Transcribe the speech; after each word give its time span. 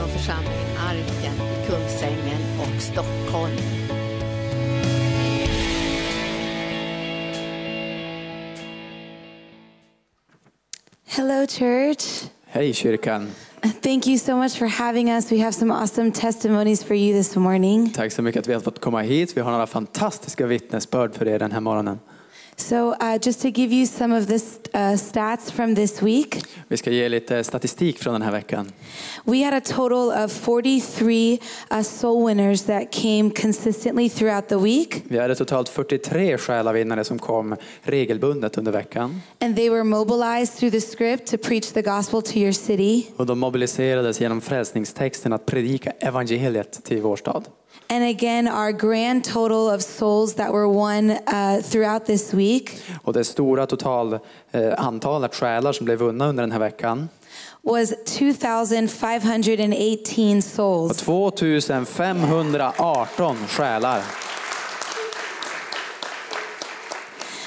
från 0.00 0.08
församlingen 0.08 0.76
Arken 0.78 1.34
i 1.34 1.66
Kungsängen 1.66 2.40
och 2.60 2.82
Stockholm. 2.82 3.56
Hello, 11.06 11.46
church. 11.46 12.24
Hej 12.46 12.74
kyrkan. 12.74 13.30
Thank 13.82 14.06
you 14.06 14.18
so 14.18 14.36
much 14.36 14.58
for 14.58 14.66
having 14.66 15.10
us. 15.10 15.32
We 15.32 15.38
have 15.38 15.52
some 15.52 15.74
awesome 15.74 16.10
testimonies 16.12 16.84
for 16.84 16.96
you 16.96 17.18
this 17.18 17.36
morning. 17.36 17.90
Tack 17.90 18.12
så 18.12 18.22
mycket 18.22 18.40
att 18.40 18.48
vi 18.48 18.52
har 18.52 18.60
fått 18.60 18.80
komma 18.80 19.00
hit. 19.00 19.36
Vi 19.36 19.40
har 19.40 19.50
några 19.50 19.66
fantastiska 19.66 20.46
vittnesbörd 20.46 21.14
för 21.14 21.28
er 21.28 21.38
den 21.38 21.52
här 21.52 21.60
morgonen. 21.60 21.98
So, 22.60 22.76
uh, 23.00 23.18
just 23.22 23.42
to 23.42 23.50
give 23.50 23.72
you 23.74 23.86
some 23.86 24.16
of 24.18 24.26
the 24.26 24.34
uh, 24.34 24.96
stats 24.96 25.50
from 25.52 25.74
this 25.74 26.02
week, 26.02 26.42
Vi 26.68 26.76
ska 26.76 26.90
ge 26.90 27.08
lite 27.08 27.44
statistik 27.44 27.98
från 27.98 28.12
den 28.12 28.22
här 28.22 28.32
veckan. 28.32 28.72
we 29.24 29.44
had 29.44 29.54
a 29.54 29.60
total 29.60 30.24
of 30.24 30.32
43 30.32 31.38
uh, 31.72 31.82
soul 31.82 32.26
winners 32.26 32.62
that 32.62 32.92
came 32.92 33.30
consistently 33.42 34.08
throughout 34.08 34.48
the 34.48 34.56
week, 34.56 35.02
Vi 35.08 35.18
hade 35.18 35.34
totalt 35.34 35.68
43 35.68 36.38
själavinnare 36.38 37.04
som 37.04 37.18
kom 37.18 37.56
regelbundet 37.82 38.58
under 38.58 38.72
veckan. 38.72 39.20
and 39.40 39.56
they 39.56 39.70
were 39.70 39.84
mobilized 39.84 40.58
through 40.58 40.72
the 40.72 40.80
script 40.80 41.26
to 41.30 41.36
preach 41.38 41.72
the 41.72 41.82
gospel 41.82 42.22
to 42.22 42.36
your 42.38 42.52
city. 42.52 43.06
Och 43.16 43.26
de 43.26 43.38
mobiliserades 43.38 44.20
genom 44.20 44.40
frälsningstexten 44.40 45.32
att 45.32 45.46
predika 45.46 45.90
evangeliet 45.90 46.84
till 46.84 47.02
vår 47.02 47.16
stad. 47.16 47.48
And 47.92 48.04
again, 48.04 48.46
our 48.48 48.72
grand 48.72 49.24
total 49.24 49.68
of 49.68 49.82
souls 49.82 50.34
that 50.34 50.52
were 50.52 50.68
won 50.68 51.10
uh, 51.10 51.60
throughout 51.62 52.06
this 52.06 52.34
week 52.34 52.82
Och 53.02 53.12
det 53.12 53.24
stora 53.24 53.66
total 53.66 54.18
eh, 54.52 54.74
antalet 54.76 55.34
själar 55.34 55.72
som 55.72 55.84
blev 55.84 55.98
vunna 55.98 56.28
under 56.28 56.42
den 56.42 56.52
här 56.52 56.58
veckan 56.58 57.08
was 57.62 57.94
2,518 58.04 60.34
var 60.34 60.40
souls. 60.40 60.98
2518 60.98 63.36
själar. 63.48 64.02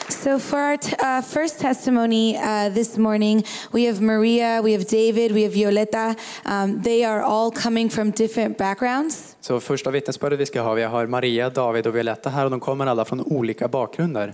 So, 0.09 0.39
for 0.39 0.59
our 0.59 0.77
t- 0.77 0.95
uh, 0.99 1.21
first 1.21 1.59
testimony 1.59 2.37
uh, 2.37 2.69
this 2.69 2.97
morning, 2.97 3.43
we 3.73 3.85
have 3.85 4.01
Maria, 4.01 4.61
we 4.61 4.71
have 4.71 4.87
David, 4.87 5.31
we 5.31 5.43
have 5.43 5.53
Violeta. 5.53 6.15
Um, 6.45 6.81
they 6.81 7.03
are 7.03 7.21
all 7.21 7.51
coming 7.51 7.89
from 7.89 8.11
different 8.11 8.57
backgrounds. 8.57 9.32
Så 9.43 9.59
första 9.59 9.91
vittnesbördet 9.91 10.39
vi 10.39 10.45
ska 10.45 10.61
ha, 10.61 10.73
vi 10.73 10.83
har 10.83 11.07
Maria, 11.07 11.49
David 11.49 11.87
och 11.87 11.95
Violetta 11.95 12.29
här 12.29 12.45
och 12.45 12.51
de 12.51 12.59
kommer 12.59 12.85
alla 12.85 13.05
från 13.05 13.21
olika 13.21 13.67
bakgrunder. 13.67 14.33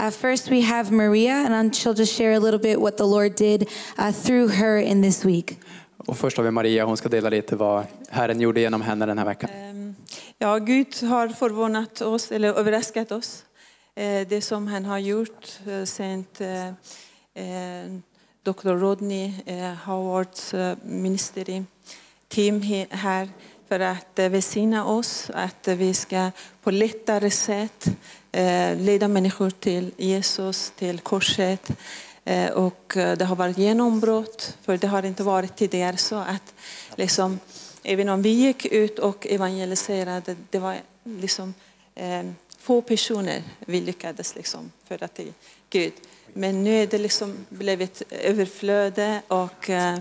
Uh, 0.00 0.10
first, 0.10 0.50
we 0.50 0.62
have 0.62 0.90
Maria, 0.90 1.34
and 1.34 1.72
she'll 1.72 1.98
just 1.98 2.18
share 2.18 2.36
a 2.36 2.38
little 2.40 2.58
bit 2.58 2.78
what 2.78 2.96
the 2.96 3.04
Lord 3.04 3.32
did 3.36 3.62
uh, 3.98 4.12
through 4.12 4.52
her 4.52 4.76
in 4.78 5.02
this 5.02 5.24
week. 5.24 5.58
Och 5.96 6.18
först 6.18 6.36
har 6.36 6.44
vi 6.44 6.50
Maria, 6.50 6.84
hon 6.84 6.96
ska 6.96 7.08
dela 7.08 7.28
lite 7.28 7.56
vad 7.56 7.84
Herren 8.10 8.40
gjorde 8.40 8.60
genom 8.60 8.80
henne 8.82 9.06
den 9.06 9.18
här 9.18 9.24
veckan. 9.24 9.50
Ehm, 9.54 9.94
Ja, 10.38 10.58
Gud 10.58 11.02
har 11.02 11.28
förvånat 11.28 12.00
oss, 12.02 12.32
eller 12.32 12.54
överraskat 12.54 13.12
oss. 13.12 13.44
Eh, 13.94 14.28
Det 14.28 14.40
som 14.40 14.66
han 14.66 14.84
har 14.84 14.98
gjort, 14.98 15.58
eh, 15.66 15.84
sänt 15.84 16.40
eh, 16.40 16.66
eh, 16.68 17.92
Dr. 18.42 18.68
Rodney 18.68 19.32
eh, 19.46 19.74
Howards 19.86 20.54
eh, 20.54 20.76
ministeri 20.82 21.64
team 22.28 22.62
här 22.90 23.28
för 23.68 23.80
att 23.80 24.18
eh, 24.18 24.28
välsigna 24.28 24.84
oss, 24.84 25.30
att 25.34 25.68
eh, 25.68 25.74
vi 25.74 25.94
ska 25.94 26.30
på 26.62 26.70
lättare 26.70 27.30
sätt 27.30 27.86
eh, 28.32 28.76
leda 28.76 29.08
människor 29.08 29.50
till 29.50 29.92
Jesus, 29.96 30.72
till 30.76 30.98
korset. 30.98 31.70
Och 32.54 32.92
det 32.94 33.24
har 33.24 33.36
varit 33.36 33.58
genombrott, 33.58 34.56
för 34.62 34.76
det 34.76 34.86
har 34.86 35.02
inte 35.02 35.22
varit 35.22 35.56
tidigare 35.56 35.96
så 35.96 36.16
att 36.16 36.54
liksom, 36.96 37.38
även 37.82 38.08
om 38.08 38.22
vi 38.22 38.28
gick 38.28 38.66
ut 38.66 38.98
och 38.98 39.26
evangeliserade, 39.26 40.36
det 40.50 40.58
var 40.58 40.76
liksom 41.04 41.54
få 42.58 42.82
personer 42.82 43.42
vi 43.58 43.80
lyckades 43.80 44.34
liksom 44.34 44.72
föra 44.88 45.08
till 45.08 45.32
Gud. 45.70 45.92
Men 46.32 46.64
nu 46.64 46.82
är 46.82 46.86
det 46.86 46.98
liksom 46.98 47.34
blivit 47.48 48.02
överflöde 48.10 49.22
och 49.28 49.70
eh, 49.70 49.98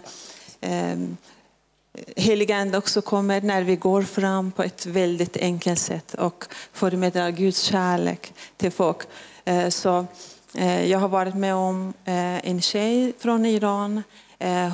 Heliga 2.16 2.58
Ande 2.58 2.78
också 2.78 3.02
kommer 3.02 3.42
när 3.42 3.64
vi 3.64 3.76
går 3.76 4.02
fram 4.02 4.52
på 4.52 4.64
ett 4.64 4.86
väldigt 4.86 5.38
enkelt 5.38 5.80
sätt 5.80 6.14
och 6.14 6.46
förmedlar 6.74 7.32
Guds 7.32 7.62
kärlek 7.62 8.34
till 8.58 8.72
folk. 8.72 8.98
Eh, 9.46 9.70
så 9.70 10.06
eh, 10.54 10.86
jag 10.86 11.00
har 11.00 11.08
varit 11.08 11.36
med 11.36 11.56
om 11.56 11.94
eh, 12.06 12.50
en 12.50 12.62
tjej 12.62 13.14
från 13.20 13.46
Iran. 13.46 14.04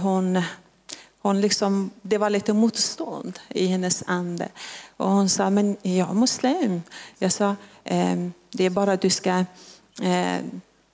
Hon, 0.02 0.42
hon 1.22 1.42
liksom, 1.42 1.92
det 2.02 2.18
var 2.18 2.30
lite 2.30 2.54
motstånd 2.54 3.40
i 3.50 3.68
hennes 3.68 4.04
ande. 4.08 4.48
Och 4.98 5.10
hon 5.10 5.30
sa, 5.30 5.50
men 5.50 5.78
jag 5.82 6.10
är 6.10 6.14
muslim. 6.14 6.82
Jag 7.20 7.32
sa, 7.32 7.56
ehm, 7.84 8.34
det 8.52 8.66
är 8.66 8.70
bara 8.70 8.96
du 8.96 9.10
ska 9.10 9.46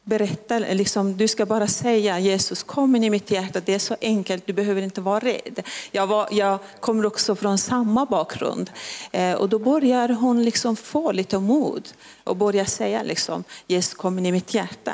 berätta, 0.09 0.59
liksom, 0.59 1.17
du 1.17 1.27
ska 1.27 1.45
bara 1.45 1.67
säga 1.67 2.19
Jesus 2.19 2.63
kom 2.63 2.95
in 2.95 3.03
i 3.03 3.09
mitt 3.09 3.31
hjärta. 3.31 3.61
Det 3.65 3.73
är 3.73 3.79
så 3.79 3.95
enkelt, 4.01 4.47
du 4.47 4.53
behöver 4.53 4.81
inte 4.81 5.01
vara 5.01 5.19
rädd. 5.19 5.61
Jag, 5.91 6.07
var, 6.07 6.27
jag 6.31 6.59
kommer 6.79 7.05
också 7.05 7.35
från 7.35 7.57
samma 7.57 8.05
bakgrund. 8.05 8.71
Eh, 9.11 9.33
och 9.33 9.49
då 9.49 9.59
börjar 9.59 10.09
hon 10.09 10.43
liksom 10.43 10.75
få 10.75 11.11
lite 11.11 11.39
mod 11.39 11.87
och 12.23 12.35
börjar 12.35 12.65
säga 12.65 13.03
liksom, 13.03 13.43
Jesus 13.67 13.93
kom 13.93 14.19
in 14.19 14.25
i 14.25 14.31
mitt 14.31 14.53
hjärta. 14.53 14.93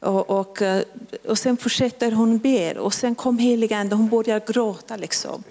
Och, 0.00 0.30
och, 0.30 0.62
eh, 0.62 0.82
och 1.28 1.38
sen 1.38 1.56
fortsätter 1.56 2.12
hon 2.12 2.38
ber 2.38 2.78
och 2.78 2.94
sen 2.94 3.14
kom 3.14 3.38
heliga 3.38 3.76
ande, 3.76 3.96
hon 3.96 4.08
börjar 4.08 4.42
gråta 4.46 4.96
liksom. 4.96 5.44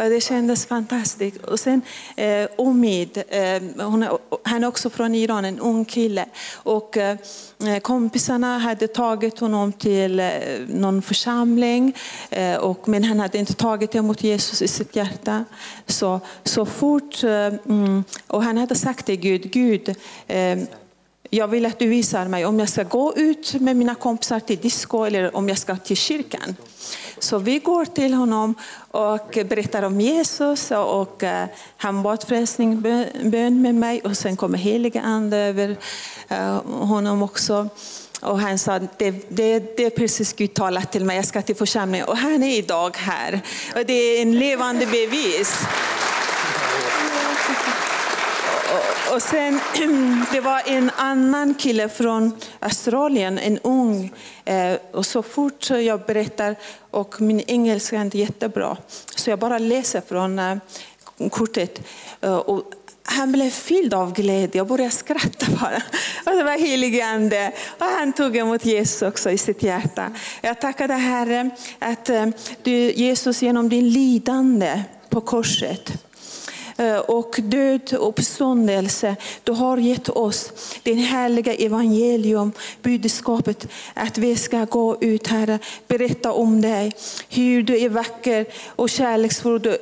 Eh, 0.00 0.10
det 0.10 0.20
kändes 0.20 0.66
fantastiskt. 0.66 1.44
Och 1.44 1.60
sen 1.60 1.82
eh, 2.16 2.48
Omid, 2.56 3.22
eh, 3.28 3.62
hon 3.84 4.02
är, 4.02 4.18
han 4.42 4.64
är 4.64 4.68
också 4.68 4.90
från 4.90 5.14
Iran, 5.14 5.44
en 5.44 5.58
ung 5.58 5.84
kille. 5.84 6.26
Och 6.54 6.96
eh, 6.96 7.16
kompisarna 7.82 8.58
hade 8.58 8.88
tagit 8.88 9.38
honom 9.38 9.72
till 9.72 10.20
eh, 10.20 10.28
någon 10.68 11.02
församling. 11.02 11.96
Eh, 12.30 12.56
och, 12.56 12.88
men 12.88 13.04
han 13.04 13.20
hade 13.20 13.38
inte 13.38 13.54
tagit 13.54 13.94
emot 13.94 14.24
Jesus 14.24 14.62
i 14.62 14.68
sitt 14.68 14.96
hjärta. 14.96 15.44
Så, 15.86 16.20
så 16.44 16.66
fort, 16.66 17.24
eh, 17.24 17.30
mm, 17.30 18.04
och 18.26 18.42
han 18.42 18.58
hade 18.58 18.74
sagt 18.74 19.06
till 19.06 19.16
Gud, 19.16 19.50
Gud 19.50 19.94
eh, 20.26 20.58
jag 21.30 21.48
vill 21.48 21.66
att 21.66 21.78
du 21.78 21.86
visar 21.88 22.28
mig 22.28 22.46
om 22.46 22.58
jag 22.58 22.68
ska 22.68 22.82
gå 22.82 23.14
ut 23.16 23.54
med 23.54 23.76
mina 23.76 23.94
kompisar 23.94 24.40
till 24.40 24.58
disco 24.58 25.04
eller 25.04 25.36
om 25.36 25.48
jag 25.48 25.58
ska 25.58 25.76
till 25.76 25.96
kyrkan. 25.96 26.56
Så 27.18 27.38
vi 27.38 27.58
går 27.58 27.84
till 27.84 28.14
honom 28.14 28.54
och 28.90 29.38
berättar 29.44 29.82
om 29.82 30.00
Jesus 30.00 30.70
och 30.70 31.22
eh, 31.22 31.46
han 31.76 32.02
bad 32.02 32.24
frälsning 32.28 32.80
bön 33.24 33.62
med 33.62 33.74
mig 33.74 34.00
och 34.00 34.16
sen 34.16 34.36
kommer 34.36 34.58
heliga 34.58 35.00
ande 35.00 35.36
över 35.36 35.76
eh, 36.28 36.62
honom 36.64 37.22
också. 37.22 37.68
Och 38.20 38.40
han 38.40 38.58
sa, 38.58 38.78
det, 38.78 39.10
det, 39.28 39.76
det 39.76 39.84
är 39.84 39.90
precis 39.90 40.32
Gud 40.32 40.54
talat 40.54 40.92
till 40.92 41.04
mig, 41.04 41.16
jag 41.16 41.24
ska 41.24 41.42
till 41.42 41.56
församlingen. 41.56 42.08
Och 42.08 42.16
han 42.16 42.42
är 42.42 42.58
idag 42.58 42.96
här. 42.96 43.40
Och 43.76 43.86
det 43.86 43.92
är 43.92 44.22
en 44.22 44.38
levande 44.38 44.86
bevis. 44.86 45.66
Och- 49.14 49.22
sen, 49.22 49.60
det 50.32 50.40
var 50.40 50.62
en 50.66 50.90
annan 50.96 51.54
kille 51.54 51.88
från 51.88 52.32
Australien, 52.58 53.38
en 53.38 53.58
ung. 53.58 54.12
Eh, 54.44 54.74
och 54.92 55.06
så 55.06 55.22
fort 55.22 55.70
jag 55.70 56.00
berättar, 56.06 56.56
och 56.90 57.20
min 57.20 57.40
engelska 57.46 57.96
är 57.96 58.00
inte 58.02 58.18
jättebra, 58.18 58.76
så 59.16 59.30
jag 59.30 59.38
bara 59.38 59.58
läser 59.58 60.02
från 60.08 60.38
eh, 60.38 60.56
kortet. 61.30 61.80
Eh, 62.20 62.36
och 62.36 62.64
han 63.02 63.32
blev 63.32 63.50
fylld 63.50 63.94
av 63.94 64.12
glädje, 64.12 64.50
jag 64.52 64.66
började 64.66 64.90
skratta 64.90 65.46
bara. 65.60 65.82
Och 66.26 66.36
det 66.38 66.44
var 66.44 66.58
heligande. 66.58 67.52
Och 67.78 67.86
han 67.86 68.12
tog 68.12 68.36
emot 68.36 68.64
Jesus 68.64 69.02
också 69.02 69.30
i 69.30 69.38
sitt 69.38 69.62
hjärta. 69.62 70.12
Jag 70.40 70.60
tackar 70.60 70.88
dig 70.88 70.98
Herre 70.98 71.50
att 71.78 72.10
du, 72.62 72.72
Jesus 72.92 73.42
genom 73.42 73.68
din 73.68 73.90
lidande 73.90 74.82
på 75.08 75.20
korset 75.20 75.92
Eh, 76.80 76.98
och 76.98 77.36
död 77.42 77.94
och 77.94 78.08
uppståndelse. 78.08 79.16
Du 79.44 79.52
har 79.52 79.76
gett 79.76 80.08
oss 80.08 80.52
din 80.82 80.98
härliga 80.98 81.54
evangelium, 81.54 82.52
budskapet 82.82 83.68
att 83.94 84.18
vi 84.18 84.36
ska 84.36 84.64
gå 84.64 84.96
ut 85.00 85.26
Herre, 85.26 85.58
berätta 85.88 86.32
om 86.32 86.60
dig, 86.60 86.92
hur 87.28 87.62
du 87.62 87.80
är 87.80 87.88
vacker 87.88 88.46
och 88.66 88.90
kärleksfull. 88.90 89.62
Du, 89.62 89.78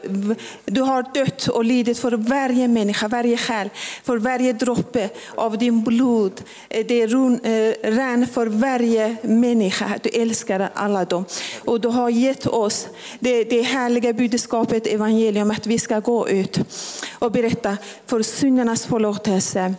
du 0.64 0.80
har 0.80 1.14
dött 1.14 1.48
och 1.48 1.64
lidit 1.64 1.98
för 1.98 2.12
varje 2.12 2.68
människa, 2.68 3.08
varje 3.08 3.36
själ, 3.36 3.70
för 4.04 4.18
varje 4.18 4.52
droppe 4.52 5.08
av 5.34 5.58
din 5.58 5.84
blod. 5.84 6.40
Eh, 6.68 6.86
det 6.86 7.06
rann 7.06 8.22
eh, 8.22 8.28
för 8.28 8.46
varje 8.46 9.16
människa. 9.22 9.98
Du 10.02 10.10
älskar 10.10 10.70
alla 10.74 11.04
dem. 11.04 11.24
Och 11.64 11.80
du 11.80 11.88
har 11.88 12.10
gett 12.10 12.46
oss 12.46 12.88
det, 13.18 13.44
det 13.44 13.62
härliga 13.62 14.12
budskapet, 14.12 14.86
evangelium, 14.86 15.50
att 15.50 15.66
vi 15.66 15.78
ska 15.78 16.00
gå 16.00 16.28
ut 16.28 16.60
och 17.12 17.32
berätta 17.32 17.76
för 18.06 18.22
syndernas 18.22 18.86
förlåtelse, 18.86 19.74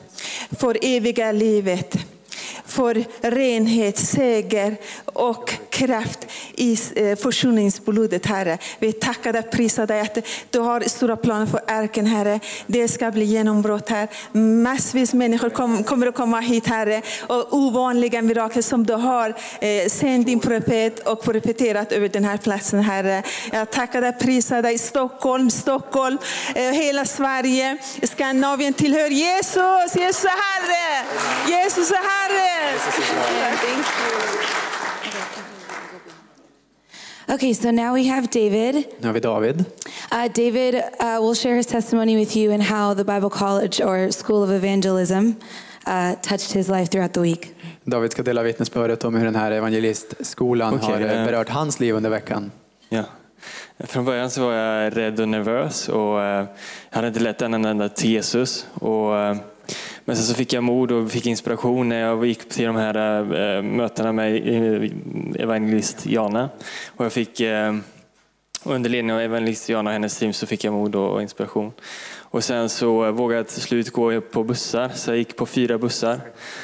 för 0.59 0.77
eviga 0.81 1.31
livet 1.31 1.95
för 2.65 3.05
renhet, 3.21 3.97
seger 3.97 4.77
och 5.05 5.53
kraft 5.69 6.27
i 6.55 6.77
eh, 6.95 7.15
försoningsblodet, 7.15 8.25
Herre. 8.25 8.57
Vi 8.79 8.93
tackar 8.93 9.33
dig, 9.33 9.43
prisar 9.43 9.87
dig 9.87 10.01
att 10.01 10.17
du 10.49 10.59
har 10.59 10.81
stora 10.81 11.15
planer 11.15 11.45
för 11.45 11.61
ärken, 11.67 12.05
Herre. 12.05 12.39
Det 12.67 12.87
ska 12.87 13.11
bli 13.11 13.25
genombrott 13.25 13.89
här. 13.89 14.07
Massvis 14.63 15.13
människor 15.13 15.49
kom, 15.49 15.83
kommer 15.83 16.07
att 16.07 16.15
komma 16.15 16.39
hit, 16.39 16.67
Herre. 16.67 17.01
Och 17.27 17.53
ovanliga 17.53 18.21
mirakel 18.21 18.63
som 18.63 18.85
du 18.85 18.93
har 18.93 19.29
eh, 19.61 19.89
sänt 19.89 20.25
din 20.25 20.39
profet 20.39 20.99
och 20.99 21.23
profeterat 21.23 21.91
över 21.91 22.09
den 22.09 22.25
här 22.25 22.37
platsen, 22.37 22.79
Herre. 22.79 23.23
Jag 23.51 23.71
tackar 23.71 24.01
dig, 24.01 24.13
prisar 24.13 24.61
dig. 24.61 24.77
Stockholm, 24.77 25.49
Stockholm, 25.49 26.17
eh, 26.55 26.63
hela 26.63 27.05
Sverige, 27.05 27.77
Skandinavien 28.03 28.73
tillhör 28.73 29.09
Jesus. 29.09 29.95
Jesus 29.95 30.23
är 30.23 30.29
Herre. 30.29 31.05
Jesus 31.47 31.91
är 31.91 31.95
Herre. 31.95 32.28
Okay, 37.33 37.53
so 37.53 37.71
now 37.71 37.93
we 37.93 38.07
have 38.07 38.27
David. 38.27 38.75
Nu 38.99 39.07
har 39.07 39.13
vi 39.13 39.19
David. 39.19 39.65
Uh, 40.11 40.27
David 40.35 40.75
uh, 40.75 41.21
will 41.21 41.35
share 41.35 41.55
his 41.55 41.67
testimony 41.67 42.17
with 42.17 42.37
you 42.37 42.53
and 42.53 42.63
how 42.63 42.93
the 42.93 43.03
Bible 43.03 43.29
College 43.29 43.81
or 43.81 44.11
School 44.11 44.43
of 44.43 44.49
Evangelism 44.49 45.35
uh, 45.87 46.15
touched 46.21 46.51
his 46.51 46.67
life 46.67 46.89
throughout 46.89 47.13
the 47.13 47.21
week. 47.21 47.55
David 47.83 48.11
ska 48.11 48.23
dela 48.23 48.43
vittnesbördet 48.43 49.03
om 49.03 49.15
hur 49.15 49.25
den 49.25 49.35
här 49.35 49.51
evangelistskolan 49.51 50.73
Okej, 50.73 50.93
har 50.93 51.01
eh. 51.01 51.25
berört 51.25 51.49
hans 51.49 51.79
liv 51.79 51.95
under 51.95 52.09
veckan. 52.09 52.51
Ja. 52.89 53.03
Från 53.79 54.05
början 54.05 54.29
så 54.29 54.41
var 54.41 54.53
jag 54.53 54.97
rädd 54.97 55.19
och 55.19 55.29
nervös 55.29 55.89
och 55.89 56.21
eh, 56.21 56.45
jag 56.89 56.95
hade 56.95 57.07
inte 57.07 57.19
lett 57.19 57.41
en 57.41 57.65
enda 57.65 57.89
till 57.89 58.09
Jesus. 58.09 58.65
Och, 58.73 59.13
men 60.09 60.15
sen 60.15 60.25
så 60.25 60.33
fick 60.33 60.53
jag 60.53 60.63
mod 60.63 60.91
och 60.91 61.11
fick 61.11 61.25
inspiration 61.25 61.89
när 61.89 61.99
jag 61.99 62.25
gick 62.25 62.49
till 62.49 62.65
de 62.65 62.75
här 62.75 63.21
äh, 63.57 63.61
mötena 63.61 64.11
med 64.11 64.35
eh, 64.35 64.91
evangelist 65.41 66.05
Jana. 66.05 66.49
Och 66.95 67.05
jag 67.05 67.13
fick, 67.13 67.39
äh, 67.39 67.75
under 68.63 68.89
ledning 68.89 69.13
av 69.13 69.21
evangelist 69.21 69.69
Jana 69.69 69.89
och 69.89 69.93
hennes 69.93 70.17
team 70.17 70.33
så 70.33 70.47
fick 70.47 70.63
jag 70.63 70.73
mod 70.73 70.95
och 70.95 71.21
inspiration. 71.21 71.71
Och 72.19 72.43
sen 72.43 72.69
så 72.69 73.11
vågade 73.11 73.39
jag 73.39 73.47
till 73.47 73.61
slut 73.61 73.89
gå 73.89 74.21
på 74.21 74.43
bussar, 74.43 74.89
så 74.95 75.11
jag 75.11 75.17
gick 75.17 75.35
på 75.35 75.45
fyra 75.45 75.77
bussar 75.77 76.21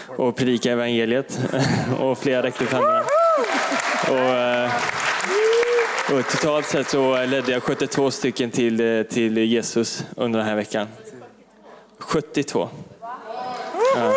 och 0.08 0.36
predikade 0.36 0.74
evangeliet. 0.74 1.40
och 2.00 2.18
flera 2.18 2.44
räckte 2.44 2.64
upp 2.64 2.72
händerna. 2.72 3.04
Och, 4.10 4.66
och 6.18 6.28
totalt 6.28 6.66
sett 6.66 6.90
så 6.90 7.26
ledde 7.26 7.52
jag 7.52 7.64
72 7.64 8.12
stycken 8.12 8.52
till, 8.52 9.06
till 9.10 9.38
Jesus 9.38 10.06
under 10.16 10.40
den 10.40 10.48
här 10.48 10.56
veckan. 10.56 10.88
72. 12.00 12.70
Ja. 13.96 14.14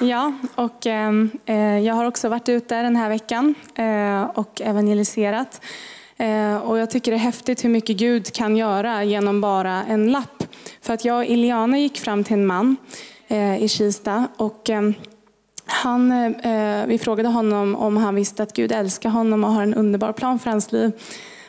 Ja, 0.00 0.32
och 0.54 0.86
ehm, 0.86 1.30
eh, 1.46 1.78
jag 1.78 1.94
har 1.94 2.04
också 2.04 2.28
varit 2.28 2.48
ute 2.48 2.82
den 2.82 2.96
här 2.96 3.08
veckan 3.08 3.54
eh, 3.74 4.22
och 4.22 4.60
evangeliserat. 4.60 5.60
Eh, 6.16 6.56
och 6.56 6.78
jag 6.78 6.90
tycker 6.90 7.10
det 7.10 7.16
är 7.16 7.18
häftigt 7.18 7.64
hur 7.64 7.68
mycket 7.68 7.96
Gud 7.96 8.32
kan 8.32 8.56
göra 8.56 9.04
genom 9.04 9.40
bara 9.40 9.84
en 9.84 10.12
lapp. 10.12 10.44
För 10.80 10.94
att 10.94 11.04
jag 11.04 11.16
och 11.16 11.24
Iliana 11.24 11.78
gick 11.78 11.98
fram 11.98 12.24
till 12.24 12.34
en 12.34 12.46
man 12.46 12.76
eh, 13.28 13.62
i 13.62 13.68
Kista 13.68 14.28
och 14.36 14.70
ehm, 14.70 14.94
han, 15.66 16.12
eh, 16.34 16.86
vi 16.86 16.98
frågade 16.98 17.28
honom 17.28 17.76
om 17.76 17.96
han 17.96 18.14
visste 18.14 18.42
att 18.42 18.52
Gud 18.52 18.72
älskar 18.72 19.10
honom 19.10 19.44
och 19.44 19.50
har 19.50 19.62
en 19.62 19.74
underbar 19.74 20.12
plan 20.12 20.38
för 20.38 20.50
hans 20.50 20.72
liv. 20.72 20.92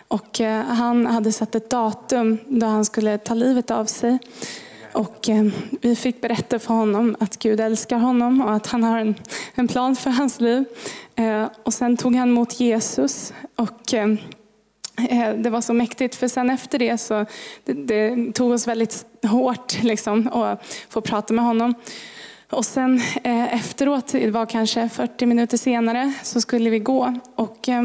Och 0.08 0.42
eh, 0.42 0.66
han 0.66 1.06
hade 1.06 1.32
satt 1.32 1.56
ett 1.56 1.70
datum 1.70 2.38
då 2.48 2.66
han 2.66 2.86
skulle 2.86 3.18
ta 3.18 3.34
livet 3.34 3.72
av 3.72 3.86
sig. 3.86 4.18
Och 4.94 5.30
eh, 5.30 5.46
vi 5.82 5.96
fick 5.96 6.22
berätta 6.22 6.60
för 6.60 6.74
honom 6.74 7.16
att 7.20 7.40
Gud 7.40 7.60
älskar 7.60 7.98
honom 7.98 8.42
och 8.42 8.54
att 8.54 8.68
han 8.68 8.84
har 8.84 9.00
en, 9.00 9.16
en 9.56 9.68
plan 9.68 9.96
för 9.96 10.10
hans 10.10 10.40
liv. 10.42 10.66
Eh, 11.16 11.46
och 11.64 11.74
sen 11.74 11.98
tog 11.98 12.16
han 12.16 12.30
emot 12.30 12.60
Jesus. 12.60 13.34
Och 13.56 13.94
det 15.38 15.50
var 15.50 15.62
så 15.62 15.74
mäktigt 15.74 16.16
för 16.16 16.28
sen 16.28 16.50
efter 16.50 16.80
det 16.80 16.98
så 16.98 17.26
det, 17.64 17.74
det 17.74 18.34
tog 18.34 18.52
oss 18.52 18.68
väldigt 18.68 19.06
hårt 19.24 19.84
liksom, 19.84 20.28
att 20.28 20.66
få 20.90 21.02
prata 21.02 21.34
med 21.34 21.46
honom. 21.46 21.74
Och 22.54 22.66
sen 22.66 23.02
eh, 23.24 23.54
efteråt, 23.54 24.08
det 24.08 24.32
var 24.32 24.46
kanske 24.46 24.90
40 24.90 25.26
minuter 25.26 25.58
senare, 25.58 26.14
så 26.24 26.42
skulle 26.42 26.70
vi 26.70 26.80
gå. 26.80 27.14
Och 27.36 27.70
eh, 27.70 27.84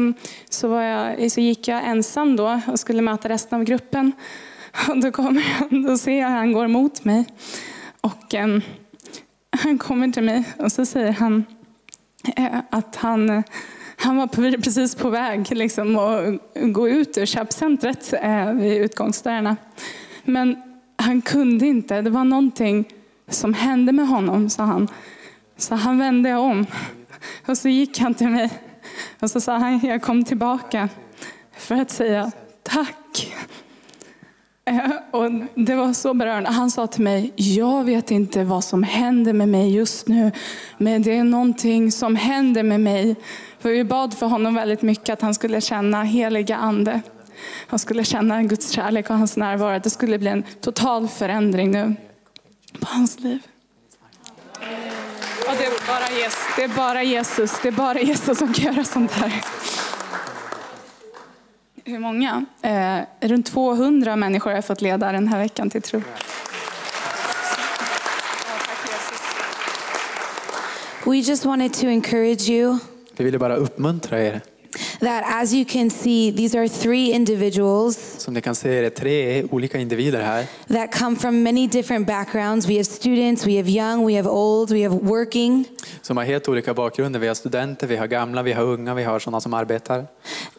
så, 0.49 0.67
var 0.67 0.81
jag, 0.81 1.31
så 1.31 1.41
gick 1.41 1.67
jag 1.67 1.87
ensam 1.87 2.35
då 2.35 2.61
och 2.67 2.79
skulle 2.79 3.01
möta 3.01 3.29
resten 3.29 3.59
av 3.59 3.65
gruppen. 3.65 4.11
Och 4.89 5.01
då, 5.01 5.11
kommer 5.11 5.43
jag, 5.59 5.83
då 5.83 5.97
ser 5.97 6.19
jag 6.19 6.31
att 6.31 6.37
han 6.37 6.51
går 6.51 6.67
mot 6.67 7.05
mig. 7.05 7.25
Och 8.01 8.35
eh, 8.35 8.47
han 9.63 9.77
kommer 9.77 10.11
till 10.11 10.23
mig 10.23 10.43
och 10.57 10.71
så 10.71 10.85
säger 10.85 11.11
han 11.11 11.45
eh, 12.35 12.59
att 12.69 12.95
han, 12.95 13.29
eh, 13.29 13.43
han 13.95 14.17
var 14.17 14.27
precis 14.61 14.95
på 14.95 15.09
väg 15.09 15.51
liksom, 15.51 15.97
att 15.97 16.39
gå 16.73 16.89
ut 16.89 17.17
ur 17.17 17.25
köpcentret 17.25 18.13
eh, 18.21 18.51
vid 18.51 18.81
utgångsdörrarna. 18.81 19.57
Men 20.23 20.61
han 20.95 21.21
kunde 21.21 21.67
inte. 21.67 22.01
Det 22.01 22.09
var 22.09 22.23
någonting 22.23 22.85
som 23.29 23.53
hände 23.53 23.91
med 23.91 24.07
honom, 24.07 24.49
sa 24.49 24.63
han. 24.63 24.87
Så 25.57 25.75
han 25.75 25.99
vände 25.99 26.35
om. 26.35 26.65
Och 27.47 27.57
så 27.57 27.69
gick 27.69 27.99
han 27.99 28.13
till 28.13 28.29
mig. 28.29 28.49
Och 29.19 29.31
så 29.31 29.41
sa 29.41 29.57
han, 29.57 29.79
jag 29.83 30.01
kom 30.01 30.23
tillbaka 30.23 30.89
för 31.57 31.75
att 31.75 31.91
säga 31.91 32.31
tack. 32.63 33.33
Eh, 34.65 34.91
och 35.11 35.31
det 35.55 35.75
var 35.75 35.93
så 35.93 36.13
berörande. 36.13 36.49
Han 36.49 36.71
sa 36.71 36.87
till 36.87 37.03
mig, 37.03 37.33
jag 37.35 37.83
vet 37.83 38.11
inte 38.11 38.43
vad 38.43 38.63
som 38.63 38.83
händer 38.83 39.33
med 39.33 39.49
mig 39.49 39.75
just 39.75 40.07
nu. 40.07 40.31
Men 40.77 41.01
det 41.01 41.17
är 41.17 41.23
någonting 41.23 41.91
som 41.91 42.15
händer 42.15 42.63
med 42.63 42.79
mig. 42.79 43.15
För 43.59 43.69
vi 43.69 43.83
bad 43.83 44.13
för 44.13 44.25
honom 44.25 44.55
väldigt 44.55 44.81
mycket 44.81 45.09
att 45.09 45.21
han 45.21 45.33
skulle 45.33 45.61
känna 45.61 46.03
heliga 46.03 46.55
ande. 46.55 47.01
Han 47.67 47.79
skulle 47.79 48.03
känna 48.03 48.43
Guds 48.43 48.69
kärlek 48.69 49.09
och 49.09 49.17
hans 49.17 49.37
närvaro. 49.37 49.79
Det 49.83 49.89
skulle 49.89 50.19
bli 50.19 50.29
en 50.29 50.43
total 50.61 51.07
förändring 51.07 51.71
nu 51.71 51.95
på 52.79 52.85
hans 52.85 53.19
liv. 53.19 53.39
Och 55.47 55.55
det 55.57 55.65
är 55.65 55.87
bara 55.87 56.19
Jesus. 56.19 56.39
Det 56.55 56.63
är 56.63 56.67
bara 56.67 57.03
Jesus. 57.03 57.59
Det 57.61 57.67
är 57.67 57.71
bara 57.71 57.99
Jesus 57.99 58.37
som 58.37 58.53
kan 58.53 58.73
göra 58.73 58.83
sånt 58.83 59.11
här. 59.11 59.43
Hur 61.85 61.99
många? 61.99 62.45
Eh, 62.61 63.27
runt 63.27 63.45
200 63.45 64.15
människor 64.15 64.49
har 64.49 64.57
jag 64.57 64.65
fått 64.65 64.81
leda 64.81 65.11
den 65.11 65.27
här 65.27 65.39
veckan 65.39 65.69
till 65.69 65.81
tro. 65.81 66.01
We 71.05 71.17
just 71.17 71.45
wanted 71.45 71.73
to 71.73 71.87
encourage 71.87 72.49
you 72.49 72.77
Vi 73.17 73.23
ville 73.23 73.39
bara 73.39 73.55
uppmuntra 73.55 74.21
er. 74.23 74.41
That 74.99 75.23
as 75.27 75.53
you 75.53 75.65
can 75.65 75.89
see, 75.89 76.31
these 76.31 76.57
are 76.57 76.67
three 76.67 77.11
individuals 77.11 77.97
Som 78.17 78.33
ni 78.33 78.41
kan 78.41 78.55
se 78.55 78.77
är 78.77 78.81
det 78.81 78.89
tre 78.89 79.43
olika 79.43 79.77
individer 79.77 80.21
här 80.21 80.45
that 80.67 80.91
come 80.99 81.15
from 81.15 81.43
many 81.43 81.67
different 81.67 82.07
backgrounds. 82.07 82.67
We 82.67 82.73
have 82.73 82.83
students, 82.83 83.45
we 83.47 83.57
have 83.57 83.69
young, 83.69 84.05
we 84.07 84.15
have 84.15 84.29
old, 84.29 84.71
we 84.71 84.83
have 84.83 84.95
working. 85.01 85.65
som 86.01 86.17
har 86.17 86.23
helt 86.23 86.49
olika 86.49 86.73
bakgrunder. 86.73 87.19
Vi 87.19 87.27
har 87.27 87.35
studenter, 87.35 87.87
vi 87.87 87.95
har 87.95 88.07
gamla, 88.07 88.43
vi 88.43 88.51
har 88.53 88.63
unga, 88.63 88.93
vi 88.93 89.03
har 89.03 89.19
sådana 89.19 89.41
som 89.41 89.53
arbetar. 89.53 90.05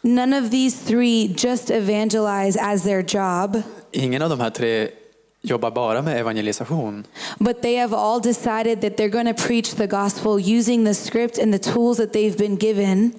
None 0.01 0.41
of 0.41 0.51
these 0.51 0.85
three 0.87 1.27
just 1.37 1.69
evangelize 1.71 2.59
as 2.61 2.83
their 2.83 3.01
job, 3.15 3.61
Ingen 3.91 4.21
av 4.21 4.29
de 4.29 4.39
här 4.39 4.49
tre 4.49 4.87
jobbar 5.41 5.71
bara 5.71 6.01
med 6.01 6.19
evangelisation. 6.19 7.03
but 7.39 7.61
they 7.61 7.75
have 7.77 7.95
all 7.97 8.21
decided 8.21 8.81
that 8.81 8.97
they're 8.97 9.09
going 9.11 9.35
to 9.35 9.43
preach 9.47 9.75
the 9.75 9.87
gospel 9.87 10.39
using 10.57 10.85
the 10.85 10.93
script 10.93 11.39
and 11.39 11.53
the 11.53 11.71
tools 11.71 11.97
that 11.97 12.13
they've 12.13 12.37
been 12.37 12.55
given. 12.55 13.11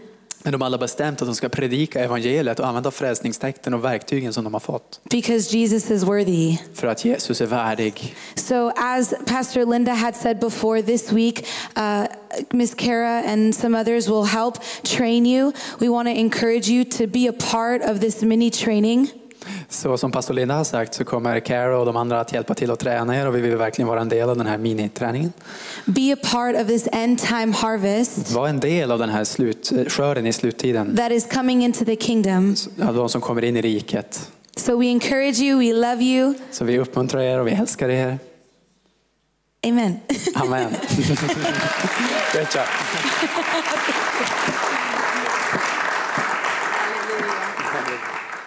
Men 0.43 0.53
de 0.53 0.61
har 0.61 0.67
alla 0.67 0.79
bestämt 0.79 1.23
att 1.23 1.29
de 1.29 1.35
ska 1.35 1.49
predika 1.49 2.05
evangeliet 2.05 2.61
och 2.61 2.67
använda 2.67 2.91
frälsningstexten 2.91 3.75
och 3.75 3.85
verktygen 3.85 4.33
som 4.33 4.45
de 4.45 4.53
har 4.53 4.61
fått. 4.61 5.01
Because 5.11 5.57
Jesus 5.57 5.91
is 5.91 6.03
worthy. 6.03 6.57
För 6.75 6.87
att 6.87 7.05
Jesus 7.05 7.41
är 7.41 7.47
värdig. 7.47 8.15
So, 8.35 8.73
as 8.77 9.15
Pastor 9.27 9.73
Linda 9.73 9.93
had 9.93 10.17
said 10.17 10.41
before 10.41 10.83
this 10.83 11.13
week, 11.13 11.47
uh, 11.77 12.05
Miss 12.51 12.75
Kara 12.75 13.23
and 13.33 13.55
some 13.55 13.81
others 13.81 14.09
will 14.09 14.25
help 14.25 14.55
train 14.83 15.27
you. 15.27 15.53
We 15.79 15.89
want 15.89 16.09
to 16.09 16.15
encourage 16.15 16.69
you 16.69 16.85
to 16.85 17.07
be 17.07 17.29
a 17.29 17.33
part 17.51 17.83
of 17.91 18.01
this 18.01 18.23
mini 18.23 18.51
training. 18.51 19.09
Så 19.69 19.99
som 19.99 20.13
pastor 20.13 20.35
Linda 20.35 20.55
har 20.55 20.65
sagt 20.65 20.95
så 20.95 21.05
kommer 21.05 21.41
Caro 21.41 21.79
och 21.81 21.87
de 21.87 21.97
andra 21.97 22.21
att 22.21 22.33
hjälpa 22.33 22.55
till 22.55 22.71
att 22.71 22.79
träna 22.79 23.17
er 23.17 23.27
och 23.27 23.37
vi 23.37 23.41
vill 23.41 23.57
verkligen 23.57 23.89
vara 23.89 24.01
en 24.01 24.09
del 24.09 24.31
av 24.31 24.37
den 24.37 24.47
här 24.47 24.59
miniträningen. 24.59 25.33
Be 25.85 26.13
a 26.13 26.17
part 26.33 26.57
of 26.57 26.67
this 26.67 26.89
end 26.93 27.19
time 27.19 27.53
harvest 27.53 28.31
Var 28.31 28.49
en 28.49 28.61
del 28.61 28.91
av 28.93 28.99
den 28.99 29.09
här 29.11 29.25
slut, 29.25 29.73
skörden 29.89 30.27
i 30.27 30.33
sluttiden. 30.33 30.97
that 30.97 31.13
is 31.13 31.27
coming 31.33 31.65
into 31.65 31.85
the 31.85 31.97
kingdom. 31.97 32.57
Av 32.83 32.95
de 32.95 33.09
som 33.09 33.21
kommer 33.21 33.45
in 33.45 33.57
i 33.57 33.61
riket. 33.63 34.31
So, 34.57 34.77
we 34.81 34.87
encourage 34.87 35.39
you, 35.41 35.59
we 35.59 35.73
love 35.73 36.03
you. 36.05 36.35
Så 36.51 36.65
vi 36.65 36.79
uppmuntrar 36.79 37.21
er 37.21 37.39
och 37.41 37.47
vi 37.47 37.53
älskar 37.53 37.89
er. 37.89 38.19
Amen. 39.67 40.01
Amen. 40.35 40.69
Great 42.33 42.55
job. 42.55 42.65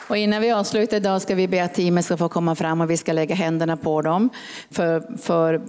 Och 0.08 0.18
innan 0.18 0.42
vi 0.42 0.52
avslutar 0.52 0.98
idag 0.98 1.22
ska 1.22 1.36
vi 1.36 1.48
be 1.48 1.64
att 1.64 1.74
teamet 1.74 2.06
ska 2.06 2.18
få 2.18 2.30
komma 2.30 2.56
fram 2.56 2.82
och 2.82 2.90
vi 2.90 2.98
ska 2.98 3.14
lägga 3.14 3.36
händerna 3.36 3.78
på 3.78 4.02
dem. 4.02 4.30
För, 4.72 5.18
för, 5.18 5.62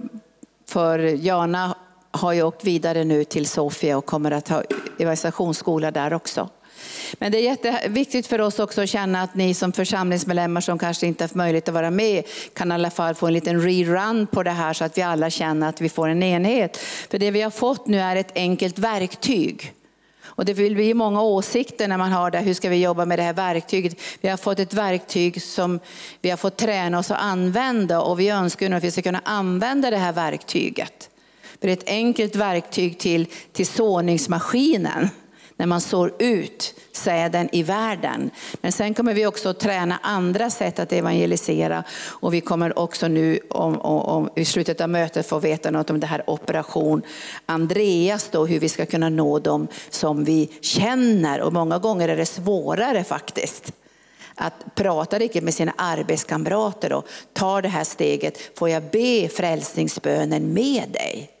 för 0.69 0.99
Jana 0.99 1.75
har 2.11 2.33
ju 2.33 2.43
åkt 2.43 2.63
vidare 2.63 3.03
nu 3.03 3.23
till 3.23 3.47
Sofia 3.47 3.97
och 3.97 4.05
kommer 4.05 4.31
att 4.31 4.47
ha 4.47 4.63
evangelisationsskola 4.97 5.91
där 5.91 6.13
också. 6.13 6.49
Men 7.19 7.31
det 7.31 7.37
är 7.37 7.43
jätteviktigt 7.43 8.27
för 8.27 8.41
oss 8.41 8.59
också 8.59 8.81
att 8.81 8.89
känna 8.89 9.21
att 9.21 9.35
ni 9.35 9.53
som 9.53 9.71
församlingsmedlemmar 9.71 10.61
som 10.61 10.79
kanske 10.79 11.07
inte 11.07 11.23
haft 11.23 11.35
möjlighet 11.35 11.67
att 11.67 11.73
vara 11.73 11.91
med 11.91 12.23
kan 12.53 12.71
i 12.71 12.73
alla 12.73 12.89
fall 12.89 13.15
få 13.15 13.27
en 13.27 13.33
liten 13.33 13.61
rerun 13.61 14.27
på 14.27 14.43
det 14.43 14.51
här 14.51 14.73
så 14.73 14.85
att 14.85 14.97
vi 14.97 15.01
alla 15.01 15.29
känner 15.29 15.69
att 15.69 15.81
vi 15.81 15.89
får 15.89 16.07
en 16.07 16.23
enhet. 16.23 16.77
För 16.77 17.17
det 17.17 17.31
vi 17.31 17.41
har 17.41 17.51
fått 17.51 17.87
nu 17.87 17.99
är 17.99 18.15
ett 18.15 18.31
enkelt 18.35 18.79
verktyg. 18.79 19.73
Och 20.27 20.45
det 20.45 20.53
vill 20.53 20.75
bli 20.75 20.93
många 20.93 21.21
åsikter 21.21 21.87
när 21.87 21.97
man 21.97 22.11
har 22.11 22.31
det, 22.31 22.39
hur 22.39 22.53
ska 22.53 22.69
vi 22.69 22.81
jobba 22.81 23.05
med 23.05 23.19
det 23.19 23.23
här 23.23 23.33
verktyget? 23.33 24.01
Vi 24.21 24.29
har 24.29 24.37
fått 24.37 24.59
ett 24.59 24.73
verktyg 24.73 25.41
som 25.41 25.79
vi 26.21 26.29
har 26.29 26.37
fått 26.37 26.57
träna 26.57 26.99
oss 26.99 27.11
att 27.11 27.21
använda 27.21 28.01
och 28.01 28.19
vi 28.19 28.29
önskar 28.29 28.71
att 28.71 28.83
vi 28.83 28.91
ska 28.91 29.01
kunna 29.01 29.21
använda 29.25 29.89
det 29.89 29.97
här 29.97 30.13
verktyget. 30.13 31.09
Det 31.59 31.69
är 31.69 31.73
ett 31.73 31.89
enkelt 31.89 32.35
verktyg 32.35 32.99
till, 32.99 33.25
till 33.51 33.67
såningsmaskinen 33.67 35.09
när 35.57 35.65
man 35.65 35.81
sår 35.81 36.13
ut 36.19 36.73
säden 36.91 37.49
i 37.51 37.63
världen. 37.63 38.29
Men 38.61 38.71
sen 38.71 38.93
kommer 38.93 39.13
vi 39.13 39.25
också 39.25 39.49
att 39.49 39.59
träna 39.59 39.99
andra 40.01 40.49
sätt 40.49 40.79
att 40.79 40.93
evangelisera 40.93 41.83
och 42.03 42.33
vi 42.33 42.41
kommer 42.41 42.79
också 42.79 43.07
nu 43.07 43.39
om, 43.49 43.81
om, 43.81 44.01
om, 44.01 44.29
i 44.35 44.45
slutet 44.45 44.81
av 44.81 44.89
mötet 44.89 45.27
få 45.27 45.39
veta 45.39 45.71
något 45.71 45.89
om 45.89 45.99
det 45.99 46.07
här 46.07 46.29
operation 46.29 47.01
Andreas 47.45 48.29
då, 48.31 48.45
hur 48.45 48.59
vi 48.59 48.69
ska 48.69 48.85
kunna 48.85 49.09
nå 49.09 49.39
dem 49.39 49.67
som 49.89 50.23
vi 50.23 50.49
känner 50.61 51.41
och 51.41 51.53
många 51.53 51.77
gånger 51.77 52.09
är 52.09 52.17
det 52.17 52.25
svårare 52.25 53.03
faktiskt 53.03 53.71
att 54.35 54.75
prata 54.75 55.19
riktigt 55.19 55.43
med 55.43 55.53
sina 55.53 55.73
arbetskamrater 55.77 56.93
och 56.93 57.07
ta 57.33 57.61
det 57.61 57.67
här 57.67 57.83
steget. 57.83 58.57
Får 58.57 58.69
jag 58.69 58.83
be 58.83 59.29
frälsningsbönen 59.29 60.53
med 60.53 60.89
dig? 60.89 61.36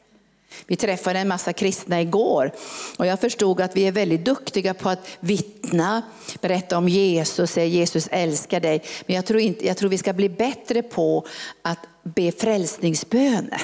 Vi 0.67 0.75
träffade 0.75 1.19
en 1.19 1.27
massa 1.27 1.53
kristna 1.53 2.01
igår 2.01 2.51
och 2.97 3.05
jag 3.05 3.19
förstod 3.19 3.61
att 3.61 3.75
vi 3.75 3.87
är 3.87 3.91
väldigt 3.91 4.25
duktiga 4.25 4.73
på 4.73 4.89
att 4.89 5.07
vittna, 5.19 6.01
berätta 6.41 6.77
om 6.77 6.89
Jesus, 6.89 7.51
säga 7.51 7.65
Jesus 7.65 8.07
älskar 8.11 8.59
dig. 8.59 8.83
Men 9.05 9.15
jag 9.15 9.25
tror, 9.25 9.39
inte, 9.39 9.67
jag 9.67 9.77
tror 9.77 9.89
vi 9.89 9.97
ska 9.97 10.13
bli 10.13 10.29
bättre 10.29 10.83
på 10.83 11.25
att 11.61 11.79
be 12.03 12.31
frälsningsbönen. 12.31 13.59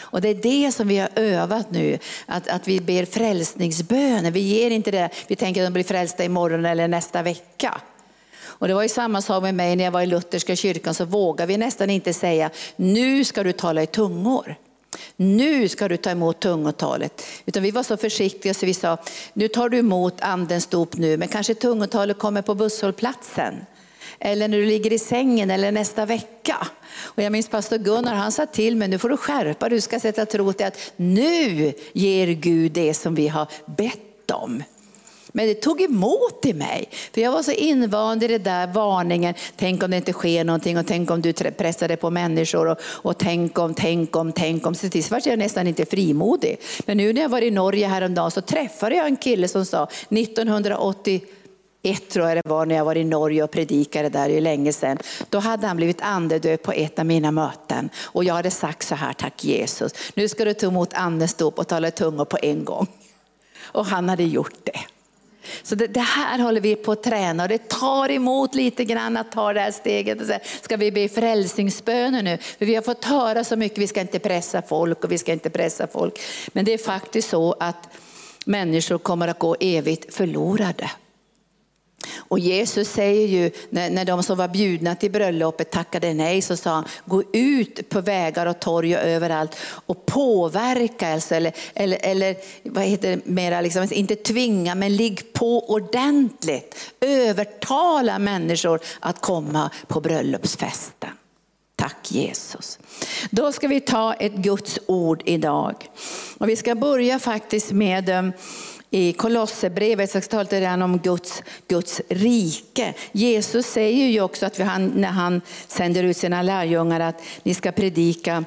Och 0.00 0.20
det 0.20 0.28
är 0.28 0.34
det 0.34 0.72
som 0.72 0.88
vi 0.88 0.98
har 0.98 1.10
övat 1.14 1.70
nu, 1.70 1.98
att, 2.26 2.48
att 2.48 2.68
vi 2.68 2.80
ber 2.80 3.04
frälsningsböner. 3.04 4.30
Vi 4.30 4.40
ger 4.40 4.70
inte 4.70 4.90
det, 4.90 5.10
vi 5.26 5.36
tänker 5.36 5.62
att 5.62 5.66
de 5.66 5.72
blir 5.72 5.84
frälsta 5.84 6.24
imorgon 6.24 6.64
eller 6.64 6.88
nästa 6.88 7.22
vecka. 7.22 7.80
Och 8.42 8.68
det 8.68 8.74
var 8.74 8.82
ju 8.82 8.88
samma 8.88 9.22
sak 9.22 9.42
med 9.42 9.54
mig 9.54 9.76
när 9.76 9.84
jag 9.84 9.90
var 9.90 10.02
i 10.02 10.06
lutherska 10.06 10.56
kyrkan 10.56 10.94
så 10.94 11.04
vågade 11.04 11.46
vi 11.46 11.56
nästan 11.56 11.90
inte 11.90 12.12
säga, 12.12 12.50
nu 12.76 13.24
ska 13.24 13.42
du 13.42 13.52
tala 13.52 13.82
i 13.82 13.86
tungor. 13.86 14.56
Nu 15.16 15.68
ska 15.68 15.88
du 15.88 15.96
ta 15.96 16.10
emot 16.10 16.40
tungotalet. 16.40 17.22
Utan 17.46 17.62
vi 17.62 17.70
var 17.70 17.82
så 17.82 17.96
försiktiga 17.96 18.54
så 18.54 18.66
vi 18.66 18.74
sa, 18.74 18.98
nu 19.32 19.48
tar 19.48 19.68
du 19.68 19.78
emot 19.78 20.20
andens 20.20 20.66
dop 20.66 20.96
nu, 20.96 21.16
men 21.16 21.28
kanske 21.28 21.54
tungotalet 21.54 22.18
kommer 22.18 22.42
på 22.42 22.54
busshållplatsen. 22.54 23.54
Eller 24.18 24.48
när 24.48 24.58
du 24.58 24.66
ligger 24.66 24.92
i 24.92 24.98
sängen 24.98 25.50
eller 25.50 25.72
nästa 25.72 26.06
vecka. 26.06 26.66
Och 26.98 27.22
jag 27.22 27.32
minns 27.32 27.48
pastor 27.48 27.78
Gunnar, 27.78 28.14
han 28.14 28.32
sa 28.32 28.46
till 28.46 28.76
mig, 28.76 28.88
nu 28.88 28.98
får 28.98 29.08
du 29.08 29.16
skärpa 29.16 29.68
du 29.68 29.80
ska 29.80 30.00
sätta 30.00 30.26
tro 30.26 30.52
till 30.52 30.66
att 30.66 30.92
nu 30.96 31.72
ger 31.92 32.26
Gud 32.26 32.72
det 32.72 32.94
som 32.94 33.14
vi 33.14 33.28
har 33.28 33.46
bett 33.66 34.30
om. 34.30 34.62
Men 35.32 35.46
det 35.46 35.54
tog 35.54 35.80
emot 35.80 36.46
i 36.46 36.52
mig. 36.52 36.88
För 37.14 37.20
jag 37.20 37.32
var 37.32 37.42
så 37.42 37.52
invand 37.52 38.22
i 38.22 38.26
det 38.26 38.38
där 38.38 38.66
varningen. 38.66 39.34
Tänk 39.56 39.82
om 39.82 39.90
det 39.90 39.96
inte 39.96 40.12
sker 40.12 40.44
någonting 40.44 40.78
och 40.78 40.86
tänk 40.86 41.10
om 41.10 41.22
du 41.22 41.32
pressade 41.32 41.96
på 41.96 42.10
människor 42.10 42.68
och, 42.68 42.78
och 42.82 43.18
tänk 43.18 43.58
om, 43.58 43.74
tänk 43.74 44.16
om, 44.16 44.32
tänk 44.32 44.66
om. 44.66 44.74
Så 44.74 44.88
till 44.88 45.04
var 45.10 45.22
jag 45.24 45.38
nästan 45.38 45.66
inte 45.66 45.86
frimodig. 45.86 46.60
Men 46.86 46.96
nu 46.96 47.12
när 47.12 47.22
jag 47.22 47.28
var 47.28 47.42
i 47.42 47.50
Norge 47.50 47.86
häromdagen 47.86 48.30
så 48.30 48.40
träffade 48.40 48.94
jag 48.94 49.06
en 49.06 49.16
kille 49.16 49.48
som 49.48 49.66
sa 49.66 49.88
1981 50.10 51.22
tror 52.10 52.28
jag 52.28 52.36
det 52.36 52.48
var 52.48 52.66
när 52.66 52.74
jag 52.74 52.84
var 52.84 52.96
i 52.96 53.04
Norge 53.04 53.42
och 53.42 53.50
predikade 53.50 54.08
där 54.08 54.28
ju 54.28 54.40
länge 54.40 54.72
sedan. 54.72 54.98
Då 55.28 55.38
hade 55.38 55.66
han 55.66 55.76
blivit 55.76 56.00
andedöpt 56.00 56.64
på 56.64 56.72
ett 56.72 56.98
av 56.98 57.06
mina 57.06 57.30
möten 57.30 57.90
och 58.02 58.24
jag 58.24 58.34
hade 58.34 58.50
sagt 58.50 58.86
så 58.86 58.94
här, 58.94 59.12
tack 59.12 59.44
Jesus, 59.44 59.92
nu 60.14 60.28
ska 60.28 60.44
du 60.44 60.54
ta 60.54 60.66
emot 60.66 60.94
andens 60.94 61.34
dop 61.34 61.58
och 61.58 61.68
tala 61.68 61.88
i 61.88 61.90
tungor 61.90 62.24
på 62.24 62.38
en 62.42 62.64
gång. 62.64 62.86
Och 63.62 63.86
han 63.86 64.08
hade 64.08 64.24
gjort 64.24 64.64
det. 64.64 64.80
Så 65.62 65.74
det, 65.74 65.86
det, 65.86 66.00
här 66.00 66.38
håller 66.38 66.60
vi 66.60 66.76
på 66.76 66.92
att 66.92 67.02
träna 67.02 67.42
och 67.42 67.48
det 67.48 67.68
tar 67.68 68.10
emot 68.10 68.54
lite 68.54 68.84
grann 68.84 69.16
att 69.16 69.32
ta 69.32 69.52
det 69.52 69.60
här 69.60 69.70
steget 69.70 70.20
och 70.20 70.26
säga, 70.26 70.40
ska 70.62 70.76
vi 70.76 70.92
be 70.92 71.08
frälsningsböner 71.08 72.22
nu? 72.22 72.38
För 72.58 72.66
vi 72.66 72.74
har 72.74 72.82
fått 72.82 73.04
höra 73.04 73.44
så 73.44 73.56
mycket, 73.56 73.78
vi 73.78 73.86
ska 73.86 74.00
inte 74.00 74.18
pressa 74.18 74.62
folk 74.62 75.04
och 75.04 75.12
vi 75.12 75.18
ska 75.18 75.32
inte 75.32 75.50
pressa 75.50 75.86
folk. 75.86 76.20
Men 76.52 76.64
det 76.64 76.72
är 76.72 76.78
faktiskt 76.78 77.30
så 77.30 77.56
att 77.60 77.88
människor 78.44 78.98
kommer 78.98 79.28
att 79.28 79.38
gå 79.38 79.56
evigt 79.60 80.14
förlorade. 80.14 80.90
Och 82.16 82.38
Jesus 82.38 82.88
säger 82.88 83.26
ju, 83.26 83.50
när, 83.70 83.90
när 83.90 84.04
de 84.04 84.22
som 84.22 84.38
var 84.38 84.48
bjudna 84.48 84.94
till 84.94 85.10
bröllopet 85.10 85.70
tackade 85.70 86.14
nej, 86.14 86.42
så 86.42 86.56
sa 86.56 86.70
han, 86.70 86.84
gå 87.04 87.22
ut 87.32 87.88
på 87.88 88.00
vägar 88.00 88.46
och 88.46 88.60
torg 88.60 88.96
och 88.96 89.02
överallt 89.02 89.56
och 89.62 90.06
påverka, 90.06 91.12
alltså, 91.12 91.34
eller, 91.34 91.52
eller, 91.74 91.98
eller 92.02 92.36
vad 92.62 92.84
heter 92.84 93.10
det, 93.10 93.26
mera 93.26 93.60
liksom, 93.60 93.88
inte 93.90 94.16
tvinga, 94.16 94.74
men 94.74 94.96
ligg 94.96 95.32
på 95.32 95.70
ordentligt. 95.70 96.76
Övertala 97.00 98.18
människor 98.18 98.80
att 99.00 99.20
komma 99.20 99.70
på 99.86 100.00
bröllopsfesten. 100.00 101.10
Tack 101.76 102.12
Jesus. 102.12 102.78
Då 103.30 103.52
ska 103.52 103.68
vi 103.68 103.80
ta 103.80 104.14
ett 104.14 104.34
Guds 104.34 104.78
ord 104.86 105.22
idag. 105.26 105.74
Och 106.38 106.48
vi 106.48 106.56
ska 106.56 106.74
börja 106.74 107.18
faktiskt 107.18 107.72
med 107.72 108.08
ehm, 108.08 108.32
i 108.90 109.12
Kolosserbrevet 109.12 110.10
så 110.10 110.20
talar 110.20 110.66
han 110.66 110.82
om 110.82 110.98
Guds, 110.98 111.42
Guds 111.68 112.00
rike. 112.08 112.94
Jesus 113.12 113.66
säger 113.66 114.06
ju 114.06 114.20
också 114.20 114.46
att 114.46 114.58
han, 114.58 114.86
när 114.86 115.08
han 115.08 115.40
sänder 115.68 116.02
ut 116.02 116.16
sina 116.16 116.42
lärjungar 116.42 117.00
att 117.00 117.22
ni 117.42 117.54
ska 117.54 117.72
predika 117.72 118.44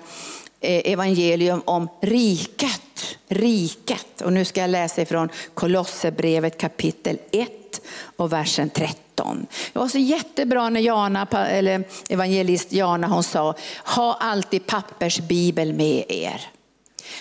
eh, 0.62 0.92
evangelium 0.92 1.62
om 1.66 1.88
riket. 2.02 3.18
Riket. 3.28 4.22
Och 4.22 4.34
nu 4.34 4.46
ska 4.46 4.62
jag 4.62 4.70
läsa 4.70 5.02
ifrån 5.02 5.30
Kolosserbrevet 5.54 6.58
kapitel 6.58 7.18
1 7.32 7.50
och 8.16 8.34
versen 8.34 8.70
13. 8.70 9.46
Det 9.74 9.80
var 9.80 9.88
så 9.88 9.98
jättebra 9.98 10.70
när 10.70 10.82
Jana, 10.82 11.28
eller 11.32 11.84
evangelist 12.10 12.74
Jana 12.74 13.08
hon 13.08 13.24
sa, 13.24 13.56
ha 13.86 14.18
alltid 14.20 14.66
pappersbibel 14.66 15.74
med 15.74 16.06
er. 16.08 16.50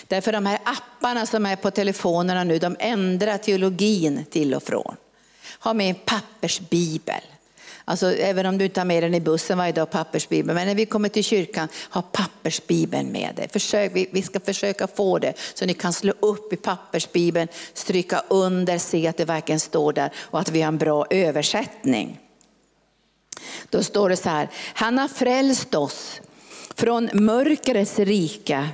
Därför 0.07 0.31
de 0.31 0.45
här 0.45 0.59
apparna 0.63 1.25
som 1.25 1.45
är 1.45 1.55
på 1.55 1.71
telefonerna 1.71 2.43
nu, 2.43 2.59
de 2.59 2.75
ändrar 2.79 3.37
teologin 3.37 4.25
till 4.29 4.53
och 4.53 4.63
från. 4.63 4.95
Ha 5.59 5.73
med 5.73 5.89
en 5.89 5.95
pappersbibel. 6.05 7.21
Alltså, 7.85 8.13
även 8.15 8.45
om 8.45 8.57
du 8.57 8.65
inte 8.65 8.79
har 8.79 8.85
med 8.85 9.03
den 9.03 9.13
i 9.13 9.19
bussen 9.19 9.57
varje 9.57 9.71
dag, 9.71 9.91
pappersbibeln. 9.91 10.55
Men 10.55 10.67
när 10.67 10.75
vi 10.75 10.85
kommer 10.85 11.09
till 11.09 11.23
kyrkan, 11.23 11.67
ha 11.89 12.01
pappersbibeln 12.01 13.11
med 13.11 13.35
dig. 13.35 13.49
Försök, 13.49 13.91
vi, 13.95 14.09
vi 14.11 14.21
ska 14.21 14.39
försöka 14.39 14.87
få 14.87 15.19
det 15.19 15.33
så 15.53 15.65
ni 15.65 15.73
kan 15.73 15.93
slå 15.93 16.13
upp 16.19 16.53
i 16.53 16.55
pappersbibeln, 16.55 17.47
stryka 17.73 18.23
under, 18.29 18.77
se 18.77 19.07
att 19.07 19.17
det 19.17 19.25
verkligen 19.25 19.59
står 19.59 19.93
där 19.93 20.11
och 20.17 20.39
att 20.39 20.49
vi 20.49 20.61
har 20.61 20.67
en 20.67 20.77
bra 20.77 21.05
översättning. 21.09 22.19
Då 23.69 23.83
står 23.83 24.09
det 24.09 24.17
så 24.17 24.29
här, 24.29 24.49
han 24.73 24.97
har 24.97 25.07
frälst 25.07 25.75
oss 25.75 26.21
från 26.75 27.09
mörkrets 27.13 27.99
rike 27.99 28.69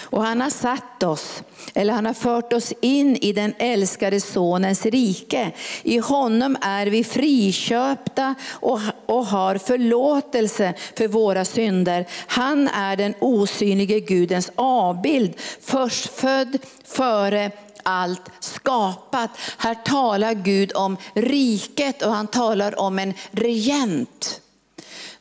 och 0.00 0.22
han 0.22 0.40
har 0.40 0.50
satt 0.50 1.02
oss, 1.02 1.42
eller 1.74 1.92
han 1.92 2.06
har 2.06 2.14
fört 2.14 2.52
oss 2.52 2.72
in 2.80 3.16
i 3.16 3.32
den 3.32 3.54
älskade 3.58 4.20
sonens 4.20 4.86
rike. 4.86 5.52
I 5.82 5.98
honom 5.98 6.56
är 6.60 6.86
vi 6.86 7.04
friköpta 7.04 8.34
och, 8.50 8.80
och 9.06 9.26
har 9.26 9.58
förlåtelse 9.58 10.74
för 10.96 11.08
våra 11.08 11.44
synder. 11.44 12.06
Han 12.26 12.68
är 12.68 12.96
den 12.96 13.14
osynlige 13.20 14.00
Gudens 14.00 14.50
avbild, 14.54 15.40
förstfödd 15.60 16.58
före 16.84 17.50
allt 17.84 18.30
skapat. 18.40 19.30
Här 19.58 19.74
talar 19.74 20.34
Gud 20.34 20.72
om 20.74 20.96
riket 21.14 22.02
och 22.02 22.12
han 22.12 22.26
talar 22.26 22.80
om 22.80 22.98
en 22.98 23.14
regent. 23.30 24.40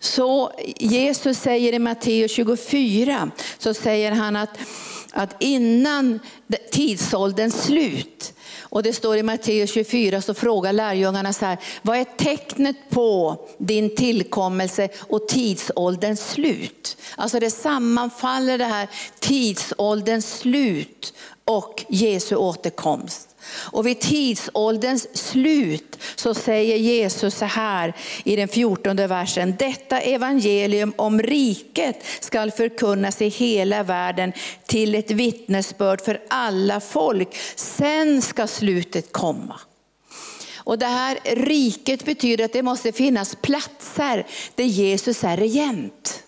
Så 0.04 0.52
Jesus 0.78 1.38
säger 1.38 1.74
i 1.74 1.80
Matteus 1.80 2.32
24, 2.32 3.32
så 3.58 3.74
säger 3.74 4.12
han 4.12 4.36
att, 4.36 4.50
att 5.12 5.36
innan 5.40 6.20
tidsålderns 6.72 7.64
slut, 7.64 8.34
och 8.60 8.84
det 8.84 8.94
står 8.94 9.18
i 9.18 9.24
Matteus 9.24 9.74
24 9.74 10.22
så 10.22 10.34
frågar 10.34 10.74
lärjungarna 10.74 11.34
så 11.34 11.46
här, 11.46 11.58
vad 11.82 11.98
är 11.98 12.04
tecknet 12.04 12.76
på 12.90 13.38
din 13.58 13.96
tillkommelse 13.96 14.90
och 15.00 15.28
tidsålderns 15.28 16.32
slut? 16.32 16.98
Alltså 17.16 17.40
det 17.40 17.50
sammanfaller 17.50 18.58
det 18.58 18.66
här 18.66 18.88
tidsålderns 19.20 20.38
slut 20.38 21.14
och 21.46 21.86
Jesu 21.90 22.36
återkomst. 22.36 23.33
Och 23.56 23.88
vid 23.88 24.00
tidsålderns 24.00 25.18
slut 25.18 25.98
så 26.16 26.34
säger 26.34 26.78
Jesus 26.78 27.36
så 27.36 27.46
här 27.46 27.94
i 28.24 28.36
den 28.36 28.48
fjortonde 28.48 29.08
versen. 29.08 29.56
Detta 29.60 30.00
evangelium 30.00 30.94
om 30.96 31.22
riket 31.22 32.06
skall 32.20 32.52
förkunnas 32.52 33.22
i 33.22 33.28
hela 33.28 33.84
världen 33.84 34.34
till 34.66 34.96
ett 34.96 35.12
vittnesbörd 35.12 36.02
för 36.02 36.22
alla 36.28 36.80
folk. 36.80 37.36
Sen 37.56 38.22
ska 38.22 38.48
slutet 38.48 39.12
komma. 39.12 39.60
Och 40.56 40.78
det 40.80 40.86
här 40.86 41.20
riket 41.36 42.06
betyder 42.06 42.46
att 42.46 42.54
det 42.54 42.64
måste 42.64 42.92
finnas 42.92 43.36
platser 43.42 44.28
där 44.56 44.64
Jesus 44.64 45.24
är 45.24 45.38
regent. 45.38 46.23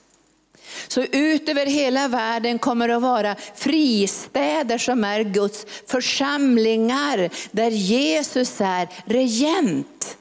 Så 0.88 1.02
ut 1.02 1.50
över 1.50 1.66
hela 1.66 2.08
världen 2.08 2.60
kommer 2.60 2.88
det 2.88 2.96
att 2.96 3.02
vara 3.02 3.36
fristäder 3.56 4.78
som 4.78 5.04
är 5.04 5.24
Guds 5.24 5.66
församlingar, 5.88 7.30
där 7.52 7.72
Jesus 7.72 8.62
är 8.62 8.88
regent. 9.06 10.18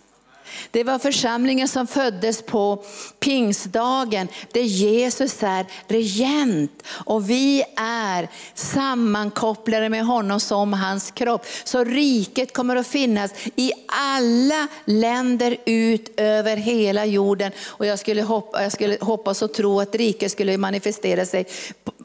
Det 0.71 0.85
var 0.85 0.99
församlingen 0.99 1.69
som 1.69 1.87
föddes 1.87 2.43
på 2.43 2.85
pingstdagen, 3.21 4.29
där 4.53 4.61
Jesus 4.61 5.43
är 5.43 5.67
regent. 5.89 6.83
Och 6.89 7.31
vi 7.31 7.63
är 7.77 8.29
sammankopplade 8.55 9.89
med 9.89 10.07
honom 10.07 10.41
som 10.41 10.73
hans 10.73 11.11
kropp. 11.11 11.47
Så 11.65 11.85
riket 11.85 12.53
kommer 12.53 12.77
att 12.77 12.87
finnas 12.87 13.31
i 13.57 13.73
alla 13.87 14.69
länder 14.85 15.57
ut 15.65 16.21
över 16.21 16.57
hela 16.57 17.05
jorden. 17.05 17.53
Och 17.67 17.87
jag 17.87 17.99
skulle, 17.99 18.23
hoppa, 18.23 18.63
jag 18.63 18.73
skulle 18.73 18.99
hoppas 19.01 19.43
och 19.43 19.55
tro 19.55 19.81
att 19.81 19.95
riket 19.95 20.33
skulle 20.33 20.59
manifestera 20.59 21.27
sig 21.27 21.47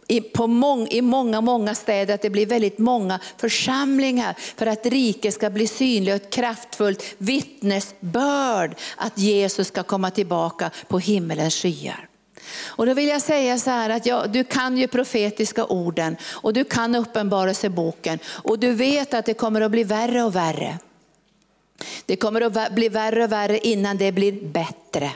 i, 0.10 0.22
på 0.22 0.48
mång, 0.48 0.88
i 0.88 1.02
många, 1.02 1.42
många 1.42 1.76
städer, 1.76 2.14
att 2.14 2.22
det 2.22 2.30
blir 2.30 2.46
väldigt 2.46 2.78
många 2.78 3.20
församlingar 3.38 4.36
för 4.58 4.66
att 4.66 4.86
riket 4.86 5.34
ska 5.34 5.50
bli 5.50 5.68
synligt 5.68 6.16
och 6.16 6.28
ett 6.28 6.34
kraftfullt 6.34 7.04
vittnesbörd 7.18 8.76
att 8.98 9.18
Jesus 9.18 9.68
ska 9.68 9.84
komma 9.84 10.12
tillbaka 10.12 10.72
på 10.88 11.00
himmelens 11.00 11.56
skyar. 11.56 12.10
Och 12.66 12.86
då 12.86 12.94
vill 12.94 13.08
jag 13.08 13.22
säga 13.22 13.58
så 13.58 13.70
här 13.70 13.90
att 13.90 14.06
ja, 14.06 14.26
du 14.28 14.44
kan 14.44 14.78
ju 14.78 14.88
profetiska 14.88 15.66
orden 15.66 16.18
och 16.24 16.54
du 16.54 16.64
kan 16.64 16.96
uppenbarelseboken 16.96 18.20
och 18.26 18.60
du 18.60 18.72
vet 18.72 19.14
att 19.14 19.26
det 19.26 19.34
kommer 19.34 19.62
att 19.62 19.72
bli 19.72 19.84
värre 19.84 20.24
och 20.24 20.36
värre. 20.36 20.78
Det 22.06 22.16
kommer 22.16 22.42
att 22.42 22.76
bli 22.76 22.90
värre 22.90 23.24
och 23.24 23.32
värre 23.32 23.58
innan 23.58 23.98
det 23.98 24.12
blir 24.12 24.32
bättre. 24.32 25.12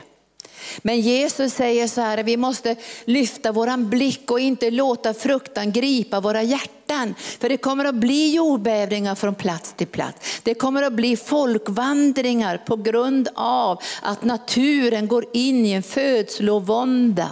Men 0.82 1.00
Jesus 1.00 1.54
säger 1.54 1.88
så 1.88 2.00
här, 2.00 2.22
vi 2.22 2.36
måste 2.36 2.76
lyfta 3.04 3.52
våran 3.52 3.90
blick 3.90 4.30
och 4.30 4.40
inte 4.40 4.70
låta 4.70 5.14
fruktan 5.14 5.72
gripa 5.72 6.20
våra 6.20 6.42
hjärtan. 6.42 7.14
För 7.40 7.48
det 7.48 7.56
kommer 7.56 7.84
att 7.84 7.94
bli 7.94 8.34
jordbävningar 8.34 9.14
från 9.14 9.34
plats 9.34 9.74
till 9.76 9.86
plats. 9.86 10.40
Det 10.42 10.54
kommer 10.54 10.82
att 10.82 10.92
bli 10.92 11.16
folkvandringar 11.16 12.56
på 12.66 12.76
grund 12.76 13.28
av 13.34 13.82
att 14.02 14.24
naturen 14.24 15.08
går 15.08 15.26
in 15.32 15.66
i 15.66 15.72
en 15.72 15.82
födslovånda. 15.82 17.30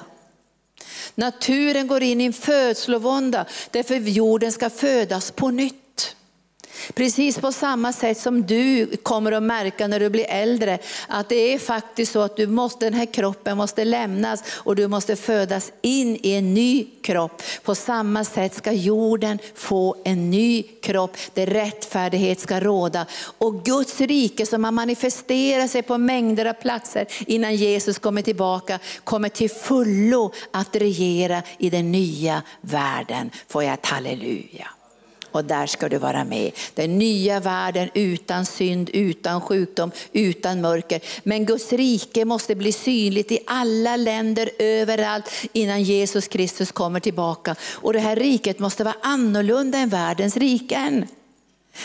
Naturen 1.15 1.87
går 1.87 2.03
in 2.03 2.21
i 2.21 2.25
en 2.25 2.33
födslovånda 2.33 3.47
därför 3.71 3.95
jorden 3.95 4.53
ska 4.53 4.71
födas 4.71 5.31
på 5.31 5.51
nytt. 5.51 5.82
Precis 6.95 7.39
på 7.39 7.53
samma 7.53 7.93
sätt 7.93 8.19
som 8.19 8.43
du 8.43 8.97
kommer 9.03 9.33
att 9.33 9.43
märka 9.43 9.87
när 9.87 10.01
du 10.01 10.11
blir 10.11 10.27
äldre 10.29 10.79
att 11.09 11.29
det 11.29 11.55
är 11.55 11.59
faktiskt 11.59 12.13
så 12.13 12.21
att 12.21 12.37
du 12.37 12.47
måste, 12.47 12.87
den 12.87 12.95
här 12.95 13.07
kroppen 13.07 13.57
måste 13.57 13.85
lämnas 13.85 14.43
och 14.55 14.77
du 14.77 14.89
måste 14.89 15.17
födas 15.17 15.73
in 15.83 16.19
i 16.23 16.33
en 16.33 16.55
ny 16.55 16.87
kropp. 17.03 17.43
På 17.63 17.75
samma 17.75 18.25
sätt 18.25 18.55
ska 18.55 18.73
jorden 18.73 19.39
få 19.55 19.97
en 20.05 20.31
ny 20.31 20.63
kropp 20.63 21.17
där 21.35 21.47
rättfärdighet 21.47 22.41
ska 22.41 22.61
råda. 22.61 23.07
Och 23.39 23.65
Guds 23.65 24.01
rike 24.01 24.47
som 24.47 24.65
har 24.65 24.73
manifesterat 24.73 25.71
sig 25.71 25.83
på 25.83 25.99
mängder 25.99 26.47
av 26.47 26.53
platser 26.53 27.07
innan 27.27 27.57
Jesus 27.57 27.99
kommer 27.99 28.23
tillbaka 28.23 28.79
kommer 29.05 29.29
till 29.29 29.51
fullo 29.51 30.33
att 30.51 30.77
regera 30.77 31.43
i 31.59 31.71
den 31.71 31.93
nya 31.93 32.43
världen. 32.61 33.31
Får 33.49 33.65
jag 33.65 33.75
ett 33.75 33.87
halleluja 33.87 34.69
och 35.33 35.45
där 35.45 35.67
ska 35.67 35.89
du 35.89 35.99
vara 35.99 36.25
med. 36.25 36.53
Den 36.75 36.99
nya 36.99 37.41
världen 37.41 37.89
utan 37.95 38.47
synd, 38.47 38.91
utan 38.93 39.41
sjukdom, 39.41 39.91
utan 40.13 40.61
mörker. 40.61 41.01
Men 41.23 41.47
Guds 41.47 41.73
rike 41.73 42.25
måste 42.25 42.55
bli 42.55 42.73
synligt 42.73 43.33
i 43.33 43.39
alla 43.47 43.97
länder, 43.97 44.51
överallt 44.59 45.31
innan 45.53 45.83
Jesus 45.83 46.29
Kristus 46.29 46.73
kommer 46.73 47.01
tillbaka. 47.01 47.57
Och 47.73 47.93
det 47.93 48.01
här 48.01 48.17
riket 48.17 48.59
måste 48.59 48.85
vara 48.85 48.97
annorlunda 49.03 49.79
än 49.79 49.89
världens 49.89 50.37
riken. 50.37 51.07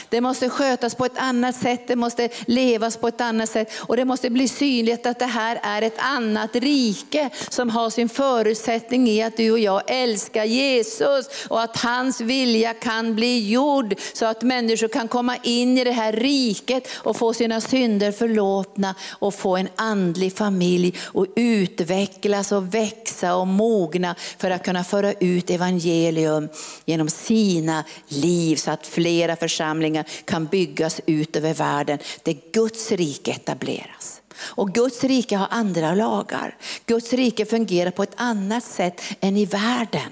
Det 0.09 0.21
måste 0.21 0.49
skötas 0.49 0.95
på 0.95 1.05
ett 1.05 1.17
annat 1.17 1.55
sätt, 1.55 1.87
det 1.87 1.95
måste 1.95 2.29
levas 2.47 2.97
på 2.97 3.07
ett 3.07 3.21
annat 3.21 3.49
sätt. 3.49 3.71
Och 3.79 3.97
det 3.97 4.05
måste 4.05 4.29
bli 4.29 4.47
synligt 4.47 5.05
att 5.05 5.19
det 5.19 5.25
här 5.25 5.59
är 5.63 5.81
ett 5.81 5.97
annat 5.97 6.55
rike 6.55 7.29
som 7.49 7.69
har 7.69 7.89
sin 7.89 8.09
förutsättning 8.09 9.07
i 9.07 9.23
att 9.23 9.37
du 9.37 9.51
och 9.51 9.59
jag 9.59 9.81
älskar 9.87 10.43
Jesus 10.43 11.27
och 11.49 11.61
att 11.61 11.77
hans 11.77 12.21
vilja 12.21 12.73
kan 12.73 13.15
bli 13.15 13.49
gjord 13.49 13.95
så 14.13 14.25
att 14.25 14.41
människor 14.41 14.87
kan 14.87 15.07
komma 15.07 15.37
in 15.43 15.77
i 15.77 15.83
det 15.83 15.91
här 15.91 16.13
riket 16.13 16.87
och 16.93 17.17
få 17.17 17.33
sina 17.33 17.61
synder 17.61 18.11
förlåtna 18.11 18.95
och 19.09 19.33
få 19.33 19.57
en 19.57 19.69
andlig 19.75 20.37
familj 20.37 20.97
och 21.03 21.25
utvecklas 21.35 22.51
och 22.51 22.73
växa 22.73 23.35
och 23.35 23.47
mogna 23.47 24.15
för 24.37 24.51
att 24.51 24.65
kunna 24.65 24.83
föra 24.83 25.13
ut 25.13 25.49
evangelium 25.49 26.49
genom 26.85 27.09
sina 27.09 27.83
liv 28.07 28.55
så 28.55 28.71
att 28.71 28.87
flera 28.87 29.35
församlingar 29.35 29.76
församlingar 29.77 30.05
kan 30.25 30.45
byggas 30.45 31.01
ut 31.05 31.35
över 31.35 31.53
världen 31.53 31.99
där 32.23 32.37
Guds 32.51 32.91
rike 32.91 33.31
etableras. 33.31 34.21
Och 34.55 34.73
Guds 34.73 35.03
rike 35.03 35.37
har 35.37 35.47
andra 35.51 35.95
lagar. 35.95 36.55
Guds 36.85 37.13
rike 37.13 37.45
fungerar 37.45 37.91
på 37.91 38.03
ett 38.03 38.15
annat 38.15 38.63
sätt 38.63 39.01
än 39.21 39.37
i 39.37 39.45
världen. 39.45 40.11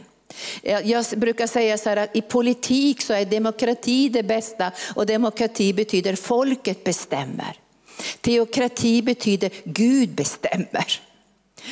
Jag 0.62 1.06
brukar 1.18 1.48
säga 1.48 1.78
så 1.78 1.90
här 1.90 1.98
att 1.98 2.16
i 2.16 2.22
politik 2.22 3.02
så 3.02 3.14
är 3.14 3.26
demokrati 3.26 4.10
det 4.10 4.24
bästa 4.24 4.72
och 4.96 5.06
demokrati 5.06 5.74
betyder 5.74 6.16
folket 6.16 6.84
bestämmer. 6.84 7.56
Teokrati 8.22 9.02
betyder 9.02 9.52
Gud 9.64 10.10
bestämmer. 10.10 11.02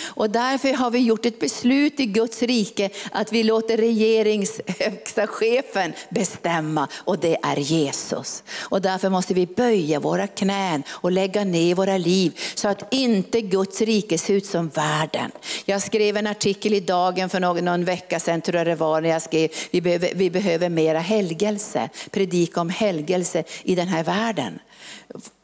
Och 0.05 0.29
därför 0.29 0.73
har 0.73 0.91
vi 0.91 0.99
gjort 0.99 1.25
ett 1.25 1.39
beslut 1.39 1.99
i 1.99 2.05
Guds 2.05 2.41
rike 2.41 2.89
att 3.11 3.31
vi 3.31 3.43
låter 3.43 3.77
regeringshögsta 3.77 5.27
chefen 5.27 5.93
bestämma 6.09 6.87
och 6.95 7.19
det 7.19 7.37
är 7.43 7.57
Jesus. 7.57 8.43
Och 8.59 8.81
därför 8.81 9.09
måste 9.09 9.33
vi 9.33 9.45
böja 9.45 9.99
våra 9.99 10.27
knän 10.27 10.83
och 10.89 11.11
lägga 11.11 11.43
ner 11.43 11.75
våra 11.75 11.97
liv 11.97 12.39
så 12.55 12.67
att 12.67 12.93
inte 12.93 13.41
Guds 13.41 13.81
rike 13.81 14.17
ser 14.17 14.33
ut 14.33 14.45
som 14.45 14.69
världen. 14.69 15.31
Jag 15.65 15.81
skrev 15.81 16.17
en 16.17 16.27
artikel 16.27 16.73
i 16.73 16.79
Dagen 16.79 17.29
för 17.29 17.39
någon, 17.39 17.65
någon 17.65 17.85
vecka 17.85 18.19
sedan 18.19 18.41
tror 18.41 18.57
jag 18.57 18.67
det 18.67 18.75
var 18.75 19.01
när 19.01 19.09
jag 19.09 19.21
skrev 19.21 19.49
vi 19.71 19.81
behöver, 19.81 20.11
vi 20.15 20.29
behöver 20.29 20.69
mera 20.69 20.99
helgelse, 20.99 21.89
predika 22.11 22.61
om 22.61 22.69
helgelse 22.69 23.43
i 23.63 23.75
den 23.75 23.87
här 23.87 24.03
världen 24.03 24.59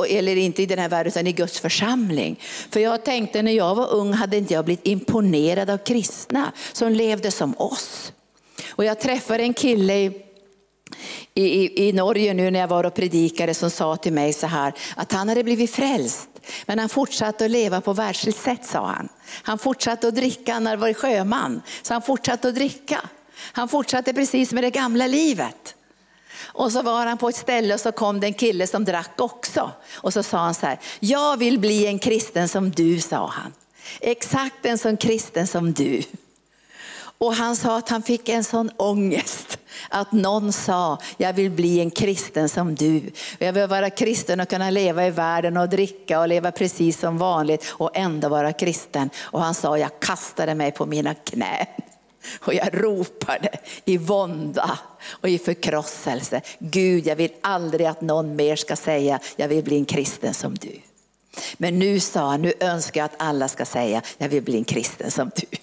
eller 0.09 0.35
inte 0.35 0.61
i 0.61 0.65
den 0.65 0.79
här 0.79 0.89
världen 0.89 1.11
utan 1.11 1.27
i 1.27 1.31
Guds 1.31 1.59
församling. 1.59 2.39
För 2.69 2.79
jag 2.79 3.05
tänkte 3.05 3.41
när 3.41 3.51
jag 3.51 3.75
var 3.75 3.93
ung 3.93 4.13
hade 4.13 4.37
inte 4.37 4.53
jag 4.53 4.65
blivit 4.65 4.87
imponerad 4.87 5.69
av 5.69 5.77
kristna 5.77 6.51
som 6.73 6.91
levde 6.91 7.31
som 7.31 7.55
oss. 7.57 8.13
Och 8.69 8.85
jag 8.85 8.99
träffade 8.99 9.43
en 9.43 9.53
kille 9.53 9.93
i, 9.95 10.11
i, 11.33 11.87
i 11.87 11.93
Norge 11.93 12.33
nu 12.33 12.51
när 12.51 12.59
jag 12.59 12.67
var 12.67 12.83
och 12.83 12.93
predikade 12.93 13.53
som 13.53 13.69
sa 13.69 13.95
till 13.95 14.13
mig 14.13 14.33
så 14.33 14.47
här 14.47 14.73
att 14.95 15.11
han 15.11 15.29
hade 15.29 15.43
blivit 15.43 15.71
frälst 15.71 16.29
men 16.65 16.79
han 16.79 16.89
fortsatte 16.89 17.45
att 17.45 17.51
leva 17.51 17.81
på 17.81 17.93
världsligt 17.93 18.37
sätt 18.37 18.65
sa 18.65 18.87
han. 18.87 19.09
Han 19.43 19.57
fortsatte 19.57 20.07
att 20.07 20.15
dricka, 20.15 20.53
han 20.53 20.65
hade 20.65 20.77
varit 20.77 20.97
sjöman 20.97 21.61
så 21.81 21.93
han 21.93 22.01
fortsatte 22.01 22.47
att 22.47 22.55
dricka. 22.55 23.01
Han 23.51 23.69
fortsatte 23.69 24.13
precis 24.13 24.53
med 24.53 24.63
det 24.63 24.69
gamla 24.69 25.07
livet. 25.07 25.75
Och 26.59 26.71
så 26.71 26.81
var 26.81 27.05
han 27.05 27.17
på 27.17 27.29
ett 27.29 27.35
ställe 27.35 27.73
och 27.73 27.79
så 27.79 27.91
kom 27.91 28.19
det 28.19 28.27
en 28.27 28.33
kille 28.33 28.67
som 28.67 28.85
drack 28.85 29.11
också. 29.17 29.71
Och 29.93 30.13
så 30.13 30.23
sa 30.23 30.37
han 30.37 30.53
så 30.53 30.65
här, 30.65 30.79
jag 30.99 31.37
vill 31.37 31.59
bli 31.59 31.87
en 31.87 31.99
kristen 31.99 32.47
som 32.47 32.71
du, 32.71 32.99
sa 32.99 33.27
han. 33.27 33.53
Exakt 34.01 34.65
en 34.65 34.77
sån 34.77 34.97
kristen 34.97 35.47
som 35.47 35.73
du. 35.73 36.03
Och 37.17 37.33
han 37.33 37.55
sa 37.55 37.77
att 37.77 37.89
han 37.89 38.01
fick 38.01 38.29
en 38.29 38.43
sån 38.43 38.71
ångest 38.77 39.57
att 39.89 40.11
någon 40.11 40.53
sa, 40.53 40.97
jag 41.17 41.33
vill 41.33 41.51
bli 41.51 41.79
en 41.79 41.91
kristen 41.91 42.49
som 42.49 42.75
du. 42.75 43.11
Jag 43.37 43.53
vill 43.53 43.67
vara 43.67 43.89
kristen 43.89 44.39
och 44.39 44.49
kunna 44.49 44.69
leva 44.69 45.07
i 45.07 45.11
världen 45.11 45.57
och 45.57 45.69
dricka 45.69 46.19
och 46.19 46.27
leva 46.27 46.51
precis 46.51 46.99
som 46.99 47.17
vanligt 47.17 47.65
och 47.69 47.91
ändå 47.93 48.29
vara 48.29 48.53
kristen. 48.53 49.09
Och 49.21 49.41
han 49.41 49.53
sa, 49.53 49.77
jag 49.77 49.99
kastade 49.99 50.55
mig 50.55 50.71
på 50.71 50.85
mina 50.85 51.13
knän. 51.13 51.65
Och 52.39 52.53
jag 52.53 52.83
ropade 52.83 53.49
i 53.85 53.97
vånda 53.97 54.79
och 55.09 55.29
i 55.29 55.37
förkrosselse. 55.37 56.41
Gud, 56.59 57.07
jag 57.07 57.15
vill 57.15 57.31
aldrig 57.41 57.87
att 57.87 58.01
någon 58.01 58.35
mer 58.35 58.55
ska 58.55 58.75
säga, 58.75 59.19
jag 59.35 59.47
vill 59.47 59.63
bli 59.63 59.77
en 59.77 59.85
kristen 59.85 60.33
som 60.33 60.55
du. 60.55 60.79
Men 61.57 61.79
nu 61.79 61.99
sa 61.99 62.29
han, 62.29 62.41
nu 62.41 62.53
önskar 62.59 63.01
jag 63.01 63.05
att 63.05 63.21
alla 63.21 63.47
ska 63.47 63.65
säga, 63.65 64.01
jag 64.17 64.29
vill 64.29 64.43
bli 64.43 64.57
en 64.57 64.63
kristen 64.63 65.11
som 65.11 65.31
du. 65.35 65.57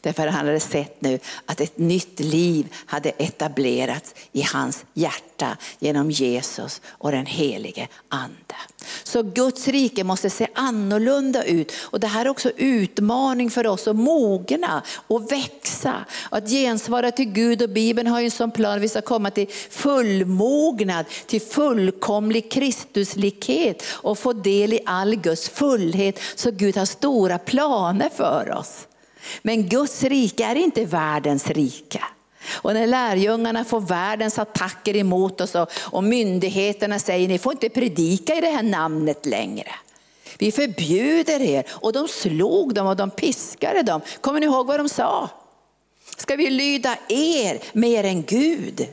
Därför 0.00 0.26
han 0.26 0.46
hade 0.46 0.60
sett 0.60 1.00
nu 1.00 1.18
att 1.46 1.60
ett 1.60 1.78
nytt 1.78 2.20
liv 2.20 2.74
hade 2.86 3.10
etablerats 3.10 4.14
i 4.32 4.42
hans 4.42 4.84
hjärta 4.94 5.56
genom 5.78 6.10
Jesus 6.10 6.80
och 6.86 7.12
den 7.12 7.26
helige 7.26 7.88
ande. 8.08 8.54
Så 9.02 9.22
Guds 9.22 9.68
rike 9.68 10.04
måste 10.04 10.30
se 10.30 10.48
annorlunda 10.54 11.44
ut. 11.44 11.72
Och 11.80 12.00
det 12.00 12.06
här 12.06 12.24
är 12.24 12.28
också 12.28 12.50
utmaning 12.56 13.50
för 13.50 13.66
oss 13.66 13.88
att 13.88 13.96
mogna 13.96 14.82
och 15.06 15.32
växa. 15.32 16.04
Att 16.30 16.50
gensvara 16.50 17.10
till 17.10 17.32
Gud 17.32 17.62
och 17.62 17.70
Bibeln 17.70 18.06
har 18.06 18.20
ju 18.20 18.24
en 18.24 18.30
sån 18.30 18.50
plan 18.50 18.76
att 18.76 18.82
vi 18.82 18.88
ska 18.88 19.00
komma 19.00 19.30
till 19.30 19.48
fullmognad, 19.70 21.06
till 21.26 21.42
fullkomlig 21.42 22.50
Kristuslikhet 22.50 23.82
och 23.86 24.18
få 24.18 24.32
del 24.32 24.72
i 24.72 24.80
all 24.86 25.16
Guds 25.16 25.48
fullhet. 25.48 26.20
Så 26.34 26.50
Gud 26.50 26.76
har 26.76 26.86
stora 26.86 27.38
planer 27.38 28.08
för 28.08 28.54
oss. 28.58 28.86
Men 29.42 29.68
Guds 29.68 30.02
rike 30.02 30.44
är 30.44 30.54
inte 30.54 30.84
världens 30.84 31.46
rike. 31.46 32.02
Och 32.50 32.74
när 32.74 32.86
lärjungarna 32.86 33.64
får 33.64 33.80
världens 33.80 34.38
attacker 34.38 34.96
emot 34.96 35.40
oss 35.40 35.54
och, 35.54 35.70
och 35.72 36.04
myndigheterna 36.04 36.98
säger 36.98 37.28
ni 37.28 37.38
får 37.38 37.52
inte 37.52 37.68
predika 37.68 38.34
i 38.34 38.40
det 38.40 38.50
här 38.50 38.62
namnet 38.62 39.26
längre. 39.26 39.70
Vi 40.38 40.52
förbjuder 40.52 41.40
er. 41.40 41.64
Och 41.70 41.92
de 41.92 42.08
slog 42.08 42.74
dem 42.74 42.86
och 42.86 42.96
de 42.96 43.10
piskade 43.10 43.82
dem. 43.82 44.00
Kommer 44.20 44.40
ni 44.40 44.46
ihåg 44.46 44.66
vad 44.66 44.80
de 44.80 44.88
sa? 44.88 45.30
Ska 46.16 46.36
vi 46.36 46.50
lyda 46.50 46.96
er 47.08 47.60
mer 47.72 48.04
än 48.04 48.22
Gud? 48.22 48.86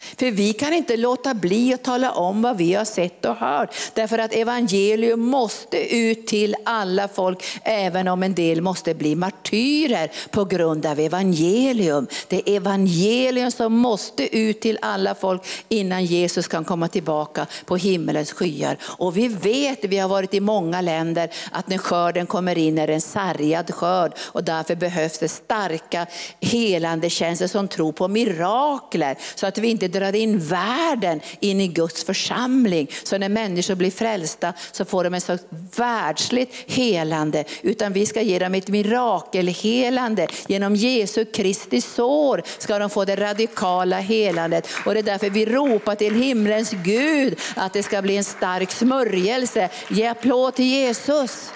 För 0.00 0.30
vi 0.30 0.52
kan 0.52 0.72
inte 0.72 0.96
låta 0.96 1.34
bli 1.34 1.74
att 1.74 1.84
tala 1.84 2.12
om 2.12 2.42
vad 2.42 2.56
vi 2.56 2.74
har 2.74 2.84
sett 2.84 3.24
och 3.24 3.36
hört. 3.36 3.74
Därför 3.94 4.18
att 4.18 4.32
evangelium 4.32 5.20
måste 5.20 5.96
ut 5.96 6.26
till 6.26 6.56
alla 6.64 7.08
folk, 7.08 7.44
även 7.62 8.08
om 8.08 8.22
en 8.22 8.34
del 8.34 8.60
måste 8.60 8.94
bli 8.94 9.14
martyrer 9.16 10.10
på 10.30 10.44
grund 10.44 10.86
av 10.86 11.00
evangelium. 11.00 12.06
Det 12.28 12.36
är 12.36 12.56
evangelium 12.56 13.50
som 13.50 13.72
måste 13.72 14.36
ut 14.36 14.60
till 14.60 14.78
alla 14.82 15.14
folk 15.14 15.42
innan 15.68 16.04
Jesus 16.04 16.48
kan 16.48 16.64
komma 16.64 16.88
tillbaka 16.88 17.46
på 17.64 17.76
himmelens 17.76 18.32
skyar. 18.32 18.76
Och 18.82 19.16
vi 19.16 19.28
vet, 19.28 19.84
vi 19.84 19.98
har 19.98 20.08
varit 20.08 20.34
i 20.34 20.40
många 20.40 20.80
länder, 20.80 21.30
att 21.52 21.68
när 21.68 21.78
skörden 21.78 22.26
kommer 22.26 22.58
in 22.58 22.78
är 22.78 22.86
det 22.86 22.94
en 22.94 23.00
sargad 23.00 23.74
skörd. 23.74 24.12
Och 24.18 24.44
därför 24.44 24.74
behövs 24.74 25.18
det 25.18 25.28
starka 25.28 26.06
helande 26.40 27.10
tjänster 27.10 27.46
som 27.46 27.68
tror 27.68 27.92
på 27.92 28.08
mirakler. 28.08 29.18
Så 29.34 29.46
att 29.46 29.58
vi 29.58 29.68
inte 29.68 29.87
drar 29.88 30.14
in 30.14 30.38
världen 30.38 31.20
in 31.40 31.60
i 31.60 31.68
Guds 31.68 32.04
församling. 32.04 32.90
Så 33.02 33.18
när 33.18 33.28
människor 33.28 33.74
blir 33.74 33.90
frälsta 33.90 34.52
så 34.72 34.84
får 34.84 35.04
de 35.04 35.14
ett 35.14 35.22
slags 35.22 35.42
världsligt 35.76 36.54
helande. 36.66 37.44
Utan 37.62 37.92
vi 37.92 38.06
ska 38.06 38.22
ge 38.22 38.38
dem 38.38 38.54
ett 38.54 38.68
mirakelhelande. 38.68 40.26
Genom 40.46 40.76
Jesu 40.76 41.24
Kristi 41.24 41.80
sår 41.80 42.42
ska 42.58 42.78
de 42.78 42.90
få 42.90 43.04
det 43.04 43.16
radikala 43.16 43.98
helandet. 43.98 44.68
Och 44.86 44.94
det 44.94 45.00
är 45.00 45.02
därför 45.02 45.30
vi 45.30 45.46
ropar 45.46 45.94
till 45.94 46.14
himlens 46.14 46.70
Gud 46.70 47.38
att 47.56 47.72
det 47.72 47.82
ska 47.82 48.02
bli 48.02 48.16
en 48.16 48.24
stark 48.24 48.70
smörjelse. 48.70 49.68
Ge 49.88 50.06
applåd 50.06 50.54
till 50.54 50.64
Jesus. 50.64 51.50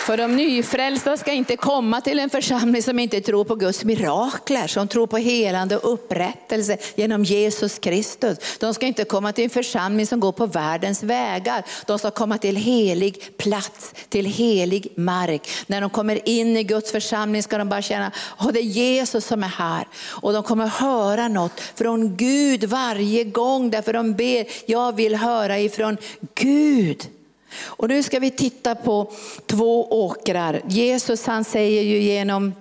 För 0.00 0.16
de 0.16 0.36
nyfrälsta 0.36 1.16
ska 1.16 1.32
inte 1.32 1.56
komma 1.56 2.00
till 2.00 2.18
en 2.18 2.30
församling 2.30 2.82
som 2.82 2.98
inte 2.98 3.20
tror 3.20 3.44
på 3.44 3.54
Guds 3.54 3.84
mirakler, 3.84 4.66
som 4.66 4.88
tror 4.88 5.06
på 5.06 5.16
helande 5.16 5.76
och 5.76 5.92
upprättelse 5.92 6.78
genom 6.94 7.24
Jesus 7.24 7.78
Kristus. 7.78 8.38
De 8.60 8.74
ska 8.74 8.86
inte 8.86 9.04
komma 9.04 9.32
till 9.32 9.44
en 9.44 9.50
församling 9.50 10.06
som 10.06 10.20
går 10.20 10.32
på 10.32 10.46
världens 10.46 11.02
vägar. 11.02 11.64
De 11.86 11.98
ska 11.98 12.10
komma 12.10 12.38
till 12.38 12.56
helig 12.56 13.36
plats, 13.36 13.94
till 14.08 14.26
helig 14.26 14.92
mark. 14.96 15.48
När 15.66 15.80
de 15.80 15.90
kommer 15.90 16.28
in 16.28 16.56
i 16.56 16.62
Guds 16.62 16.92
församling 16.92 17.42
ska 17.42 17.58
de 17.58 17.68
bara 17.68 17.82
känna 17.82 18.12
att 18.36 18.54
det 18.54 18.60
är 18.60 18.62
Jesus 18.62 19.26
som 19.26 19.42
är 19.42 19.48
här. 19.48 19.88
Och 20.08 20.32
de 20.32 20.42
kommer 20.42 20.66
höra 20.66 21.28
något 21.28 21.60
från 21.60 22.16
Gud 22.16 22.64
varje 22.64 23.24
gång 23.24 23.70
därför 23.70 23.92
de 23.92 24.14
ber, 24.14 24.46
jag 24.66 24.96
vill 24.96 25.16
höra 25.16 25.58
ifrån 25.58 25.96
Gud. 26.34 27.06
Och 27.52 27.88
nu 27.88 28.02
ska 28.02 28.18
vi 28.18 28.30
titta 28.30 28.74
på 28.74 29.12
två 29.46 30.04
åkrar. 30.04 30.62
Jesus 30.68 31.26
han 31.26 31.44
säger 31.44 31.82
ju 31.82 31.98
genom, 31.98 32.54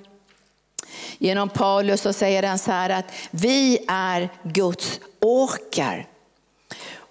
genom 1.18 1.50
Paulus 1.50 2.06
och 2.06 2.16
säger 2.16 2.44
han 2.44 2.60
så 2.60 2.72
här 2.72 2.90
att 2.90 3.06
vi 3.32 3.86
är 3.88 4.30
Guds 4.44 5.00
åker. 5.20 6.08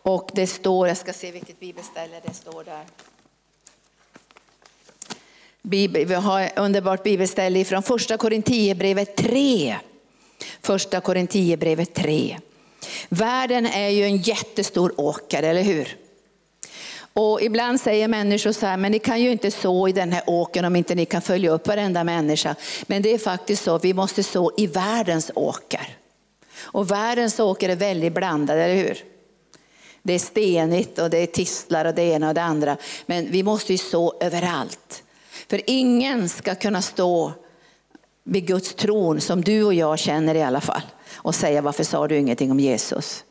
Och 0.02 0.30
det 0.34 0.46
står, 0.46 0.88
jag 0.88 0.96
ska 0.96 1.12
se 1.12 1.30
vilket 1.30 1.60
bibelställe 1.60 2.20
det 2.24 2.34
står 2.34 2.64
där. 2.64 2.84
Bibel, 5.62 6.06
Vi 6.06 6.14
har 6.14 6.40
ett 6.40 6.58
underbart 6.58 7.02
bibelställe 7.02 7.64
från 7.64 7.82
första 7.82 8.16
Korinthierbrevet 8.16 9.16
3. 9.16 9.76
Första 10.62 11.00
Korinthierbrevet 11.00 11.94
3. 11.94 12.38
Världen 13.08 13.66
är 13.66 13.88
ju 13.88 14.04
en 14.04 14.16
jättestor 14.16 15.00
åker, 15.00 15.42
eller 15.42 15.62
hur? 15.62 15.96
Och 17.20 17.42
ibland 17.42 17.80
säger 17.80 18.08
människor 18.08 18.52
så 18.52 18.66
här, 18.66 18.76
men 18.76 18.92
ni 18.92 18.98
kan 18.98 19.20
ju 19.20 19.30
inte 19.30 19.50
så 19.50 19.88
i 19.88 19.92
den 19.92 20.12
här 20.12 20.22
åkern 20.26 20.64
om 20.64 20.76
inte 20.76 20.94
ni 20.94 21.04
kan 21.04 21.22
följa 21.22 21.50
upp 21.50 21.68
varenda 21.68 22.04
människa. 22.04 22.54
Men 22.86 23.02
det 23.02 23.14
är 23.14 23.18
faktiskt 23.18 23.62
så, 23.62 23.78
vi 23.78 23.94
måste 23.94 24.22
så 24.22 24.52
i 24.56 24.66
världens 24.66 25.30
åker. 25.34 25.96
Och 26.58 26.90
världens 26.90 27.40
åker 27.40 27.68
är 27.68 27.76
väldigt 27.76 28.14
blandad, 28.14 28.58
eller 28.58 28.74
hur? 28.74 28.98
Det 30.02 30.12
är 30.12 30.18
stenigt 30.18 30.98
och 30.98 31.10
det 31.10 31.18
är 31.18 31.26
tistlar 31.26 31.84
och 31.84 31.94
det 31.94 32.02
ena 32.02 32.28
och 32.28 32.34
det 32.34 32.42
andra. 32.42 32.76
Men 33.06 33.30
vi 33.30 33.42
måste 33.42 33.72
ju 33.72 33.78
så 33.78 34.14
överallt. 34.20 35.02
För 35.48 35.60
ingen 35.66 36.28
ska 36.28 36.54
kunna 36.54 36.82
stå 36.82 37.32
vid 38.24 38.46
Guds 38.46 38.74
tron 38.74 39.20
som 39.20 39.40
du 39.40 39.64
och 39.64 39.74
jag 39.74 39.98
känner 39.98 40.34
i 40.34 40.42
alla 40.42 40.60
fall 40.60 40.82
och 41.14 41.34
säga 41.34 41.62
varför 41.62 41.84
sa 41.84 42.08
du 42.08 42.16
ingenting 42.16 42.50
om 42.50 42.60
Jesus? 42.60 43.24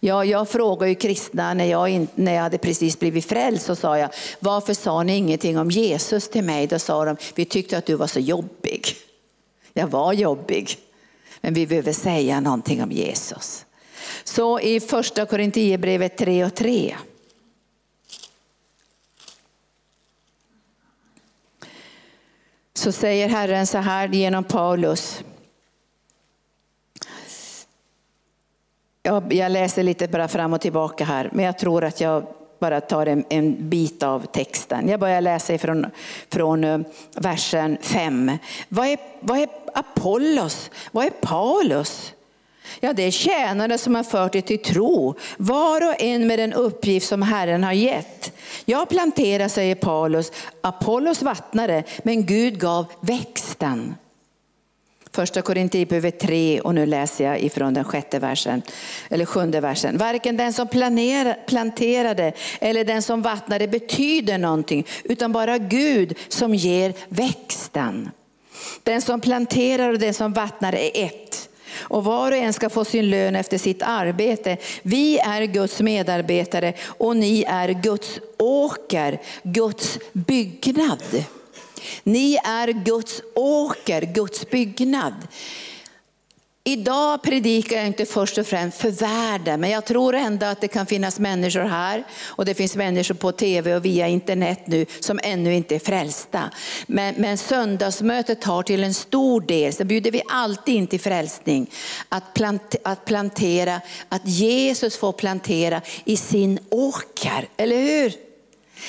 Ja, 0.00 0.24
jag 0.24 0.48
frågade 0.48 0.88
ju 0.88 0.94
kristna 0.94 1.54
när 1.54 1.64
jag, 1.64 1.88
in, 1.88 2.08
när 2.14 2.34
jag 2.34 2.42
hade 2.42 2.58
precis 2.58 2.98
blivit 2.98 3.24
frälst 3.24 3.66
så 3.66 3.76
sa 3.76 3.98
jag, 3.98 4.10
varför 4.40 4.74
sa 4.74 5.02
ni 5.02 5.16
ingenting 5.16 5.58
om 5.58 5.70
Jesus 5.70 6.28
till 6.28 6.44
mig? 6.44 6.66
Då 6.66 6.78
sa 6.78 7.04
de, 7.04 7.16
vi 7.34 7.44
tyckte 7.44 7.78
att 7.78 7.86
du 7.86 7.94
var 7.94 8.06
så 8.06 8.20
jobbig. 8.20 8.86
Jag 9.72 9.86
var 9.86 10.12
jobbig, 10.12 10.78
men 11.40 11.54
vi 11.54 11.66
behöver 11.66 11.92
säga 11.92 12.40
någonting 12.40 12.82
om 12.82 12.92
Jesus. 12.92 13.66
Så 14.24 14.60
i 14.60 14.80
första 14.80 15.26
Korinthierbrevet 15.26 16.16
3 16.16 16.44
och 16.44 16.54
3. 16.54 16.96
Så 22.74 22.92
säger 22.92 23.28
Herren 23.28 23.66
så 23.66 23.78
här 23.78 24.08
genom 24.08 24.44
Paulus. 24.44 25.22
Jag, 29.02 29.32
jag 29.32 29.52
läser 29.52 29.82
lite 29.82 30.08
bara 30.08 30.28
fram 30.28 30.52
och 30.52 30.60
tillbaka 30.60 31.04
här, 31.04 31.30
men 31.32 31.44
jag 31.44 31.58
tror 31.58 31.84
att 31.84 32.00
jag 32.00 32.26
bara 32.58 32.80
tar 32.80 33.06
en, 33.06 33.24
en 33.28 33.68
bit 33.68 34.02
av 34.02 34.26
texten. 34.26 34.88
Jag 34.88 35.00
börjar 35.00 35.20
läsa 35.20 35.58
från, 35.58 35.86
från 36.28 36.84
versen 37.14 37.78
5. 37.80 38.32
Vad 38.68 38.86
är, 38.86 38.98
vad 39.20 39.38
är 39.38 39.48
Apollos? 39.74 40.70
Vad 40.92 41.06
är 41.06 41.10
Paulus? 41.10 42.14
Ja, 42.80 42.92
det 42.92 43.02
är 43.02 43.10
tjänare 43.10 43.78
som 43.78 43.94
har 43.94 44.02
fört 44.02 44.34
er 44.34 44.40
till 44.40 44.62
tro, 44.62 45.14
var 45.36 45.88
och 45.88 46.02
en 46.02 46.26
med 46.26 46.38
den 46.38 46.52
uppgift 46.52 47.08
som 47.08 47.22
Herren 47.22 47.64
har 47.64 47.72
gett. 47.72 48.32
Jag 48.64 48.88
planterar, 48.88 49.48
säger 49.48 49.74
Paulus, 49.74 50.32
Apollos 50.60 51.22
vattnade, 51.22 51.84
men 52.02 52.26
Gud 52.26 52.60
gav 52.60 52.86
växten. 53.00 53.94
Första 55.12 55.42
Korinthierbrevet 55.42 56.18
3 56.18 56.60
och 56.60 56.74
nu 56.74 56.86
läser 56.86 57.24
jag 57.24 57.40
ifrån 57.40 57.74
den 57.74 57.84
sjätte 57.84 58.18
versen, 58.18 58.62
eller 59.08 59.24
sjunde 59.24 59.60
versen. 59.60 59.98
Varken 59.98 60.36
den 60.36 60.52
som 60.52 60.68
planterade 61.46 62.32
eller 62.60 62.84
den 62.84 63.02
som 63.02 63.22
vattnade 63.22 63.68
betyder 63.68 64.38
någonting, 64.38 64.86
utan 65.04 65.32
bara 65.32 65.58
Gud 65.58 66.18
som 66.28 66.54
ger 66.54 66.94
växten. 67.08 68.10
Den 68.82 69.02
som 69.02 69.20
planterar 69.20 69.92
och 69.92 69.98
den 69.98 70.14
som 70.14 70.32
vattnar 70.32 70.74
är 70.74 70.90
ett. 70.94 71.48
Och 71.78 72.04
var 72.04 72.32
och 72.32 72.38
en 72.38 72.52
ska 72.52 72.70
få 72.70 72.84
sin 72.84 73.10
lön 73.10 73.36
efter 73.36 73.58
sitt 73.58 73.82
arbete. 73.82 74.56
Vi 74.82 75.18
är 75.18 75.42
Guds 75.42 75.80
medarbetare 75.80 76.72
och 76.86 77.16
ni 77.16 77.44
är 77.48 77.68
Guds 77.68 78.20
åker, 78.38 79.20
Guds 79.42 79.98
byggnad. 80.12 81.24
Ni 82.02 82.38
är 82.44 82.68
Guds 82.68 83.22
åker, 83.34 84.02
Guds 84.02 84.50
byggnad. 84.50 85.14
Idag 86.64 87.22
predikar 87.22 87.76
jag 87.76 87.86
inte 87.86 88.06
först 88.06 88.38
och 88.38 88.46
främst 88.46 88.80
för 88.80 88.90
världen, 88.90 89.60
men 89.60 89.70
jag 89.70 89.84
tror 89.84 90.14
ändå 90.14 90.46
att 90.46 90.60
det 90.60 90.68
kan 90.68 90.86
finnas 90.86 91.18
människor 91.18 91.60
här 91.60 92.04
och 92.22 92.44
det 92.44 92.54
finns 92.54 92.76
människor 92.76 93.14
på 93.14 93.32
tv 93.32 93.76
och 93.76 93.84
via 93.84 94.08
internet 94.08 94.60
nu 94.66 94.86
som 95.00 95.20
ännu 95.22 95.54
inte 95.54 95.74
är 95.74 95.78
frälsta. 95.78 96.50
Men, 96.86 97.14
men 97.18 97.38
söndagsmötet 97.38 98.44
har 98.44 98.62
till 98.62 98.84
en 98.84 98.94
stor 98.94 99.40
del, 99.40 99.72
så 99.72 99.84
bjuder 99.84 100.10
vi 100.10 100.22
alltid 100.28 100.74
in 100.74 100.86
till 100.86 101.00
frälsning, 101.00 101.70
att, 102.08 102.34
plant, 102.34 102.76
att 102.84 103.04
plantera, 103.04 103.80
att 104.08 104.28
Jesus 104.28 104.96
får 104.96 105.12
plantera 105.12 105.80
i 106.04 106.16
sin 106.16 106.58
åker, 106.70 107.48
eller 107.56 107.76
hur? 107.76 108.29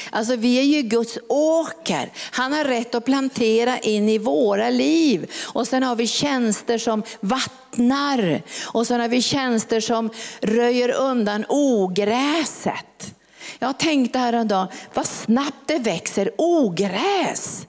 Alltså 0.09 0.35
vi 0.35 0.59
är 0.59 0.63
ju 0.63 0.81
Guds 0.81 1.17
åker. 1.27 2.11
Han 2.31 2.53
har 2.53 2.63
rätt 2.63 2.95
att 2.95 3.05
plantera 3.05 3.79
in 3.79 4.09
i 4.09 4.17
våra 4.17 4.69
liv. 4.69 5.31
Och 5.43 5.67
sen 5.67 5.83
har 5.83 5.95
vi 5.95 6.07
tjänster 6.07 6.77
som 6.77 7.03
vattnar. 7.19 8.41
Och 8.65 8.87
sen 8.87 9.01
har 9.01 9.07
vi 9.07 9.21
tjänster 9.21 9.79
som 9.79 10.09
röjer 10.39 10.91
undan 10.91 11.45
ogräset. 11.49 13.15
Jag 13.59 13.79
tänkte 13.79 14.19
häromdagen, 14.19 14.67
vad 14.93 15.05
snabbt 15.05 15.67
det 15.67 15.79
växer 15.79 16.31
ogräs. 16.37 17.67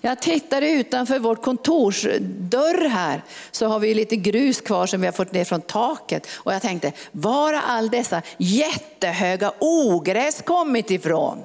Jag 0.00 0.22
tittade 0.22 0.70
utanför 0.70 1.18
vårt 1.18 1.42
kontorsdörr 1.42 2.88
här, 2.88 3.22
så 3.50 3.66
har 3.66 3.78
vi 3.78 3.94
lite 3.94 4.16
grus 4.16 4.60
kvar 4.60 4.86
som 4.86 5.00
vi 5.00 5.06
har 5.06 5.12
fått 5.12 5.32
ner 5.32 5.44
från 5.44 5.60
taket. 5.60 6.26
Och 6.32 6.54
jag 6.54 6.62
tänkte, 6.62 6.92
var 7.12 7.52
har 7.52 7.62
all 7.66 7.90
dessa 7.90 8.22
jättehöga 8.36 9.52
ogräs 9.58 10.42
kommit 10.42 10.90
ifrån? 10.90 11.42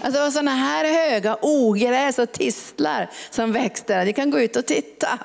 Alltså 0.00 0.18
det 0.18 0.24
var 0.24 0.30
sådana 0.30 0.54
här 0.54 1.10
höga 1.10 1.36
ogräs 1.42 2.18
och 2.18 2.32
tistlar 2.32 3.10
som 3.30 3.52
växte. 3.52 4.04
Ni 4.04 4.12
kan 4.12 4.30
gå 4.30 4.40
ut 4.40 4.56
och 4.56 4.66
titta. 4.66 5.18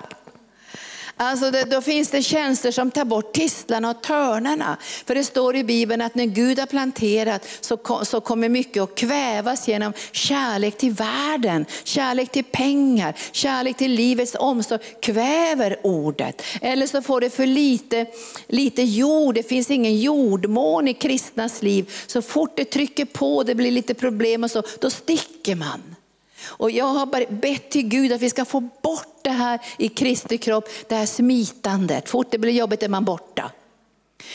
Alltså 1.23 1.51
det, 1.51 1.63
då 1.63 1.81
finns 1.81 2.09
det 2.09 2.21
tjänster 2.21 2.71
som 2.71 2.91
tar 2.91 3.05
bort 3.05 3.33
tistlarna 3.33 3.89
och 3.89 4.03
törnarna. 4.03 4.77
För 5.05 5.15
det 5.15 5.23
står 5.23 5.55
i 5.55 5.63
Bibeln 5.63 6.01
att 6.01 6.15
när 6.15 6.25
Gud 6.25 6.59
har 6.59 6.65
planterat 6.65 7.47
så, 7.61 8.01
så 8.03 8.21
kommer 8.21 8.49
mycket 8.49 8.83
att 8.83 8.95
kvävas 8.95 9.67
genom 9.67 9.93
kärlek 10.11 10.77
till 10.77 10.91
världen, 10.91 11.65
kärlek 11.83 12.31
till 12.31 12.43
pengar, 12.43 13.15
kärlek 13.31 13.77
till 13.77 13.91
livets 13.91 14.35
omsorg. 14.39 14.81
Kväver 15.01 15.77
ordet. 15.83 16.41
Eller 16.61 16.87
så 16.87 17.01
får 17.01 17.21
det 17.21 17.29
för 17.29 17.45
lite, 17.45 18.05
lite 18.47 18.81
jord, 18.81 19.35
det 19.35 19.43
finns 19.43 19.71
ingen 19.71 19.99
jordmån 19.99 20.87
i 20.87 20.93
kristnas 20.93 21.61
liv. 21.61 21.91
Så 22.07 22.21
fort 22.21 22.57
det 22.57 22.65
trycker 22.65 23.05
på, 23.05 23.43
det 23.43 23.55
blir 23.55 23.71
lite 23.71 23.93
problem 23.93 24.43
och 24.43 24.51
så, 24.51 24.63
då 24.79 24.89
sticker 24.89 25.55
man. 25.55 25.95
Och 26.43 26.71
jag 26.71 26.85
har 26.85 27.31
bett 27.31 27.69
till 27.69 27.87
Gud 27.87 28.11
att 28.11 28.21
vi 28.21 28.29
ska 28.29 28.45
få 28.45 28.59
bort 28.59 29.17
det 29.21 29.29
här 29.29 29.59
i 29.77 29.89
Kristi 29.89 30.37
kropp, 30.37 30.69
det 30.87 30.95
här 30.95 31.05
smitandet. 31.05 32.09
Fort 32.09 32.27
det 32.31 32.37
blir 32.37 32.53
jobbigt 32.53 32.83
är 32.83 32.89
man 32.89 33.05
borta. 33.05 33.51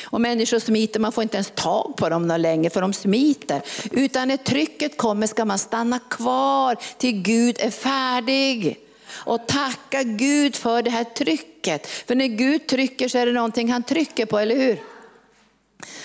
Och 0.05 0.21
människor 0.21 0.59
smiter, 0.59 1.01
man 1.01 1.12
får 1.12 1.23
inte 1.23 1.37
ens 1.37 1.53
tag 1.55 1.97
på 1.97 2.09
dem 2.09 2.27
längre 2.38 2.71
för 2.71 2.81
de 2.81 2.92
smiter. 2.92 3.62
Utan 3.90 4.29
när 4.29 4.37
trycket 4.37 4.97
kommer 4.97 5.27
ska 5.27 5.45
man 5.45 5.59
stanna 5.59 5.99
kvar 5.99 6.77
till 6.99 7.23
Gud 7.23 7.57
är 7.61 7.71
färdig. 7.71 8.79
Och 9.11 9.47
tacka 9.47 10.03
Gud 10.03 10.57
för 10.57 10.83
det 10.83 10.90
här 10.90 11.05
trycket. 11.05 11.87
För 11.87 12.14
när 12.14 12.27
Gud 12.27 12.66
trycker 12.66 13.09
så 13.09 13.19
är 13.19 13.27
det 13.27 13.33
någonting 13.33 13.73
han 13.73 13.83
trycker 13.83 14.27
på, 14.27 14.38
eller 14.38 14.57
hur? 14.57 14.83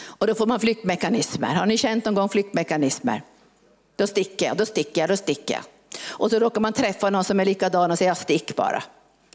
Och 0.04 0.28
då 0.28 0.36
får 0.36 0.46
man 0.46 0.60
flyktmekanismer. 0.60 1.56
Har 1.56 1.66
ni 1.66 1.78
känt 1.78 2.06
någon 2.06 2.16
gång 2.16 2.30
flyktmekanismer? 2.30 3.24
Då 3.96 4.08
sticker 4.08 4.46
jag, 4.46 4.58
då 4.58 4.66
sticker 4.66 5.02
jag, 5.02 5.10
då 5.10 5.18
sticker 5.18 5.54
jag. 5.54 5.64
Och 6.08 6.30
så 6.30 6.40
råkar 6.40 6.62
man 6.62 6.74
träffa 6.74 7.10
någon 7.10 7.24
som 7.24 7.40
är 7.40 7.46
likadan 7.46 7.92
och 7.92 7.98
säger 7.98 8.14
stick 8.14 8.56
bara. 8.56 8.84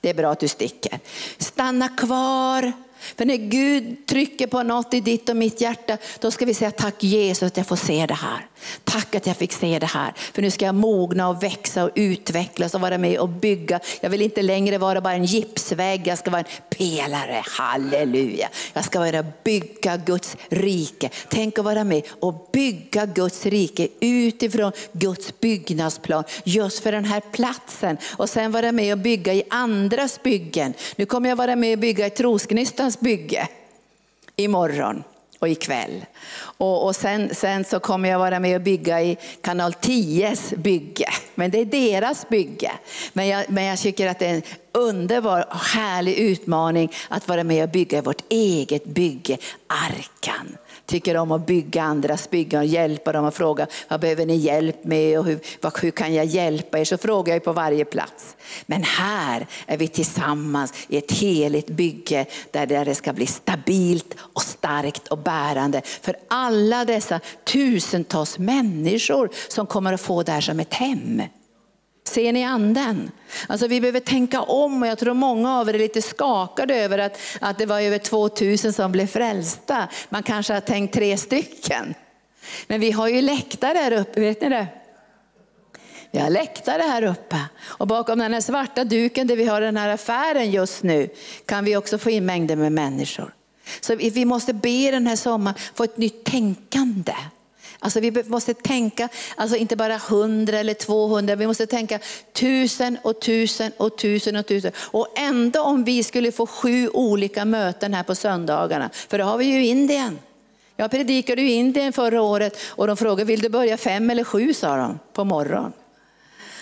Det 0.01 0.11
är 0.11 0.15
bra 0.15 0.31
att 0.31 0.41
du 0.41 0.49
sticker. 0.49 0.99
Stanna 1.39 1.89
kvar 1.89 2.73
för 3.17 3.25
när 3.25 3.37
Gud 3.37 4.07
trycker 4.07 4.47
på 4.47 4.63
något 4.63 4.95
i 4.95 5.01
ditt 5.01 5.29
och 5.29 5.37
mitt 5.37 5.61
hjärta, 5.61 5.99
då 6.21 6.31
ska 6.31 6.45
vi 6.45 6.55
säga 6.55 6.71
tack 6.71 7.03
Jesus 7.03 7.43
att 7.43 7.57
jag 7.57 7.67
får 7.67 7.77
se 7.77 8.07
det 8.07 8.15
här. 8.15 8.47
Tack 8.85 9.15
att 9.15 9.27
jag 9.27 9.37
fick 9.37 9.53
se 9.53 9.79
det 9.79 9.87
här. 9.87 10.13
För 10.17 10.43
nu 10.43 10.51
ska 10.51 10.65
jag 10.65 10.75
mogna 10.75 11.29
och 11.29 11.43
växa 11.43 11.85
och 11.85 11.91
utvecklas 11.95 12.75
och 12.75 12.81
vara 12.81 12.99
med 12.99 13.19
och 13.19 13.29
bygga. 13.29 13.81
Jag 14.01 14.11
vill 14.11 14.23
inte 14.23 14.43
längre 14.43 14.79
vara 14.79 15.01
bara 15.01 15.15
en 15.15 15.25
gipsvägg, 15.25 16.07
jag 16.07 16.19
ska 16.19 16.31
vara 16.31 16.41
en 16.41 16.77
pelare. 16.77 17.43
Halleluja. 17.47 18.49
Jag 18.73 18.85
ska 18.85 18.99
vara 18.99 19.25
bygga 19.45 19.97
Guds 19.97 20.37
rike. 20.49 21.11
Tänk 21.29 21.59
att 21.59 21.65
vara 21.65 21.85
med 21.85 22.03
och 22.21 22.49
bygga 22.53 23.07
Guds 23.07 23.47
rike 23.47 23.89
utifrån 24.01 24.73
Guds 24.93 25.41
byggnadsplan. 25.41 26.25
Just 26.45 26.83
för 26.83 26.93
den 26.93 27.05
här 27.05 27.21
platsen. 27.33 27.97
Och 28.17 28.31
sen 28.31 28.53
vara 28.53 28.73
med 28.73 28.93
och 28.93 28.99
bygga 28.99 29.35
i 29.35 29.43
andras 29.51 30.23
byggen. 30.23 30.75
Nu 30.97 31.07
kommer 31.07 31.29
jag 31.29 31.37
vara 31.37 31.57
med 31.57 31.73
och 31.73 31.79
bygga 31.79 32.07
i 32.07 32.11
Trosgnistans 32.11 32.96
hans 32.97 33.01
bygge 33.01 33.49
imorgon 34.37 35.05
och 35.39 35.49
ikväll. 35.49 36.05
Och, 36.59 36.87
och 36.87 36.97
sen, 36.97 37.35
sen 37.35 37.65
så 37.65 37.81
kommer 37.81 38.09
jag 38.09 38.19
vara 38.19 38.41
med 38.41 38.57
och 38.57 38.63
bygga 38.63 39.03
i 39.03 39.17
kanal 39.43 39.73
10s 39.73 40.57
bygge. 40.57 41.09
Men 41.35 41.51
det 41.51 41.59
är 41.59 41.65
deras 41.65 42.29
bygge. 42.29 42.73
Men 43.13 43.29
jag, 43.29 43.45
men 43.51 43.65
jag 43.65 43.79
tycker 43.79 44.09
att 44.09 44.19
det 44.19 44.27
är 44.27 44.35
en 44.35 44.43
underbar 44.73 45.47
och 45.51 45.59
härlig 45.59 46.15
utmaning 46.15 46.93
att 47.09 47.29
vara 47.29 47.45
med 47.45 47.65
och 47.65 47.71
bygga 47.71 48.03
vårt 48.03 48.23
eget 48.29 48.85
bygge, 48.85 49.39
Arkan 49.67 50.57
tycker 50.87 51.17
om 51.17 51.33
att 51.33 51.47
bygga 51.47 51.83
andras 51.83 52.31
byggen 52.31 52.61
och 52.61 52.67
hjälpa 52.67 53.13
dem 53.13 53.25
och 53.25 53.35
fråga 53.35 53.67
vad 53.89 54.01
behöver 54.01 54.27
ni 54.27 54.37
hjälp 54.37 54.85
med 54.85 55.19
och 55.19 55.25
hur, 55.25 55.39
vad, 55.61 55.79
hur 55.79 55.91
kan 55.91 56.15
jag 56.15 56.25
hjälpa 56.25 56.79
er? 56.79 56.85
Så 56.85 56.99
frågar 56.99 57.35
jag 57.35 57.45
på 57.45 57.53
varje 57.53 57.85
plats. 57.85 58.37
Men 58.67 58.83
här 58.83 59.47
är 59.67 59.77
vi 59.77 59.89
tillsammans 59.89 60.73
i 60.89 60.97
ett 60.97 61.13
heligt 61.13 61.67
bygge 61.67 62.27
där 62.51 62.85
det 62.85 62.95
ska 62.95 63.13
bli 63.13 63.27
stabilt 63.27 64.15
och 64.19 64.43
starkt 64.43 65.09
och 65.09 65.19
bärande 65.19 65.83
för 65.85 66.17
alla 66.29 66.85
dessa 66.85 67.21
tusentals 67.45 68.39
människor 68.39 69.31
som 69.49 69.67
kommer 69.67 69.93
att 69.93 70.01
få 70.01 70.23
det 70.23 70.33
här 70.33 70.41
som 70.41 70.61
ett 70.61 70.75
hem. 70.75 71.23
Ser 72.09 72.33
ni 72.33 72.45
anden? 72.45 73.11
Alltså 73.47 73.67
vi 73.67 73.81
behöver 73.81 74.01
tänka 74.01 74.41
om 74.41 74.83
och 74.83 74.89
jag 74.89 74.99
tror 74.99 75.15
många 75.15 75.59
av 75.59 75.69
er 75.69 75.75
är 75.75 75.79
lite 75.79 76.03
skakade 76.03 76.75
över 76.75 76.99
att, 76.99 77.19
att 77.41 77.59
det 77.59 77.67
var 77.67 77.81
över 77.81 77.99
2000 77.99 78.73
som 78.73 78.93
blev 78.93 79.07
frälsta. 79.07 79.89
Man 80.09 80.23
kanske 80.23 80.53
har 80.53 80.61
tänkt 80.61 80.95
tre 80.95 81.17
stycken. 81.17 81.95
Men 82.67 82.81
vi 82.81 82.91
har 82.91 83.09
ju 83.09 83.21
läktare 83.23 83.79
här 83.79 83.93
uppe, 83.93 84.21
vet 84.21 84.41
ni 84.41 84.49
det? 84.49 84.67
Vi 86.11 86.19
har 86.19 86.31
läktare 86.31 86.83
här 86.83 87.03
uppe 87.03 87.37
och 87.65 87.87
bakom 87.87 88.19
den 88.19 88.35
här 88.35 88.41
svarta 88.41 88.85
duken 88.85 89.27
där 89.27 89.37
vi 89.37 89.45
har 89.45 89.61
den 89.61 89.77
här 89.77 89.89
affären 89.89 90.51
just 90.51 90.83
nu 90.83 91.09
kan 91.47 91.65
vi 91.65 91.77
också 91.77 91.99
få 91.99 92.11
in 92.11 92.27
mängder 92.27 92.57
med 92.57 92.73
människor. 92.73 93.35
Så 93.81 93.95
vi 93.95 94.25
måste 94.25 94.55
be 94.55 94.91
den 94.91 95.07
här 95.07 95.17
sommaren 95.17 95.59
få 95.75 95.85
ett 95.85 95.97
nytt 95.97 96.25
tänkande. 96.25 97.15
Alltså 97.79 98.01
vi 98.01 98.23
måste 98.27 98.55
tänka, 98.55 99.09
alltså 99.37 99.57
inte 99.57 99.77
bara 99.77 99.97
hundra 99.97 100.59
eller 100.59 100.75
200, 100.75 101.37
vi 101.37 101.47
måste 101.47 101.67
tänka 101.67 101.99
tusen 102.33 102.99
och 103.03 103.21
tusen 103.21 103.73
och 103.77 103.99
tusen 103.99 104.37
och 104.37 104.47
tusen. 104.47 104.73
Och 104.79 105.09
ändå 105.17 105.61
om 105.61 105.85
vi 105.85 106.03
skulle 106.03 106.33
få 106.33 106.47
sju 106.47 106.89
olika 106.89 107.45
möten 107.45 107.95
här 107.95 108.03
på 108.03 108.15
söndagarna, 108.15 108.91
för 109.09 109.19
det 109.19 109.25
har 109.25 109.39
vi 109.39 109.45
ju 109.45 109.65
i 109.65 109.69
Indien. 109.69 110.19
Jag 110.77 110.91
predikade 110.91 111.43
i 111.43 111.53
Indien 111.53 111.93
förra 111.93 112.23
året 112.23 112.59
och 112.67 112.87
de 112.87 112.97
frågade, 112.97 113.25
vill 113.25 113.41
du 113.41 113.49
börja 113.49 113.77
fem 113.77 114.11
eller 114.11 114.25
sju, 114.25 114.55
sa 114.55 114.77
de 114.77 114.99
på 115.13 115.25
morgonen. 115.25 115.73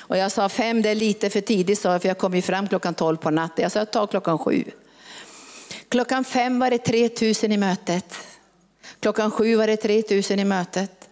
Och 0.07 0.16
jag 0.16 0.33
sa 0.33 0.48
fem, 0.48 0.83
det 0.83 0.88
är 0.88 0.94
lite 0.94 1.31
för 1.31 1.40
tidigt, 1.40 1.81
sa 1.81 1.92
jag, 1.92 2.03
för 2.03 2.09
jag 2.09 2.18
kom 2.18 2.35
ju 2.35 2.42
fram 2.42 2.68
klockan 2.68 2.94
tolv 2.94 3.16
på 3.16 3.31
natten. 3.31 3.62
Jag 3.62 3.72
sa, 3.72 3.85
ta 3.85 4.07
klockan 4.07 4.38
sju. 4.38 4.64
Klockan 5.88 6.24
fem 6.24 6.59
var 6.59 6.70
det 6.70 6.79
3000 6.79 7.53
i 7.53 7.57
mötet. 7.57 8.14
Klockan 9.00 9.31
sju 9.31 9.57
var 9.57 9.66
det 9.66 9.77
3000 9.77 10.38
i 10.38 10.44
mötet. 10.44 11.04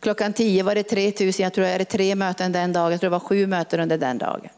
Klockan 0.00 0.32
tio 0.32 0.62
var 0.62 0.74
det 0.74 0.82
3000, 0.82 1.42
jag 1.42 1.52
tror 1.52 1.64
det 1.64 1.70
är 1.70 1.84
tre 1.84 2.14
möten 2.14 2.52
den 2.52 2.72
dagen, 2.72 2.90
jag 2.90 3.00
tror 3.00 3.10
det 3.10 3.12
var 3.12 3.20
sju 3.20 3.46
möten 3.46 3.80
under 3.80 3.98
den 3.98 4.18
dagen. 4.18 4.50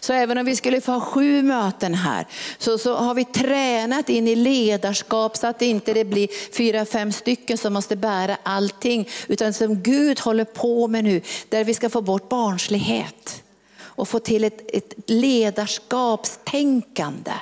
Så 0.00 0.12
även 0.12 0.38
om 0.38 0.44
vi 0.44 0.56
skulle 0.56 0.80
få 0.80 0.92
ha 0.92 1.00
sju 1.00 1.42
möten 1.42 1.94
här 1.94 2.26
så, 2.58 2.78
så 2.78 2.96
har 2.96 3.14
vi 3.14 3.24
tränat 3.24 4.08
in 4.08 4.28
i 4.28 4.36
ledarskap 4.36 5.36
så 5.36 5.46
att 5.46 5.58
det 5.58 5.66
inte 5.66 6.04
blir 6.04 6.28
fyra, 6.56 6.84
fem 6.84 7.12
stycken 7.12 7.58
som 7.58 7.72
måste 7.72 7.96
bära 7.96 8.36
allting. 8.42 9.08
Utan 9.28 9.52
som 9.52 9.82
Gud 9.82 10.20
håller 10.20 10.44
på 10.44 10.88
med 10.88 11.04
nu, 11.04 11.20
där 11.48 11.64
vi 11.64 11.74
ska 11.74 11.90
få 11.90 12.00
bort 12.00 12.28
barnslighet 12.28 13.42
och 13.80 14.08
få 14.08 14.18
till 14.18 14.44
ett, 14.44 14.74
ett 14.74 14.94
ledarskapstänkande. 15.06 17.32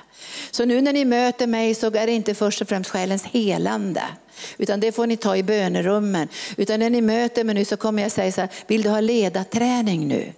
Så 0.50 0.64
nu 0.64 0.80
när 0.80 0.92
ni 0.92 1.04
möter 1.04 1.46
mig 1.46 1.74
så 1.74 1.86
är 1.86 2.06
det 2.06 2.12
inte 2.12 2.34
först 2.34 2.60
och 2.60 2.68
främst 2.68 2.90
själens 2.90 3.24
helande. 3.24 4.02
Utan 4.58 4.80
det 4.80 4.92
får 4.92 5.06
ni 5.06 5.16
ta 5.16 5.36
i 5.36 5.42
bönerummen. 5.42 6.28
Utan 6.56 6.80
när 6.80 6.90
ni 6.90 7.00
möter 7.00 7.44
mig 7.44 7.54
nu 7.54 7.64
så 7.64 7.76
kommer 7.76 8.02
jag 8.02 8.12
säga 8.12 8.32
så 8.32 8.40
här, 8.40 8.50
vill 8.66 8.82
du 8.82 8.88
ha 8.88 9.00
ledarträning 9.00 10.08
nu? 10.08 10.32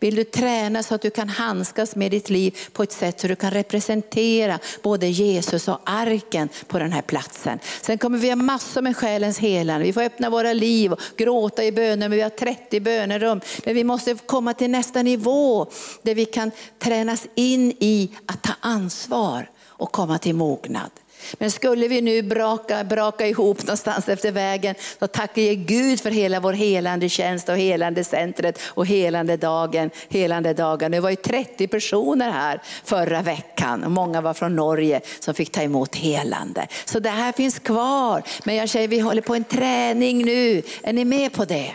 Vill 0.00 0.14
du 0.14 0.24
träna 0.24 0.82
så 0.82 0.94
att 0.94 1.02
du 1.02 1.10
kan 1.10 1.28
handskas 1.28 1.96
med 1.96 2.10
ditt 2.10 2.30
liv 2.30 2.58
på 2.72 2.82
ett 2.82 2.92
sätt 2.92 3.20
så 3.20 3.28
du 3.28 3.36
kan 3.36 3.50
representera 3.50 4.58
både 4.82 5.06
Jesus 5.06 5.68
och 5.68 5.80
arken 5.84 6.48
på 6.66 6.78
den 6.78 6.92
här 6.92 7.02
platsen. 7.02 7.58
Sen 7.82 7.98
kommer 7.98 8.18
vi 8.18 8.28
ha 8.28 8.36
massor 8.36 8.82
med 8.82 8.96
själens 8.96 9.38
helande. 9.38 9.86
Vi 9.86 9.92
får 9.92 10.02
öppna 10.02 10.30
våra 10.30 10.52
liv 10.52 10.92
och 10.92 11.00
gråta 11.16 11.64
i 11.64 11.72
böner, 11.72 12.08
men 12.08 12.10
vi 12.10 12.22
har 12.22 12.30
30 12.30 12.80
bönerum. 12.80 13.40
Men 13.64 13.74
vi 13.74 13.84
måste 13.84 14.14
komma 14.26 14.54
till 14.54 14.70
nästa 14.70 15.02
nivå 15.02 15.66
där 16.02 16.14
vi 16.14 16.24
kan 16.24 16.50
tränas 16.78 17.26
in 17.34 17.72
i 17.80 18.10
att 18.26 18.42
ta 18.42 18.52
ansvar 18.60 19.50
och 19.64 19.92
komma 19.92 20.18
till 20.18 20.34
mognad. 20.34 20.90
Men 21.32 21.50
skulle 21.50 21.88
vi 21.88 22.00
nu 22.00 22.22
braka, 22.22 22.84
braka 22.84 23.26
ihop 23.26 23.62
någonstans 23.62 24.08
efter 24.08 24.32
vägen, 24.32 24.74
så 24.98 25.06
tackar 25.06 25.42
jag 25.42 25.56
Gud 25.56 26.00
för 26.00 26.10
hela 26.10 26.40
vår 26.40 26.52
helande 26.52 27.08
tjänst 27.08 27.48
och 27.48 27.56
helande 27.56 28.04
centret 28.04 28.58
och 28.64 28.86
helande 28.86 29.36
dagen. 29.36 29.90
Helande 30.08 30.54
dagen. 30.54 30.90
Det 30.90 31.00
var 31.00 31.10
ju 31.10 31.16
30 31.16 31.68
personer 31.68 32.30
här 32.30 32.60
förra 32.84 33.22
veckan 33.22 33.84
och 33.84 33.90
många 33.90 34.20
var 34.20 34.34
från 34.34 34.56
Norge 34.56 35.00
som 35.20 35.34
fick 35.34 35.52
ta 35.52 35.62
emot 35.62 35.96
helande. 35.96 36.66
Så 36.84 36.98
det 36.98 37.10
här 37.10 37.32
finns 37.32 37.58
kvar. 37.58 38.22
Men 38.44 38.54
jag 38.54 38.68
säger 38.68 38.88
vi 38.88 38.98
håller 38.98 39.22
på 39.22 39.34
en 39.34 39.44
träning 39.44 40.24
nu. 40.24 40.62
Är 40.82 40.92
ni 40.92 41.04
med 41.04 41.32
på 41.32 41.44
det? 41.44 41.72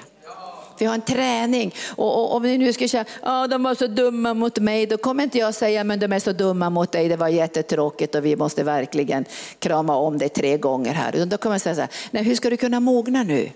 Vi 0.82 0.86
har 0.86 0.94
en 0.94 1.02
träning. 1.02 1.74
Och, 1.96 2.24
och 2.24 2.36
om 2.36 2.44
ni 2.44 2.58
nu 2.58 2.74
ska 2.74 2.88
säga, 2.88 3.06
ja 3.22 3.48
de 3.48 3.64
var 3.64 3.76
så 3.76 3.88
dumma 3.88 4.34
mot 4.34 4.60
mig, 4.60 4.86
då 4.86 4.98
kommer 4.98 5.24
inte 5.24 5.38
jag 5.38 5.54
säga, 5.54 5.84
men 5.84 6.00
de 6.00 6.14
är 6.14 6.20
så 6.20 6.32
dumma 6.32 6.70
mot 6.70 6.92
dig, 6.92 7.10
det 7.10 7.16
var 7.16 7.28
jättetråkigt 7.28 8.16
och 8.16 8.26
vi 8.26 8.36
måste 8.36 8.64
verkligen 8.64 9.26
krama 9.60 9.96
om 9.96 10.18
dig 10.18 10.30
tre 10.30 10.58
gånger 10.58 10.94
här. 10.94 11.26
Då 11.26 11.38
kommer 11.38 11.54
jag 11.54 11.62
säga 11.62 11.76
så 11.76 11.82
här, 11.82 11.90
nej 12.12 12.24
hur 12.24 12.36
ska 12.36 12.50
du 12.50 12.58
kunna 12.58 12.80
mogna 12.80 13.24
nu? 13.24 13.50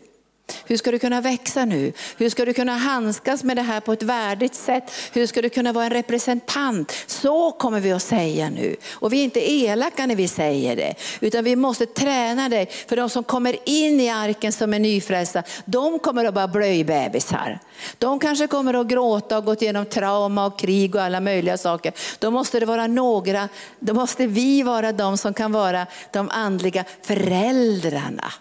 Hur 0.65 0.77
ska 0.77 0.91
du 0.91 0.99
kunna 0.99 1.21
växa 1.21 1.65
nu? 1.65 1.93
Hur 2.17 2.29
ska 2.29 2.45
du 2.45 2.53
kunna 2.53 2.77
handskas 2.77 3.43
med 3.43 3.57
det 3.57 3.61
här 3.61 3.79
på 3.79 3.93
ett 3.93 4.03
värdigt 4.03 4.55
sätt? 4.55 4.91
Hur 5.13 5.27
ska 5.27 5.41
du 5.41 5.49
kunna 5.49 5.73
vara 5.73 5.85
en 5.85 5.91
representant? 5.91 7.03
Så 7.07 7.51
kommer 7.51 7.79
vi 7.79 7.91
att 7.91 8.03
säga 8.03 8.49
nu. 8.49 8.75
Och 8.91 9.13
vi 9.13 9.19
är 9.19 9.23
inte 9.23 9.51
elaka 9.51 10.05
när 10.05 10.15
vi 10.15 10.27
säger 10.27 10.75
det, 10.75 10.93
utan 11.19 11.43
vi 11.43 11.55
måste 11.55 11.85
träna 11.85 12.49
dig. 12.49 12.69
För 12.87 12.95
de 12.95 13.09
som 13.09 13.23
kommer 13.23 13.69
in 13.69 13.99
i 13.99 14.09
arken 14.09 14.51
som 14.51 14.73
är 14.73 14.79
nyfrälsta, 14.79 15.43
de 15.65 15.99
kommer 15.99 16.25
att 16.25 16.35
vara 16.35 16.47
blöjbebisar. 16.47 17.59
De 17.97 18.19
kanske 18.19 18.47
kommer 18.47 18.73
att 18.73 18.87
gråta 18.87 19.37
och 19.37 19.45
gått 19.45 19.61
igenom 19.61 19.85
trauma 19.85 20.45
och 20.45 20.59
krig 20.59 20.95
och 20.95 21.01
alla 21.01 21.19
möjliga 21.19 21.57
saker. 21.57 21.93
Då 22.19 22.31
måste 22.31 22.59
det 22.59 22.65
vara 22.65 22.87
några, 22.87 23.49
då 23.79 23.93
måste 23.93 24.27
vi 24.27 24.63
vara 24.63 24.91
de 24.91 25.17
som 25.17 25.33
kan 25.33 25.51
vara 25.51 25.87
de 26.11 26.29
andliga 26.29 26.85
föräldrarna. 27.01 28.31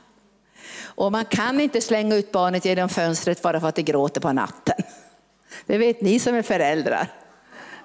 Och 1.01 1.13
man 1.13 1.25
kan 1.25 1.61
inte 1.61 1.81
slänga 1.81 2.17
ut 2.17 2.33
barnet 2.33 2.65
genom 2.65 2.89
fönstret 2.89 3.43
bara 3.43 3.61
för 3.61 3.69
att 3.69 3.75
det 3.75 3.83
gråter 3.83 4.21
på 4.21 4.33
natten. 4.33 4.75
Det 5.67 5.79
vet 5.79 6.01
ni 6.01 6.19
som 6.19 6.35
är 6.35 6.43
föräldrar 6.43 7.09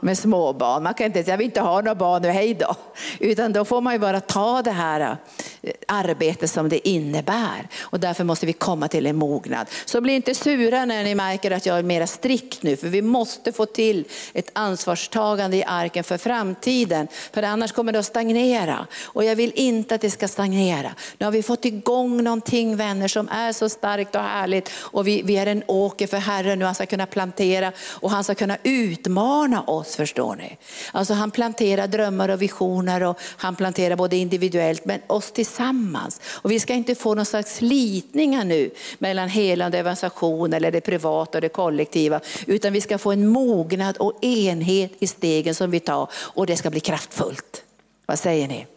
med 0.05 0.17
småbarn. 0.17 0.83
Man 0.83 0.93
kan 0.93 1.05
inte 1.05 1.23
säga, 1.23 1.33
jag 1.33 1.37
vill 1.37 1.45
inte 1.45 1.61
ha 1.61 1.75
några 1.75 1.95
barn 1.95 2.21
nu, 2.21 2.29
hej 2.29 2.53
då. 2.53 2.75
Utan 3.19 3.53
då 3.53 3.65
får 3.65 3.81
man 3.81 3.93
ju 3.93 3.99
bara 3.99 4.19
ta 4.19 4.61
det 4.61 4.71
här 4.71 5.17
eh, 5.61 5.73
arbetet 5.87 6.49
som 6.49 6.69
det 6.69 6.87
innebär. 6.87 7.67
Och 7.79 7.99
därför 7.99 8.23
måste 8.23 8.45
vi 8.45 8.53
komma 8.53 8.87
till 8.87 9.05
en 9.05 9.15
mognad. 9.15 9.67
Så 9.85 10.01
bli 10.01 10.15
inte 10.15 10.35
sura 10.35 10.85
när 10.85 11.03
ni 11.03 11.15
märker 11.15 11.51
att 11.51 11.65
jag 11.65 11.79
är 11.79 11.83
mer 11.83 12.05
strikt 12.05 12.63
nu, 12.63 12.77
för 12.77 12.87
vi 12.87 13.01
måste 13.01 13.51
få 13.51 13.65
till 13.65 14.05
ett 14.33 14.49
ansvarstagande 14.53 15.57
i 15.57 15.63
arken 15.63 16.03
för 16.03 16.17
framtiden. 16.17 17.07
För 17.33 17.43
annars 17.43 17.71
kommer 17.71 17.91
det 17.91 17.99
att 17.99 18.05
stagnera. 18.05 18.87
Och 19.03 19.23
jag 19.23 19.35
vill 19.35 19.51
inte 19.55 19.95
att 19.95 20.01
det 20.01 20.11
ska 20.11 20.27
stagnera. 20.27 20.91
Nu 21.17 21.25
har 21.25 21.31
vi 21.31 21.43
fått 21.43 21.65
igång 21.65 22.23
någonting 22.23 22.77
vänner 22.77 23.07
som 23.07 23.29
är 23.29 23.51
så 23.53 23.69
starkt 23.69 24.15
och 24.15 24.21
härligt. 24.21 24.71
Och 24.75 25.07
vi, 25.07 25.21
vi 25.21 25.37
är 25.37 25.47
en 25.47 25.63
åker 25.67 26.07
för 26.07 26.17
Herren 26.17 26.59
nu, 26.59 26.65
han 26.65 26.75
ska 26.75 26.85
kunna 26.85 27.05
plantera 27.05 27.71
och 27.89 28.11
han 28.11 28.23
ska 28.23 28.35
kunna 28.35 28.57
utmana 28.63 29.61
oss 29.61 29.94
förstår 29.95 30.35
ni. 30.35 30.57
Alltså 30.91 31.13
han 31.13 31.31
planterar 31.31 31.87
drömmar 31.87 32.29
och 32.29 32.41
visioner 32.41 33.03
och 33.03 33.19
han 33.37 33.55
planterar 33.55 33.95
både 33.95 34.15
individuellt 34.15 34.85
men 34.85 34.99
oss 35.07 35.31
tillsammans. 35.31 36.21
Och 36.31 36.51
vi 36.51 36.59
ska 36.59 36.73
inte 36.73 36.95
få 36.95 37.15
någon 37.15 37.25
slags 37.25 37.55
slitningar 37.55 38.43
nu 38.43 38.71
mellan 38.99 39.29
helande 39.29 39.79
evangelisation 39.79 40.53
eller 40.53 40.71
det 40.71 40.81
privata 40.81 41.37
och 41.37 41.41
det 41.41 41.49
kollektiva. 41.49 42.19
Utan 42.45 42.73
vi 42.73 42.81
ska 42.81 42.97
få 42.97 43.11
en 43.11 43.27
mognad 43.27 43.97
och 43.97 44.23
enhet 44.23 44.91
i 44.99 45.07
stegen 45.07 45.55
som 45.55 45.71
vi 45.71 45.79
tar 45.79 46.09
och 46.13 46.45
det 46.45 46.57
ska 46.57 46.69
bli 46.69 46.79
kraftfullt. 46.79 47.63
Vad 48.05 48.19
säger 48.19 48.47
ni? 48.47 48.67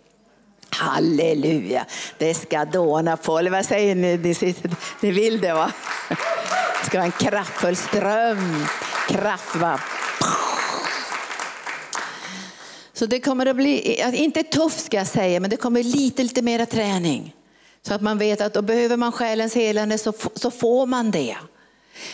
Halleluja, 0.71 1.87
det 2.19 2.35
ska 2.35 2.65
dåna 2.65 3.17
på. 3.17 3.39
Eller 3.39 3.51
vad 3.51 3.65
säger 3.65 3.95
ni? 3.95 4.17
Ni, 4.17 4.55
ni 5.01 5.11
vill 5.11 5.41
det 5.41 5.53
va? 5.53 5.73
Det 6.81 6.87
ska 6.87 6.99
vara 6.99 7.07
en 7.07 7.13
kraftfull 7.13 7.77
ström. 7.77 8.67
Kraft 9.09 9.57
va? 9.57 9.81
Så 12.99 13.07
det 13.07 13.21
kommer 13.21 13.47
att 13.47 13.57
bli, 13.57 14.01
eh, 14.01 14.23
inte 14.23 14.43
tufft 14.43 14.85
ska 14.85 14.97
jag 14.97 15.07
säga, 15.07 15.41
men 15.41 15.51
det 15.51 15.57
kommer 15.57 15.83
lite, 15.83 16.23
lite 16.23 16.43
mera 16.43 16.67
träning. 16.67 17.35
Så 17.83 17.95
att 17.95 18.01
man 18.01 18.19
vet 18.19 18.41
att 18.41 18.55
då 18.55 18.63
behöver 18.63 18.97
man 18.97 19.13
själens 19.13 19.55
helande 19.55 19.99
så, 19.99 20.13
så 20.35 20.51
får 20.51 20.87
man 20.87 21.11
det. 21.11 21.37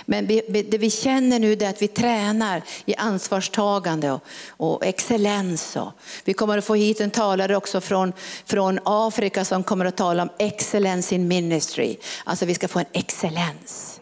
Men 0.05 0.27
vi, 0.27 0.67
det 0.71 0.79
vi 0.79 0.91
känner 0.91 1.39
nu 1.39 1.53
är 1.53 1.69
att 1.69 1.83
vi 1.83 1.89
tränar 1.89 2.63
i 2.87 2.95
ansvarstagande 2.95 4.11
och, 4.11 4.23
och 4.57 4.87
excellens. 4.87 5.77
Och 5.77 5.93
vi 6.25 6.33
kommer 6.33 6.59
att 6.59 6.65
få 6.65 6.75
hit 6.75 7.01
en 7.01 7.11
talare 7.11 7.57
också 7.57 7.81
från, 7.81 8.13
från 8.47 8.79
Afrika 8.85 9.45
som 9.45 9.63
kommer 9.63 9.85
att 9.85 9.97
tala 9.97 10.23
om 10.23 10.29
excellence 10.39 11.15
in 11.15 11.29
ministry. 11.29 11.97
Alltså 12.25 12.47
vi 12.47 12.55
ska 12.55 12.69
få 12.69 12.79
en 12.79 12.87
excellens 12.93 13.94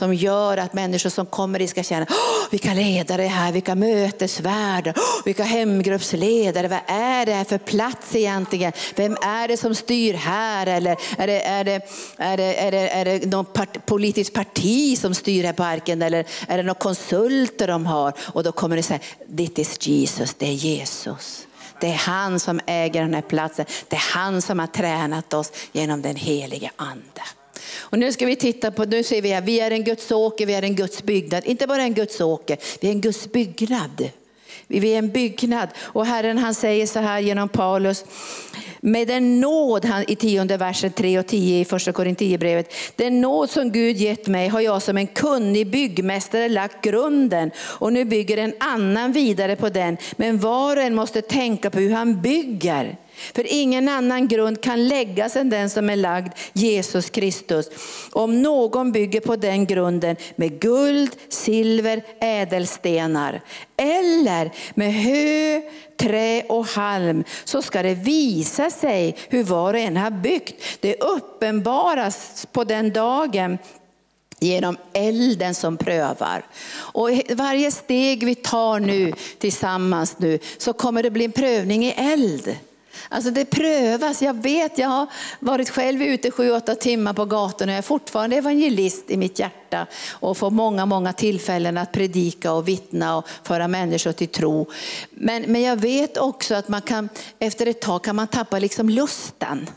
som 0.00 0.14
gör 0.14 0.56
att 0.56 0.72
människor 0.72 1.10
som 1.10 1.26
kommer 1.26 1.60
hit 1.60 1.70
ska 1.70 1.82
känna, 1.82 2.04
oh, 2.04 2.50
vilka 2.50 2.74
ledare 2.74 3.24
är 3.24 3.28
här, 3.28 3.52
vilka 3.52 3.74
mötesvärdar, 3.74 4.92
oh, 4.92 5.24
vilka 5.24 5.42
hemgruppsledare, 5.44 6.68
vad 6.68 6.80
är 6.86 7.26
det 7.26 7.32
här 7.32 7.44
för 7.44 7.58
plats 7.58 8.14
egentligen? 8.14 8.72
Vem 8.94 9.16
är 9.22 9.48
det 9.48 9.56
som 9.56 9.74
styr 9.74 10.14
här? 10.14 10.66
Eller 10.66 10.96
är 11.18 11.26
det, 11.26 11.42
är 11.42 11.64
det, 11.64 11.82
är 12.16 12.36
det, 12.36 12.54
är 12.60 12.70
det, 12.70 12.88
är 12.88 13.04
det 13.04 13.26
något 13.26 13.52
part, 13.52 13.86
politiskt 13.86 14.32
parti 14.32 14.98
som 14.98 15.14
styr 15.14 15.44
här 15.44 15.52
parken? 15.52 16.02
Eller 16.02 16.24
är 16.48 16.56
det 16.56 16.62
några 16.62 16.80
konsulter 16.80 17.68
de 17.68 17.86
har? 17.86 18.12
Och 18.32 18.44
då 18.44 18.52
kommer 18.52 18.76
det 18.76 18.82
säga, 18.82 19.00
this 19.36 19.58
is 19.58 19.86
Jesus, 19.86 20.34
det 20.38 20.46
är 20.46 20.52
Jesus. 20.52 21.46
Det 21.80 21.86
är 21.86 21.94
han 21.94 22.40
som 22.40 22.60
äger 22.66 23.02
den 23.02 23.14
här 23.14 23.22
platsen. 23.22 23.66
Det 23.88 23.96
är 23.96 24.14
han 24.14 24.42
som 24.42 24.58
har 24.58 24.66
tränat 24.66 25.34
oss 25.34 25.52
genom 25.72 26.02
den 26.02 26.16
helige 26.16 26.70
ande. 26.76 27.22
Och 27.78 27.98
nu 27.98 28.12
ska 28.12 28.26
vi 28.26 28.36
titta 28.36 28.70
på, 28.70 28.84
nu 28.84 29.02
ser 29.02 29.22
vi 29.22 29.28
här, 29.28 29.40
vi 29.40 29.60
är 29.60 29.70
en 29.70 29.84
Guds 29.84 30.10
åker, 30.10 30.46
vi 30.46 30.54
är 30.54 30.62
en 30.62 30.74
Guds 30.74 31.02
byggnad. 31.02 31.44
Inte 31.44 31.66
bara 31.66 31.82
en 31.82 31.94
Guds 31.94 32.20
åker, 32.20 32.58
vi 32.80 32.88
är 32.88 32.92
en 32.92 33.00
Guds 33.00 33.32
byggnad. 33.32 34.10
Vi 34.66 34.94
är 34.94 34.98
en 34.98 35.10
byggnad 35.10 35.68
och 35.78 36.06
Herren 36.06 36.38
han 36.38 36.54
säger 36.54 36.86
så 36.86 36.98
här 36.98 37.20
genom 37.20 37.48
Paulus. 37.48 38.04
Med 38.80 39.08
den 39.08 39.40
nåd, 39.40 39.84
han, 39.84 40.04
i 40.08 40.16
tionde 40.16 40.56
versen 40.56 40.92
3 40.92 41.18
och 41.18 41.26
10 41.26 41.60
i 41.60 41.64
första 41.64 41.92
Korinthierbrevet. 41.92 42.74
Den 42.96 43.20
nåd 43.20 43.50
som 43.50 43.72
Gud 43.72 43.96
gett 43.96 44.26
mig 44.26 44.48
har 44.48 44.60
jag 44.60 44.82
som 44.82 44.96
en 44.96 45.06
kunnig 45.06 45.70
byggmästare 45.70 46.48
lagt 46.48 46.84
grunden 46.84 47.50
och 47.58 47.92
nu 47.92 48.04
bygger 48.04 48.36
en 48.36 48.54
annan 48.60 49.12
vidare 49.12 49.56
på 49.56 49.68
den. 49.68 49.96
Men 50.16 50.38
var 50.38 50.76
och 50.76 50.82
en 50.82 50.94
måste 50.94 51.22
tänka 51.22 51.70
på 51.70 51.78
hur 51.78 51.92
han 51.92 52.20
bygger. 52.20 52.96
För 53.34 53.46
ingen 53.52 53.88
annan 53.88 54.28
grund 54.28 54.60
kan 54.60 54.88
läggas 54.88 55.36
än 55.36 55.50
den 55.50 55.70
som 55.70 55.90
är 55.90 55.96
lagd, 55.96 56.32
Jesus 56.52 57.10
Kristus. 57.10 57.70
Om 58.12 58.42
någon 58.42 58.92
bygger 58.92 59.20
på 59.20 59.36
den 59.36 59.66
grunden 59.66 60.16
med 60.36 60.60
guld, 60.60 61.16
silver, 61.28 62.02
ädelstenar 62.20 63.40
eller 63.76 64.50
med 64.74 64.94
hö, 64.94 65.60
trä 65.96 66.42
och 66.48 66.66
halm 66.66 67.24
så 67.44 67.62
ska 67.62 67.82
det 67.82 67.94
visa 67.94 68.70
sig 68.70 69.16
hur 69.28 69.44
var 69.44 69.74
och 69.74 69.80
en 69.80 69.96
har 69.96 70.10
byggt. 70.10 70.62
Det 70.80 71.02
uppenbaras 71.02 72.46
på 72.52 72.64
den 72.64 72.92
dagen 72.92 73.58
genom 74.40 74.76
elden 74.92 75.54
som 75.54 75.76
prövar. 75.76 76.46
Och 76.72 77.10
varje 77.30 77.70
steg 77.70 78.24
vi 78.24 78.34
tar 78.34 78.80
nu 78.80 79.12
tillsammans 79.38 80.18
nu 80.18 80.38
så 80.58 80.72
kommer 80.72 81.02
det 81.02 81.10
bli 81.10 81.24
en 81.24 81.32
prövning 81.32 81.84
i 81.84 81.94
eld. 81.96 82.56
Alltså 83.08 83.30
det 83.30 83.44
prövas. 83.44 84.22
Jag 84.22 84.42
vet, 84.42 84.78
jag 84.78 84.88
har 84.88 85.06
varit 85.40 85.70
själv 85.70 86.02
ute 86.02 86.30
sju, 86.30 86.50
åtta 86.50 86.74
timmar 86.74 87.12
på 87.12 87.24
gatorna. 87.24 87.72
Jag 87.72 87.78
är 87.78 87.82
fortfarande 87.82 88.36
evangelist 88.36 89.10
i 89.10 89.16
mitt 89.16 89.38
hjärta 89.38 89.86
och 90.10 90.36
får 90.36 90.50
många, 90.50 90.86
många 90.86 91.12
tillfällen 91.12 91.78
att 91.78 91.92
predika 91.92 92.52
och 92.52 92.68
vittna 92.68 93.16
och 93.16 93.28
föra 93.44 93.68
människor 93.68 94.12
till 94.12 94.28
tro. 94.28 94.66
Men, 95.10 95.42
men 95.42 95.62
jag 95.62 95.76
vet 95.76 96.16
också 96.16 96.54
att 96.54 96.68
man 96.68 96.82
kan, 96.82 97.08
efter 97.38 97.66
ett 97.66 97.80
tag 97.80 98.04
kan 98.04 98.16
man 98.16 98.26
tappa 98.26 98.58
liksom 98.58 98.88
lusten. 98.88 99.70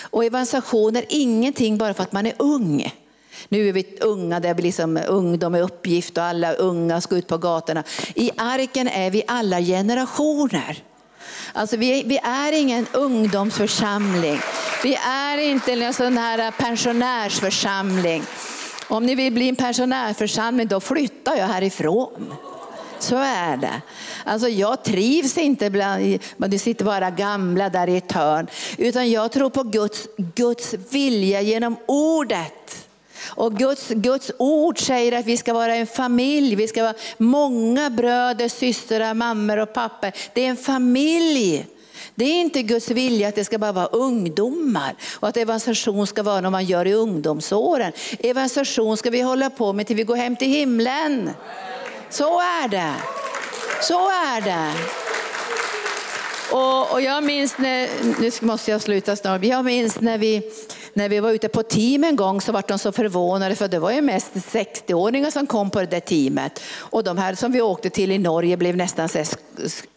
Och 0.00 0.24
evangelisation 0.24 0.96
är 0.96 1.04
ingenting 1.08 1.78
bara 1.78 1.94
för 1.94 2.02
att 2.02 2.12
man 2.12 2.26
är 2.26 2.34
ung. 2.38 2.94
Nu 3.48 3.68
är 3.68 3.72
vi 3.72 3.98
unga, 4.00 4.40
det 4.40 4.54
blir 4.54 4.64
liksom 4.64 5.00
ungdom 5.08 5.54
är 5.54 5.62
uppgift 5.62 6.18
och 6.18 6.24
alla 6.24 6.52
unga 6.52 7.00
ska 7.00 7.16
ut 7.16 7.26
på 7.26 7.38
gatorna. 7.38 7.84
I 8.14 8.30
arken 8.36 8.88
är 8.88 9.10
vi 9.10 9.22
alla 9.26 9.60
generationer. 9.60 10.82
Alltså 11.52 11.76
vi, 11.76 12.02
vi 12.02 12.18
är 12.22 12.52
ingen 12.52 12.86
ungdomsförsamling. 12.92 14.40
Vi 14.82 14.94
är 15.06 15.38
inte 15.38 15.72
en 15.72 15.94
sån 15.94 16.18
här 16.18 16.50
pensionärsförsamling. 16.50 18.22
Om 18.88 19.06
ni 19.06 19.14
vill 19.14 19.32
bli 19.32 19.48
en 19.48 19.56
pensionärsförsamling 19.56 20.68
då 20.68 20.80
flyttar 20.80 21.36
jag 21.36 21.46
härifrån. 21.46 22.34
Så 22.98 23.16
är 23.16 23.56
det. 23.56 23.82
Alltså 24.24 24.48
jag 24.48 24.84
trivs 24.84 25.38
inte 25.38 25.70
bland, 25.70 26.18
det 26.36 26.58
sitter 26.58 26.84
bara 26.84 27.10
gamla 27.10 27.68
där 27.68 27.88
i 27.88 27.96
ett 27.96 28.12
hörn. 28.12 28.46
Utan 28.78 29.10
jag 29.10 29.32
tror 29.32 29.50
på 29.50 29.62
Guds, 29.62 30.08
Guds 30.16 30.74
vilja 30.90 31.40
genom 31.40 31.76
ordet. 31.86 32.89
Och 33.28 33.58
Guds, 33.58 33.88
Guds 33.88 34.30
ord 34.38 34.78
säger 34.78 35.18
att 35.18 35.26
vi 35.26 35.36
ska 35.36 35.52
vara 35.52 35.74
en 35.74 35.86
familj, 35.86 36.54
vi 36.54 36.68
ska 36.68 36.82
vara 36.82 36.94
många 37.18 37.90
bröder, 37.90 38.48
systrar, 38.48 39.14
mammor 39.14 39.56
och 39.56 39.72
pappor. 39.72 40.12
Det 40.34 40.44
är 40.44 40.48
en 40.48 40.56
familj. 40.56 41.66
Det 42.14 42.24
är 42.24 42.40
inte 42.40 42.62
Guds 42.62 42.90
vilja 42.90 43.28
att 43.28 43.34
det 43.34 43.44
ska 43.44 43.58
bara 43.58 43.72
vara 43.72 43.86
ungdomar 43.86 44.96
och 45.14 45.28
att 45.28 45.36
evangelisation 45.36 46.06
ska 46.06 46.22
vara 46.22 46.40
något 46.40 46.52
man 46.52 46.64
gör 46.64 46.86
i 46.86 46.92
ungdomsåren. 46.92 47.92
Evangelisation 48.18 48.96
ska 48.96 49.10
vi 49.10 49.20
hålla 49.20 49.50
på 49.50 49.72
med 49.72 49.86
till 49.86 49.96
vi 49.96 50.04
går 50.04 50.16
hem 50.16 50.36
till 50.36 50.48
himlen. 50.48 51.30
Så 52.10 52.40
är 52.40 52.68
det. 52.68 52.94
Så 53.82 54.08
är 54.08 54.40
det. 54.40 54.72
Och, 56.52 56.92
och 56.92 57.02
jag 57.02 57.24
minns 57.24 57.58
när, 57.58 57.88
nu 58.20 58.30
måste 58.40 58.70
jag 58.70 58.80
sluta 58.80 59.16
snart, 59.16 59.44
jag 59.44 59.64
minns 59.64 60.00
när 60.00 60.18
vi 60.18 60.42
när 60.94 61.08
vi 61.08 61.20
var 61.20 61.30
ute 61.30 61.48
på 61.48 61.62
team 61.62 62.04
en 62.04 62.16
gång 62.16 62.40
så 62.40 62.52
var 62.52 62.64
de 62.68 62.78
så 62.78 62.92
förvånade 62.92 63.54
för 63.54 63.68
det 63.68 63.78
var 63.78 63.90
ju 63.90 64.00
mest 64.00 64.34
60-åringar 64.34 65.30
som 65.30 65.46
kom 65.46 65.70
på 65.70 65.80
det 65.80 65.86
där 65.86 66.00
teamet. 66.00 66.60
Och 66.76 67.04
de 67.04 67.18
här 67.18 67.34
som 67.34 67.52
vi 67.52 67.60
åkte 67.60 67.90
till 67.90 68.12
i 68.12 68.18
Norge 68.18 68.56
blev 68.56 68.76
nästan 68.76 69.08
så 69.08 69.18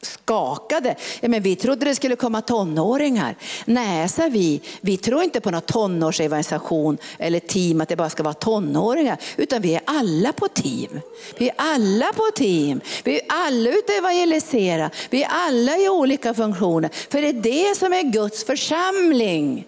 skakade. 0.01 0.95
Ja, 1.21 1.29
men 1.29 1.41
vi 1.41 1.55
trodde 1.55 1.85
det 1.85 1.95
skulle 1.95 2.15
komma 2.15 2.41
tonåringar. 2.41 3.35
Nej, 3.65 4.09
sa 4.09 4.27
vi, 4.27 4.61
vi 4.81 4.97
tror 4.97 5.23
inte 5.23 5.41
på 5.41 5.51
någon 5.51 5.61
tonårsevangelisation 5.61 6.97
eller 7.17 7.39
team 7.39 7.81
att 7.81 7.89
det 7.89 7.95
bara 7.95 8.09
ska 8.09 8.23
vara 8.23 8.33
tonåringar. 8.33 9.17
Utan 9.37 9.61
vi 9.61 9.75
är 9.75 9.81
alla 9.85 10.33
på 10.33 10.47
team. 10.47 10.99
Vi 11.37 11.49
är 11.49 11.55
alla 11.57 12.13
på 12.15 12.23
team. 12.35 12.81
Vi 13.03 13.15
är 13.15 13.21
alla 13.27 13.69
ute 13.69 13.91
och 13.91 13.97
evangelisera. 13.97 14.89
Vi 15.09 15.23
är 15.23 15.29
alla 15.31 15.77
i 15.77 15.89
olika 15.89 16.33
funktioner. 16.33 16.89
För 17.09 17.21
det 17.21 17.29
är 17.29 17.33
det 17.33 17.77
som 17.77 17.93
är 17.93 18.03
Guds 18.03 18.43
församling. 18.43 19.67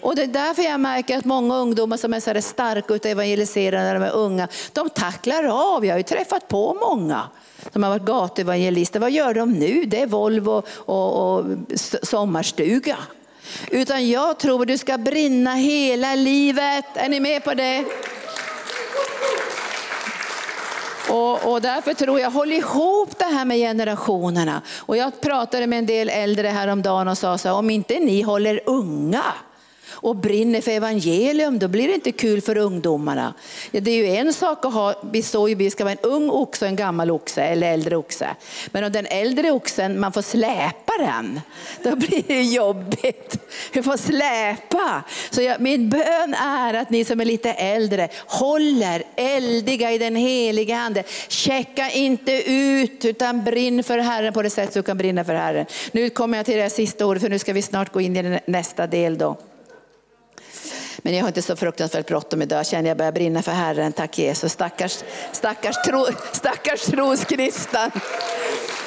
Och 0.00 0.16
det 0.16 0.22
är 0.22 0.26
därför 0.26 0.62
jag 0.62 0.80
märker 0.80 1.18
att 1.18 1.24
många 1.24 1.56
ungdomar 1.56 1.96
som 1.96 2.14
är 2.14 2.20
så 2.20 2.42
starka 2.42 2.94
och 2.94 3.06
evangeliserande 3.06 3.86
när 3.86 3.94
de 3.94 4.02
är 4.02 4.14
unga, 4.14 4.48
de 4.72 4.90
tacklar 4.90 5.44
av. 5.44 5.84
Jag 5.86 5.94
har 5.94 5.98
ju 5.98 6.02
träffat 6.02 6.48
på 6.48 6.74
många 6.74 7.22
som 7.72 7.82
har 7.82 7.90
varit 7.90 8.02
gatuevangelister. 8.02 9.00
Vad 9.00 9.10
gör 9.10 9.34
de 9.34 9.52
nu? 9.52 9.84
Det 9.84 10.02
är 10.02 10.06
Volvo 10.06 10.62
och, 10.76 11.36
och 11.36 11.44
sommarstuga. 12.02 12.96
Utan 13.70 14.08
jag 14.08 14.38
tror 14.38 14.62
att 14.62 14.68
du 14.68 14.78
ska 14.78 14.98
brinna 14.98 15.54
hela 15.54 16.14
livet. 16.14 16.84
Är 16.94 17.08
ni 17.08 17.20
med 17.20 17.44
på 17.44 17.54
det? 17.54 17.84
Och, 21.10 21.52
och, 21.52 21.62
därför 21.62 21.94
tror 21.94 22.20
jag, 22.20 22.30
håll 22.30 22.52
ihop 22.52 23.18
det 23.18 23.24
här 23.24 23.44
med 23.44 23.56
generationerna. 23.56 24.62
Och 24.78 24.96
jag 24.96 25.20
pratade 25.20 25.66
med 25.66 25.78
en 25.78 25.86
del 25.86 26.08
äldre 26.08 26.48
häromdagen 26.48 27.08
och 27.08 27.18
sa 27.18 27.38
så 27.38 27.48
här, 27.48 27.56
om 27.56 27.70
inte 27.70 28.00
ni 28.00 28.22
håller 28.22 28.60
unga, 28.66 29.24
och 29.96 30.16
brinner 30.16 30.60
för 30.60 30.70
evangelium, 30.70 31.58
då 31.58 31.68
blir 31.68 31.88
det 31.88 31.94
inte 31.94 32.12
kul 32.12 32.40
för 32.40 32.56
ungdomarna. 32.56 33.34
Det 33.70 33.90
är 33.90 33.96
ju 33.96 34.16
en 34.16 34.32
sak 34.32 34.64
att 34.64 34.72
ha, 34.72 34.94
vi 35.12 35.22
står 35.22 35.48
ju, 35.48 35.54
vi 35.54 35.70
ska 35.70 35.84
vara 35.84 35.92
en 35.92 36.10
ung 36.10 36.30
oxe 36.30 36.64
och 36.64 36.68
en 36.68 36.76
gammal 36.76 37.10
oxe 37.10 37.42
eller 37.42 37.72
äldre 37.72 37.96
oxe. 37.96 38.28
Men 38.66 38.84
om 38.84 38.92
den 38.92 39.06
äldre 39.06 39.50
oxen, 39.50 40.00
man 40.00 40.12
får 40.12 40.22
släpa 40.22 40.92
den, 40.98 41.40
då 41.82 41.96
blir 41.96 42.22
det 42.26 42.42
jobbigt. 42.42 43.38
Vi 43.72 43.82
får 43.82 43.96
släpa. 43.96 45.02
Så 45.30 45.42
jag, 45.42 45.60
min 45.60 45.88
bön 45.88 46.34
är 46.34 46.74
att 46.74 46.90
ni 46.90 47.04
som 47.04 47.20
är 47.20 47.24
lite 47.24 47.52
äldre 47.52 48.08
håller 48.26 49.02
eldiga 49.16 49.92
i 49.92 49.98
den 49.98 50.16
heliga 50.16 50.76
handen. 50.76 51.04
Checka 51.28 51.90
inte 51.90 52.52
ut 52.52 53.04
utan 53.04 53.44
brinn 53.44 53.84
för 53.84 53.98
Herren 53.98 54.32
på 54.32 54.42
det 54.42 54.50
sätt 54.50 54.74
du 54.74 54.82
kan 54.82 54.98
brinna 54.98 55.24
för 55.24 55.34
Herren. 55.34 55.66
Nu 55.92 56.10
kommer 56.10 56.38
jag 56.38 56.46
till 56.46 56.56
det 56.56 56.70
sista 56.70 57.06
ordet 57.06 57.22
för 57.22 57.30
nu 57.30 57.38
ska 57.38 57.52
vi 57.52 57.62
snart 57.62 57.92
gå 57.92 58.00
in 58.00 58.16
i 58.16 58.40
nästa 58.46 58.86
del 58.86 59.18
då. 59.18 59.36
Men 60.98 61.14
jag 61.14 61.22
har 61.22 61.28
inte 61.28 61.42
så 61.42 61.56
fruktansvärt 61.56 62.06
bråttom 62.06 62.42
idag. 62.42 62.58
Jag 62.58 62.66
känner 62.66 62.88
jag 62.88 62.96
börjar 62.96 63.12
brinna 63.12 63.42
för 63.42 63.52
Herren. 63.52 63.92
Tack 63.92 64.18
Jesus. 64.18 64.52
Stackars, 64.52 65.04
stackars, 65.32 65.76
tro, 65.86 66.06
stackars 66.32 66.80
troskristen. 66.80 67.90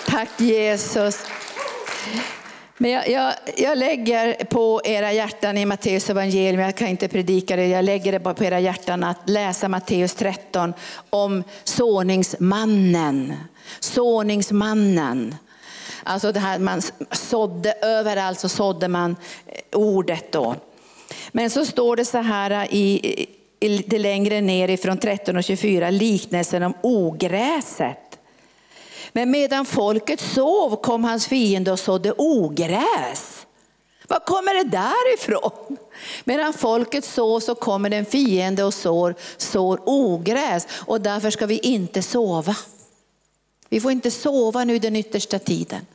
Tack 0.08 0.30
Jesus. 0.38 1.26
Men 2.78 2.92
jag, 2.92 3.10
jag, 3.10 3.34
jag, 3.58 3.78
lägger 3.78 4.46
på 4.46 4.82
era 4.84 5.12
hjärtan 5.12 5.58
i 5.58 5.66
Matteus 5.66 6.10
evangelium, 6.10 6.60
jag 6.60 6.76
kan 6.76 6.88
inte 6.88 7.08
predika 7.08 7.56
det, 7.56 7.68
jag 7.68 7.86
lägger 7.86 8.12
det 8.12 8.20
bara 8.20 8.34
på 8.34 8.44
era 8.44 8.60
hjärtan 8.60 9.04
att 9.04 9.30
läsa 9.30 9.68
Matteus 9.68 10.14
13 10.14 10.74
om 11.10 11.44
såningsmannen. 11.64 13.34
Såningsmannen. 13.80 15.36
Alltså 16.04 16.32
det 16.32 16.40
här 16.40 16.60
man 16.60 16.82
sådde, 17.12 17.74
överallt 17.82 18.40
så 18.40 18.50
sådde 18.50 18.88
man 18.88 19.16
eh, 19.46 19.80
ordet 19.80 20.32
då. 20.32 20.56
Men 21.32 21.50
så 21.50 21.66
står 21.66 21.96
det 21.96 22.06
så 22.06 22.18
här 22.18 22.68
i, 22.74 23.26
lite 23.62 23.98
längre 23.98 24.42
ner 24.42 24.70
ifrån 24.70 24.98
13 24.98 25.38
och 25.38 25.44
24, 25.44 25.90
liknelsen 25.90 26.64
om 26.64 26.74
ogräset. 26.82 28.20
Men 29.12 29.32
medan 29.32 29.66
folket 29.66 30.20
sov 30.20 30.76
kom 30.76 31.04
hans 31.04 31.28
fiende 31.28 31.72
och 31.72 31.80
sådde 31.80 32.14
ogräs. 32.18 33.46
Var 34.08 34.20
kommer 34.20 34.64
det 34.64 34.70
därifrån? 34.70 35.78
Medan 36.24 36.54
folket 36.54 37.06
sov 37.06 37.40
så 37.40 37.56
kommer 37.56 37.90
den 37.90 38.06
fiende 38.06 38.64
och 38.64 38.74
sår, 38.74 39.16
sår 39.38 39.80
ogräs 39.86 40.68
och 40.72 41.02
därför 41.02 41.30
ska 41.30 41.46
vi 41.46 41.60
inte 41.60 42.02
sova. 42.02 42.56
Vi 43.70 43.82
får 43.82 43.92
inte 43.92 44.12
sova 44.12 44.64
nu 44.64 44.80
den 44.80 44.96
yttersta 44.96 45.40
tiden. 45.40 45.86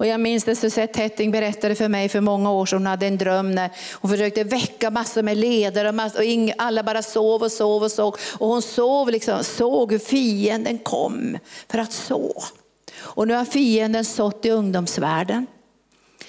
Och 0.00 0.06
jag 0.06 0.20
minns 0.20 0.44
det 0.44 0.56
Suzette 0.56 1.00
Hetting 1.00 1.30
berättade 1.30 1.74
för 1.74 1.88
mig 1.88 2.08
för 2.08 2.20
många 2.20 2.52
år 2.52 2.66
sedan. 2.66 2.78
Hon 2.78 2.86
hade 2.86 3.06
en 3.06 3.18
dröm 3.18 3.54
när 3.54 3.70
hon 3.92 4.10
försökte 4.10 4.44
väcka 4.44 4.90
massor 4.90 5.22
med 5.22 5.36
ledare 5.36 5.88
och, 5.88 5.94
massor, 5.94 6.18
och 6.18 6.52
alla 6.58 6.82
bara 6.82 7.02
sov 7.02 7.42
och 7.42 7.52
sov 7.52 7.82
och 7.82 7.92
sov. 7.92 8.16
Och 8.38 8.48
hon 8.48 8.62
sov 8.62 9.10
liksom, 9.10 9.44
såg 9.44 9.92
hur 9.92 9.98
fienden 9.98 10.78
kom 10.78 11.38
för 11.68 11.78
att 11.78 11.92
så. 11.92 12.42
Och 12.98 13.28
nu 13.28 13.34
har 13.34 13.44
fienden 13.44 14.04
sått 14.04 14.44
i 14.44 14.50
ungdomsvärlden. 14.50 15.46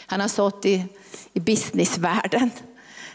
Han 0.05 0.21
har 0.21 0.27
sått 0.27 0.65
i, 0.65 0.85
i 1.33 1.39
businessvärlden. 1.39 2.51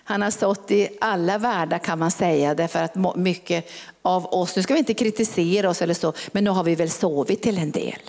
Han 0.05 0.23
har 0.23 0.31
sått 0.31 0.71
i 0.71 0.89
alla 1.01 1.39
världar 1.39 1.79
kan 1.79 1.99
man 1.99 2.11
säga, 2.11 2.55
därför 2.55 2.83
att 2.83 3.17
mycket 3.17 3.71
av 4.03 4.27
oss, 4.27 4.57
nu 4.57 4.63
ska 4.63 4.75
vi 4.75 4.79
inte 4.79 4.95
kritisera 4.95 5.71
oss 5.71 5.83
eller 5.83 5.95
så, 5.95 6.13
men 6.33 6.45
nu 6.45 6.51
har 6.51 6.65
vi 6.65 6.75
väl 6.75 6.91
sovit 6.91 7.43
till 7.43 7.59
en 7.59 7.71
del. 7.71 8.01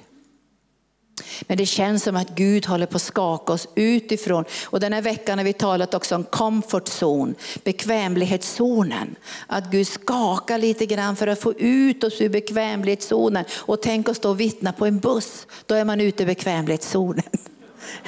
Men 1.41 1.57
det 1.57 1.65
känns 1.65 2.03
som 2.03 2.15
att 2.15 2.29
Gud 2.29 2.65
håller 2.65 2.85
på 2.85 2.95
att 2.95 3.01
skaka 3.01 3.53
oss 3.53 3.67
utifrån. 3.75 4.45
Och 4.63 4.79
den 4.79 4.93
här 4.93 5.01
veckan 5.01 5.37
har 5.37 5.45
vi 5.45 5.53
talat 5.53 5.93
också 5.93 6.15
om 6.15 6.23
comfort 6.23 6.89
zone, 7.01 7.33
bekvämlighetszonen. 7.63 9.15
Att 9.47 9.71
Gud 9.71 9.87
skakar 9.87 10.57
lite 10.57 10.85
grann 10.85 11.15
för 11.15 11.27
att 11.27 11.41
få 11.41 11.53
ut 11.53 12.03
oss 12.03 12.21
ur 12.21 12.29
bekvämlighetszonen. 12.29 13.45
Och 13.55 13.81
tänk 13.81 14.09
att 14.09 14.21
då 14.21 14.33
vittna 14.33 14.73
på 14.73 14.85
en 14.85 14.99
buss, 14.99 15.47
då 15.65 15.75
är 15.75 15.85
man 15.85 16.01
ute 16.01 16.23
i 16.23 16.25
bekvämlighetszonen. 16.25 17.23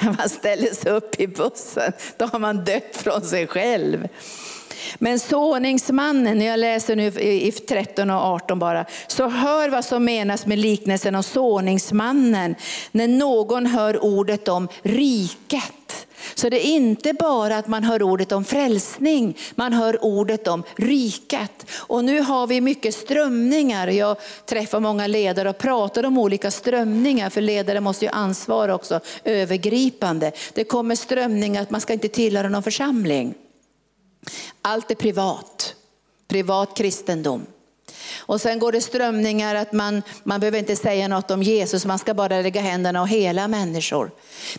Man 0.00 0.28
ställer 0.28 0.74
sig 0.74 0.92
upp 0.92 1.20
i 1.20 1.26
bussen, 1.26 1.92
då 2.16 2.26
har 2.26 2.38
man 2.38 2.64
dött 2.64 2.96
från 2.96 3.22
sig 3.22 3.46
själv. 3.46 4.08
Men 4.98 5.18
såningsmannen, 5.18 6.40
jag 6.40 6.60
läser 6.60 6.96
nu 6.96 7.06
i 7.20 7.52
13 7.52 8.10
och 8.10 8.16
18 8.16 8.58
bara, 8.58 8.84
så 9.06 9.28
hör 9.28 9.68
vad 9.68 9.84
som 9.84 10.04
menas 10.04 10.46
med 10.46 10.58
liknelsen 10.58 11.14
om 11.14 11.22
såningsmannen 11.22 12.54
när 12.92 13.08
någon 13.08 13.66
hör 13.66 14.04
ordet 14.04 14.48
om 14.48 14.68
riket. 14.82 16.06
Så 16.34 16.48
det 16.48 16.66
är 16.66 16.70
inte 16.70 17.12
bara 17.12 17.56
att 17.56 17.68
man 17.68 17.84
hör 17.84 18.02
ordet 18.02 18.32
om 18.32 18.44
frälsning, 18.44 19.36
man 19.54 19.72
hör 19.72 20.04
ordet 20.04 20.48
om 20.48 20.62
riket. 20.76 21.66
Och 21.76 22.04
nu 22.04 22.20
har 22.20 22.46
vi 22.46 22.60
mycket 22.60 22.94
strömningar. 22.94 23.88
Jag 23.88 24.16
träffar 24.46 24.80
många 24.80 25.06
ledare 25.06 25.50
och 25.50 25.58
pratar 25.58 26.06
om 26.06 26.18
olika 26.18 26.50
strömningar, 26.50 27.30
för 27.30 27.40
ledare 27.40 27.80
måste 27.80 28.04
ju 28.04 28.10
ansvara 28.10 28.74
också 28.74 29.00
övergripande. 29.24 30.32
Det 30.54 30.64
kommer 30.64 30.94
strömningar 30.94 31.62
att 31.62 31.70
man 31.70 31.80
ska 31.80 31.92
inte 31.92 32.08
tillhöra 32.08 32.48
någon 32.48 32.62
församling. 32.62 33.34
Allt 34.62 34.90
är 34.90 34.94
privat, 34.94 35.74
privat 36.28 36.76
kristendom. 36.76 37.46
Och 38.18 38.40
sen 38.40 38.58
går 38.58 38.72
det 38.72 38.80
strömningar 38.80 39.54
att 39.54 39.72
man, 39.72 40.02
man 40.24 40.40
behöver 40.40 40.58
inte 40.58 40.76
säga 40.76 41.08
något 41.08 41.30
om 41.30 41.42
Jesus, 41.42 41.84
man 41.84 41.98
ska 41.98 42.14
bara 42.14 42.40
lägga 42.40 42.60
händerna 42.60 43.02
och 43.02 43.08
hela 43.08 43.48
människor. 43.48 44.10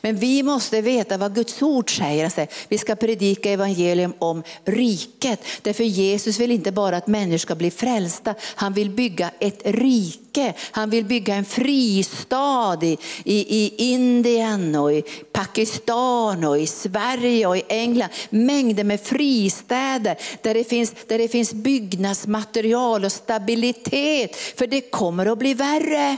Men 0.02 0.16
vi 0.16 0.44
måste 0.44 0.82
veta 0.82 1.18
vad 1.18 1.36
Guds 1.36 1.62
ord 1.62 1.98
säger. 1.98 2.24
Alltså, 2.24 2.46
vi 2.68 2.78
ska 2.78 2.96
predika 2.96 3.52
evangelium 3.52 4.14
om 4.20 4.44
riket. 4.66 5.40
Därför 5.62 5.84
Jesus 5.84 6.40
vill 6.40 6.52
inte 6.52 6.72
bara 6.72 6.98
att 6.98 7.08
människor 7.08 7.38
ska 7.38 7.56
bli 7.56 7.72
frälsta, 7.72 8.36
han 8.56 8.74
vill 8.74 8.90
bygga 8.90 9.32
ett 9.40 9.62
rike. 9.66 10.31
Han 10.72 10.90
vill 10.90 11.06
bygga 11.06 11.36
en 11.36 11.46
fristad 11.46 12.80
i, 12.82 12.98
i, 13.24 13.64
i 13.64 13.74
Indien 13.78 14.76
och 14.76 14.94
i 14.94 15.02
Pakistan 15.32 16.44
och 16.44 16.60
i 16.60 16.68
Sverige 16.68 17.48
och 17.48 17.58
i 17.58 17.64
England. 17.68 18.10
Mängder 18.30 18.84
med 18.84 19.02
fristäder 19.02 20.18
där 20.42 20.54
det 20.54 20.64
finns, 20.64 20.94
där 21.08 21.18
det 21.18 21.28
finns 21.28 21.54
byggnadsmaterial 21.54 23.06
och 23.06 23.12
stabilitet. 23.12 24.36
För 24.36 24.68
det 24.68 24.82
kommer 24.82 25.26
att 25.26 25.38
bli 25.38 25.54
värre. 25.54 26.18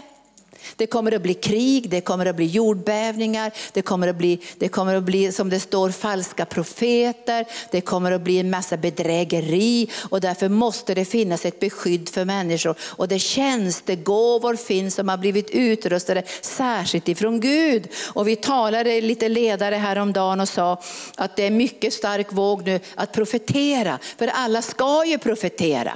Det 0.75 0.87
kommer 0.87 1.11
att 1.11 1.21
bli 1.21 1.33
krig, 1.33 1.89
det 1.89 2.01
kommer 2.01 2.25
att 2.25 2.35
bli 2.35 2.45
jordbävningar, 2.45 3.51
det 3.73 3.81
kommer 3.81 4.07
att 4.07 4.15
bli, 4.15 4.39
det 4.57 4.67
kommer 4.67 4.95
att 4.95 5.03
bli 5.03 5.31
som 5.31 5.49
det 5.49 5.59
står 5.59 5.89
falska 5.89 6.45
profeter, 6.45 7.45
det 7.71 7.81
kommer 7.81 8.11
att 8.11 8.21
bli 8.21 8.39
en 8.39 8.49
massa 8.49 8.77
bedrägeri 8.77 9.89
och 10.09 10.21
därför 10.21 10.49
måste 10.49 10.93
det 10.93 11.05
finnas 11.05 11.45
ett 11.45 11.59
beskydd 11.59 12.09
för 12.09 12.25
människor. 12.25 12.75
Och 12.81 13.07
det 13.07 13.19
tjänstegåvor 13.19 14.55
finns 14.55 14.95
som 14.95 15.09
har 15.09 15.17
blivit 15.17 15.49
utrustade 15.49 16.23
särskilt 16.41 17.07
ifrån 17.07 17.39
Gud. 17.39 17.87
Och 18.13 18.27
vi 18.27 18.35
talade 18.35 19.01
lite 19.01 19.29
ledare 19.29 19.75
häromdagen 19.75 20.39
och 20.39 20.49
sa 20.49 20.81
att 21.15 21.35
det 21.35 21.47
är 21.47 21.51
mycket 21.51 21.93
stark 21.93 22.33
våg 22.33 22.65
nu 22.65 22.79
att 22.95 23.11
profetera, 23.11 23.99
för 24.17 24.27
alla 24.27 24.61
ska 24.61 25.05
ju 25.05 25.17
profetera. 25.17 25.93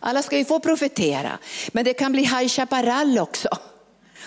Alla 0.00 0.22
ska 0.22 0.38
ju 0.38 0.44
få 0.44 0.60
profetera, 0.60 1.38
men 1.72 1.84
det 1.84 1.94
kan 1.94 2.12
bli 2.12 2.22
High 2.22 2.48
Chaparral 2.48 3.18
också. 3.18 3.48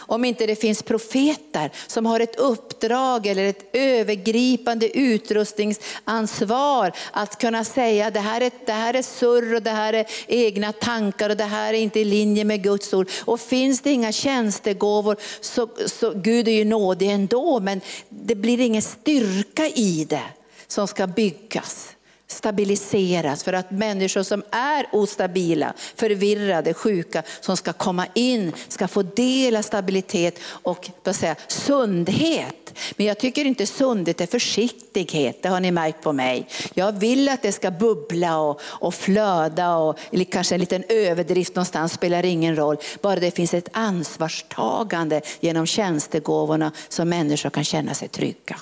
Om 0.07 0.25
inte 0.25 0.45
det 0.45 0.55
finns 0.55 0.83
profeter 0.83 1.71
som 1.87 2.05
har 2.05 2.19
ett 2.19 2.35
uppdrag 2.35 3.27
eller 3.27 3.43
ett 3.43 3.69
övergripande 3.73 4.97
utrustningsansvar 4.97 6.91
att 7.11 7.37
kunna 7.41 7.63
säga 7.63 8.11
det 8.11 8.19
här 8.19 8.41
är, 8.41 8.51
det 8.65 8.71
här 8.71 8.93
är 8.93 9.01
surr 9.01 9.55
och 9.55 9.61
det 9.61 9.69
här 9.69 9.93
är 9.93 10.05
egna 10.27 10.71
tankar 10.71 11.29
och 11.29 11.37
det 11.37 11.43
här 11.43 11.73
är 11.73 11.77
inte 11.77 11.99
i 11.99 12.05
linje 12.05 12.43
med 12.43 12.63
Guds 12.63 12.93
ord. 12.93 13.09
Och 13.25 13.39
finns 13.39 13.81
det 13.81 13.91
inga 13.91 14.11
tjänstegåvor 14.11 15.17
så, 15.41 15.69
så 15.85 16.11
Gud 16.15 16.47
är 16.47 16.51
ju 16.51 16.65
nådig 16.65 17.09
ändå 17.09 17.59
men 17.59 17.81
det 18.09 18.35
blir 18.35 18.59
ingen 18.59 18.81
styrka 18.81 19.67
i 19.67 20.05
det 20.09 20.23
som 20.67 20.87
ska 20.87 21.07
byggas 21.07 21.95
stabiliseras 22.27 23.43
för 23.43 23.53
att 23.53 23.71
människor 23.71 24.23
som 24.23 24.43
är 24.51 24.87
ostabila, 24.91 25.73
förvirrade, 25.95 26.73
sjuka, 26.73 27.23
som 27.41 27.57
ska 27.57 27.73
komma 27.73 28.07
in, 28.13 28.51
ska 28.67 28.87
få 28.87 29.01
del 29.01 29.55
av 29.55 29.61
stabilitet 29.61 30.39
och 30.45 30.89
då 31.03 31.13
säga, 31.13 31.35
sundhet. 31.47 32.79
Men 32.95 33.05
jag 33.05 33.17
tycker 33.17 33.45
inte 33.45 33.65
sundhet 33.65 34.21
är 34.21 34.27
försiktighet, 34.27 35.43
det 35.43 35.49
har 35.49 35.59
ni 35.59 35.71
märkt 35.71 36.01
på 36.01 36.13
mig. 36.13 36.47
Jag 36.73 36.91
vill 36.91 37.29
att 37.29 37.41
det 37.41 37.51
ska 37.51 37.71
bubbla 37.71 38.39
och, 38.39 38.61
och 38.63 38.93
flöda 38.93 39.75
och 39.75 39.99
eller 40.11 40.25
kanske 40.25 40.55
en 40.55 40.59
liten 40.61 40.83
överdrift 40.89 41.55
någonstans 41.55 41.93
spelar 41.93 42.25
ingen 42.25 42.55
roll. 42.55 42.77
Bara 43.01 43.19
det 43.19 43.31
finns 43.31 43.53
ett 43.53 43.69
ansvarstagande 43.71 45.21
genom 45.39 45.65
tjänstegåvorna 45.65 46.71
så 46.89 47.05
människor 47.05 47.49
kan 47.49 47.63
känna 47.63 47.93
sig 47.93 48.07
trygga. 48.07 48.57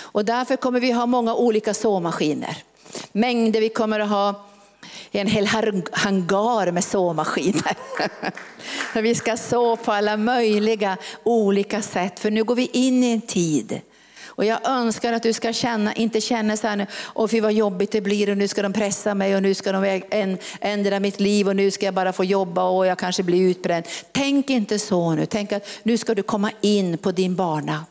Och 0.00 0.24
därför 0.24 0.56
kommer 0.56 0.80
vi 0.80 0.92
ha 0.92 1.06
många 1.06 1.34
olika 1.34 1.74
såmaskiner. 1.74 2.56
Mängder, 3.12 3.60
vi 3.60 3.68
kommer 3.68 4.00
att 4.00 4.08
ha 4.08 4.46
en 5.10 5.26
hel 5.26 5.46
hangar 5.46 6.70
med 6.70 6.84
såmaskiner. 6.84 7.76
vi 9.02 9.14
ska 9.14 9.36
så 9.36 9.76
på 9.76 9.92
alla 9.92 10.16
möjliga 10.16 10.96
olika 11.22 11.82
sätt, 11.82 12.20
för 12.20 12.30
nu 12.30 12.44
går 12.44 12.54
vi 12.54 12.70
in 12.72 13.04
i 13.04 13.12
en 13.12 13.20
tid 13.20 13.80
och 14.36 14.44
jag 14.44 14.68
önskar 14.68 15.12
att 15.12 15.22
du 15.22 15.32
ska 15.32 15.52
känna, 15.52 15.94
inte 15.94 16.20
känna 16.20 16.56
så 16.56 16.66
här 16.66 16.76
nu, 16.76 16.86
åh 17.14 17.28
fy 17.28 17.40
vad 17.40 17.52
jobbigt 17.52 17.92
det 17.92 18.00
blir 18.00 18.30
och 18.30 18.36
nu 18.36 18.48
ska 18.48 18.62
de 18.62 18.72
pressa 18.72 19.14
mig 19.14 19.36
och 19.36 19.42
nu 19.42 19.54
ska 19.54 19.72
de 19.72 20.02
ändra 20.60 21.00
mitt 21.00 21.20
liv 21.20 21.48
och 21.48 21.56
nu 21.56 21.70
ska 21.70 21.84
jag 21.86 21.94
bara 21.94 22.12
få 22.12 22.24
jobba 22.24 22.64
och 22.64 22.86
jag 22.86 22.98
kanske 22.98 23.22
blir 23.22 23.50
utbränd. 23.50 23.84
Tänk 24.12 24.50
inte 24.50 24.78
så 24.78 25.14
nu, 25.14 25.26
tänk 25.26 25.52
att 25.52 25.68
nu 25.82 25.98
ska 25.98 26.14
du 26.14 26.22
komma 26.22 26.50
in 26.60 26.98
på 26.98 27.12
din 27.12 27.34
bana. 27.34 27.84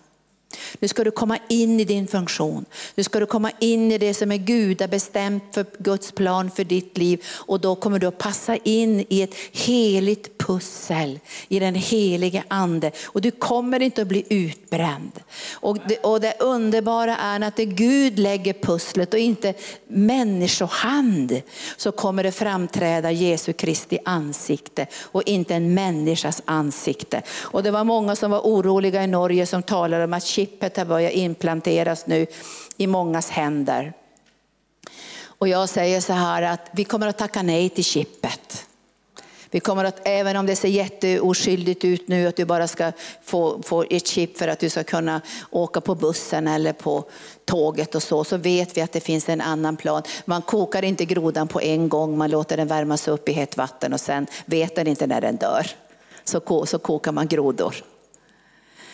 Nu 0.80 0.88
ska 0.88 1.04
du 1.04 1.12
komma 1.12 1.38
in 1.50 1.80
i 1.80 1.84
din 1.84 2.08
funktion. 2.08 2.66
Nu 2.96 3.04
ska 3.04 3.20
du 3.20 3.26
komma 3.26 3.52
in 3.60 3.92
i 3.92 3.98
det 3.98 4.14
som 4.14 4.32
är 4.32 4.38
gudabestämt 4.38 5.44
för 5.52 5.66
Guds 5.78 6.12
plan 6.12 6.52
för 6.52 6.64
ditt 6.64 6.98
liv. 6.98 7.24
Och 7.30 7.60
då 7.60 7.76
kommer 7.76 8.00
du 8.00 8.08
att 8.08 8.18
passa 8.18 8.56
in 8.56 9.06
i 9.10 9.22
ett 9.22 9.36
heligt 9.52 10.38
pussel 10.38 11.20
i 11.48 11.60
den 11.60 11.76
helige 11.76 12.44
ande. 12.48 12.92
Och 13.06 13.22
du 13.22 13.32
kommer 13.32 13.80
inte 13.80 14.02
att 14.02 14.08
bli 14.08 14.26
utbränd. 14.30 15.20
Och 15.54 15.78
det, 15.88 15.98
och 15.98 16.22
det 16.22 16.34
underbara 16.40 17.18
är 17.18 17.42
att 17.42 17.56
det 17.56 17.66
Gud 17.66 18.20
lägger 18.20 18.54
pusslet 18.54 19.14
och 19.14 19.20
inte 19.20 19.54
människohand 19.88 21.42
så 21.78 21.92
kommer 21.92 22.24
det 22.24 22.32
framträda 22.32 23.12
Jesu 23.12 23.54
Kristi 23.54 24.00
ansikte 24.06 24.88
och 25.02 25.24
inte 25.26 25.56
en 25.56 25.74
människas 25.74 26.42
ansikte. 26.46 27.22
Och 27.42 27.64
det 27.64 27.72
var 27.72 27.84
många 27.84 28.16
som 28.16 28.32
var 28.32 28.40
oroliga 28.40 29.04
i 29.04 29.08
Norge 29.08 29.46
som 29.46 29.64
talade 29.64 30.04
om 30.04 30.14
att 30.14 30.24
chippet 30.44 30.78
har 30.78 30.86
börjat 30.86 31.14
implanteras 31.14 32.08
nu 32.08 32.26
i 32.78 32.88
mångas 32.88 33.30
händer. 33.30 33.94
Och 35.26 35.48
jag 35.48 35.70
säger 35.70 36.02
så 36.02 36.14
här 36.14 36.42
att 36.42 36.70
vi 36.72 36.84
kommer 36.84 37.08
att 37.08 37.18
tacka 37.18 37.42
nej 37.42 37.70
till 37.70 37.84
chippet. 37.84 38.66
Vi 39.52 39.60
kommer 39.60 39.86
att, 39.86 40.02
även 40.04 40.38
om 40.38 40.46
det 40.46 40.56
ser 40.56 40.68
jätteoskyldigt 40.68 41.86
ut 41.86 42.08
nu 42.08 42.28
att 42.28 42.36
du 42.36 42.46
bara 42.46 42.68
ska 42.68 42.92
få, 43.24 43.62
få 43.62 43.84
ett 43.90 44.08
chip 44.08 44.38
för 44.38 44.48
att 44.48 44.60
du 44.60 44.70
ska 44.70 44.84
kunna 44.84 45.22
åka 45.52 45.82
på 45.82 45.96
bussen 45.96 46.48
eller 46.48 46.74
på 46.74 47.04
tåget 47.46 47.96
och 47.96 48.04
så, 48.04 48.24
så 48.24 48.38
vet 48.38 48.78
vi 48.78 48.82
att 48.82 48.92
det 48.92 49.00
finns 49.00 49.30
en 49.30 49.42
annan 49.42 49.78
plan. 49.78 50.02
Man 50.26 50.42
kokar 50.42 50.84
inte 50.84 51.06
grodan 51.06 51.48
på 51.48 51.62
en 51.62 51.90
gång, 51.90 52.18
man 52.18 52.32
låter 52.32 52.58
den 52.58 52.68
värmas 52.68 53.08
upp 53.08 53.30
i 53.30 53.32
hett 53.32 53.58
vatten 53.58 53.94
och 53.94 54.02
sen 54.02 54.28
vet 54.46 54.76
den 54.76 54.88
inte 54.88 55.08
när 55.08 55.22
den 55.22 55.36
dör. 55.36 55.68
Så, 56.24 56.66
så 56.66 56.80
kokar 56.80 57.12
man 57.12 57.28
grodor. 57.28 57.76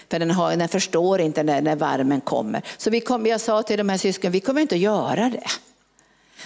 För 0.10 0.20
den, 0.20 0.32
har, 0.32 0.56
den 0.56 0.70
förstår 0.70 1.22
inte 1.22 1.44
när, 1.44 1.62
när 1.62 1.76
värmen 1.76 2.22
kommer. 2.22 2.62
Så 2.78 2.90
vi 2.90 3.02
kom, 3.02 3.26
jag 3.26 3.42
sa 3.42 3.64
till 3.64 3.78
de 3.78 3.90
här 3.90 3.98
syskonen, 3.98 4.32
vi 4.32 4.40
kommer 4.40 4.62
inte 4.62 4.76
att 4.76 4.82
göra 4.82 5.30
det. 5.30 5.48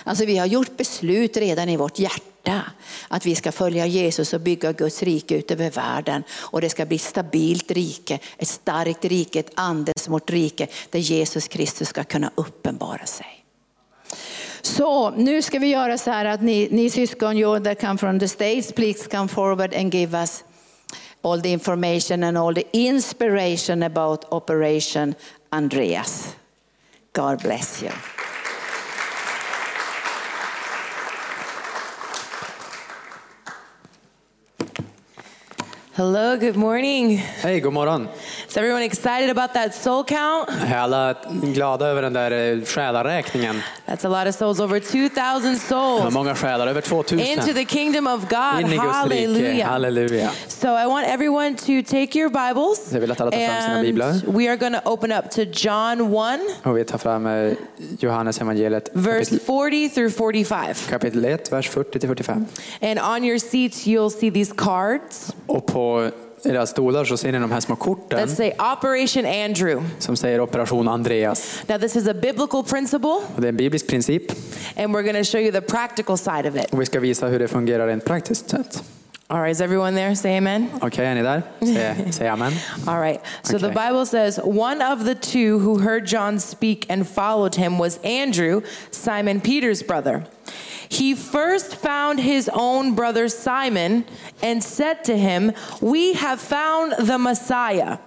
Alltså 0.04 0.26
vi 0.26 0.38
har 0.38 0.46
gjort 0.46 0.78
beslut 0.78 1.38
redan 1.38 1.70
i 1.70 1.78
vårt 1.78 2.00
hjärta 2.00 2.62
att 3.08 3.26
vi 3.26 3.36
ska 3.36 3.52
följa 3.52 3.86
Jesus 3.86 4.34
och 4.34 4.42
bygga 4.42 4.72
Guds 4.72 5.04
rike 5.04 5.36
ut 5.36 5.52
över 5.52 5.72
världen. 5.72 6.24
Och 6.32 6.62
det 6.62 6.70
ska 6.70 6.86
bli 6.86 6.96
ett 6.96 7.02
stabilt 7.02 7.72
rike, 7.72 8.20
ett 8.38 8.48
starkt 8.48 9.06
rike, 9.06 9.40
ett 9.40 9.52
andens 9.56 10.10
rike 10.26 10.68
där 10.90 11.00
Jesus 11.00 11.48
Kristus 11.48 11.90
ska 11.90 12.04
kunna 12.04 12.32
uppenbara 12.36 13.06
sig. 13.06 13.44
Så 14.62 15.10
nu 15.10 15.42
ska 15.42 15.60
vi 15.60 15.68
göra 15.68 15.98
så 15.98 16.12
här 16.12 16.26
att 16.26 16.42
ni, 16.42 16.68
ni 16.72 16.90
syskon 16.90 17.38
you 17.38 17.64
that 17.64 17.82
come 17.82 17.98
from 17.98 18.20
the 18.20 18.28
States, 18.28 18.72
please 18.72 19.10
come 19.10 19.28
forward 19.28 19.74
and 19.74 19.94
give 19.94 20.18
us 20.20 20.44
all 21.24 21.40
the 21.40 21.52
information 21.52 22.24
and 22.24 22.38
all 22.38 22.54
the 22.54 22.68
inspiration 22.74 23.84
about 23.84 24.26
Operation 24.32 25.16
Andreas. 25.52 26.36
God 27.14 27.42
bless 27.42 27.82
you. 27.82 27.92
Hello, 35.96 36.36
good 36.38 36.56
morning. 36.56 37.18
Hej, 37.18 37.60
god 37.60 37.74
morgon. 37.74 38.08
Is 38.50 38.58
everyone 38.58 38.84
excited 38.86 39.30
about 39.30 39.54
that 39.54 39.76
soul 39.76 40.04
count? 40.04 40.50
Är 40.68 40.78
alla 40.78 41.16
glada 41.44 41.88
över 41.88 42.02
den 42.02 42.14
där 42.14 42.32
eh, 42.58 42.66
själaräkningen? 42.66 43.62
That's 43.86 44.06
a 44.06 44.10
lot 44.24 44.28
of 44.30 44.36
souls, 44.36 44.60
over 44.60 44.80
2000 44.80 45.54
Det 45.54 45.60
souls 45.60 46.14
många 46.14 46.36
själar, 46.36 46.68
över 46.68 46.82
2000. 46.82 47.20
into 47.20 47.54
the 47.54 47.66
kingdom 47.66 48.08
of 48.08 48.22
God. 48.30 48.72
In. 48.72 48.80
Halleluja. 49.62 50.30
So 50.48 50.68
I 50.68 50.86
want 50.88 51.08
everyone 51.08 51.56
to 51.56 51.92
take 51.92 52.20
your 52.20 52.30
Bibles 52.30 52.90
Jag 52.94 53.00
vill 53.00 53.12
att 53.12 53.22
alla 53.22 53.32
tar 53.32 53.48
fram 53.48 53.62
sina 53.62 53.82
biblar. 53.82 54.14
we 54.28 54.50
are 54.50 54.58
going 54.58 54.74
to 54.74 54.82
open 54.86 55.12
up 55.12 55.30
to 55.32 55.42
John 55.42 56.02
1, 56.02 56.40
Och 56.64 56.78
vi 56.78 56.84
tar 56.84 56.98
fram 56.98 57.26
eh, 57.28 57.54
Johannes 58.00 58.42
evangeliet 58.42 58.90
verse 58.94 59.30
kapitel, 59.30 59.40
40 59.46 59.90
through 59.90 60.12
45. 60.14 60.74
kapitel 60.90 61.26
1, 61.26 61.52
vers 61.52 61.70
40 61.70 62.00
till 62.00 62.10
45. 62.10 62.46
And 62.82 63.00
on 63.00 63.24
your 63.24 63.40
seats, 63.40 63.86
you'll 63.88 64.10
see 64.20 64.32
these 64.32 64.54
cards 64.58 65.34
Och 65.48 65.66
på 65.66 65.83
stolar 66.66 67.06
så 67.06 67.18
ser 67.18 67.32
ni 67.32 67.40
de 67.40 67.52
här 67.52 67.60
små 67.60 67.76
korten 67.76 68.20
that 68.20 68.30
say 68.38 68.52
Operation 68.52 69.26
Andrew. 69.26 69.84
som 70.00 70.16
säger 70.16 70.40
operation 70.40 70.88
Andreas. 70.88 71.64
Now, 71.68 71.78
this 71.78 71.96
is 71.96 72.08
a 72.08 72.14
biblical 72.14 72.64
principle, 72.64 73.10
Och 73.36 73.42
det 73.42 73.48
är 73.48 73.50
en 73.50 73.58
biblisk 73.58 73.88
princip 73.88 74.32
and 74.78 74.96
we're 74.96 75.02
going 75.04 75.24
to 75.26 75.32
show 75.32 75.42
you 75.42 75.52
the 75.52 75.62
practical 75.62 76.18
side 76.18 76.46
of 76.46 76.56
it. 76.56 76.74
och 76.74 76.82
vi 76.82 76.86
ska 76.86 77.00
visa 77.00 77.28
hur 77.28 77.40
det 77.40 77.48
fungerar 77.48 77.88
rent 77.88 78.06
praktiskt 78.06 78.50
sett. 78.50 78.84
All 79.28 79.42
right, 79.42 79.56
is 79.56 79.62
everyone 79.62 79.96
there? 79.96 80.16
Say 80.16 80.38
amen. 80.38 80.68
Okej, 80.82 81.06
är 81.06 81.16
ni 81.16 81.22
där? 81.24 81.42
Säg, 81.60 81.96
säg 82.14 82.28
amen. 82.28 82.54
All 82.88 83.02
right. 83.02 83.20
So 83.44 83.60
the 83.60 83.66
Okay. 83.68 83.88
Bible 83.90 84.06
says 84.06 84.40
one 84.44 84.94
of 84.94 85.06
the 85.06 85.16
two 85.16 85.60
who 85.60 85.78
heard 85.80 86.06
John 86.08 86.40
speak 86.40 86.86
and 86.92 87.08
followed 87.08 87.56
him 87.56 87.78
was 87.80 88.00
Andrew, 88.04 88.62
Simon 88.92 89.40
Peter's 89.42 89.88
brother. 89.88 90.24
He 91.00 91.16
first 91.16 91.76
found 91.76 92.20
his 92.20 92.50
own 92.54 92.96
brother 92.96 93.30
Simon 93.30 94.04
and 94.42 94.64
said 94.64 95.04
to 95.04 95.14
him, 95.14 95.52
We 95.82 96.14
have 96.14 96.38
found 96.42 97.08
the 97.08 97.18
Messiah. 97.18 97.98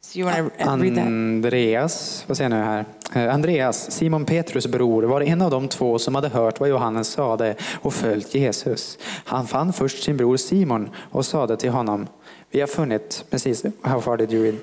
So 0.00 0.18
you 0.18 0.24
want 0.24 0.36
to 0.36 0.76
read 0.76 0.94
that? 0.96 1.06
Andreas, 1.06 2.24
vad 2.26 2.36
säger 2.36 2.50
jag 2.50 2.58
nu 2.58 2.64
här? 2.64 2.84
Eh, 3.12 3.34
Andreas, 3.34 3.90
Simon 3.90 4.24
Petrus 4.24 4.66
bror, 4.66 5.02
var 5.02 5.20
en 5.20 5.42
av 5.42 5.50
de 5.50 5.68
två 5.68 5.98
som 5.98 6.14
hade 6.14 6.28
hört 6.28 6.60
vad 6.60 6.68
Johannes 6.68 7.08
sade 7.08 7.54
och 7.82 7.94
följt 7.94 8.34
Jesus. 8.34 8.98
Han 9.24 9.46
fann 9.46 9.72
först 9.72 10.02
sin 10.02 10.16
bror 10.16 10.36
Simon 10.36 10.90
och 11.10 11.26
sade 11.26 11.56
till 11.56 11.70
honom, 11.70 12.06
vi 12.50 12.60
har 12.60 12.66
funnit, 12.66 13.24
precis, 13.30 13.64
how 13.82 14.00
far 14.00 14.16
did 14.16 14.32
you 14.32 14.44
read? 14.44 14.56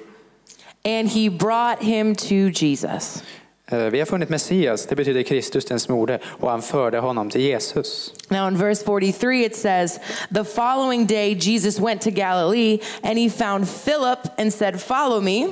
And 1.00 1.10
he 1.10 1.30
brought 1.30 1.84
him 1.84 2.16
to 2.16 2.36
Jesus. 2.66 3.24
Eh, 3.72 3.78
Vi 3.80 4.00
har 4.00 4.06
funnit 4.06 4.30
Messias, 4.30 4.86
det 4.86 4.96
betyder 4.96 5.24
Kristus 5.24 5.66
den 5.66 5.80
smorde, 5.80 6.20
och 6.26 6.52
han 6.52 6.62
förde 6.62 7.00
honom 7.00 7.30
till 7.30 7.42
Jesus. 7.42 8.14
Now 8.30 8.48
in 8.48 8.58
verse 8.58 8.86
43 8.86 9.46
it 9.46 9.56
says, 9.56 10.00
The 10.34 10.44
following 10.44 11.08
day 11.08 11.34
Jesus 11.34 11.80
went 11.80 12.02
to 12.02 12.10
Galilee 12.10 12.80
and 13.02 13.20
he 13.20 13.30
found 13.30 13.68
Philip 13.86 14.20
and 14.40 14.54
said, 14.54 14.82
Follow 14.82 15.22
me. 15.22 15.48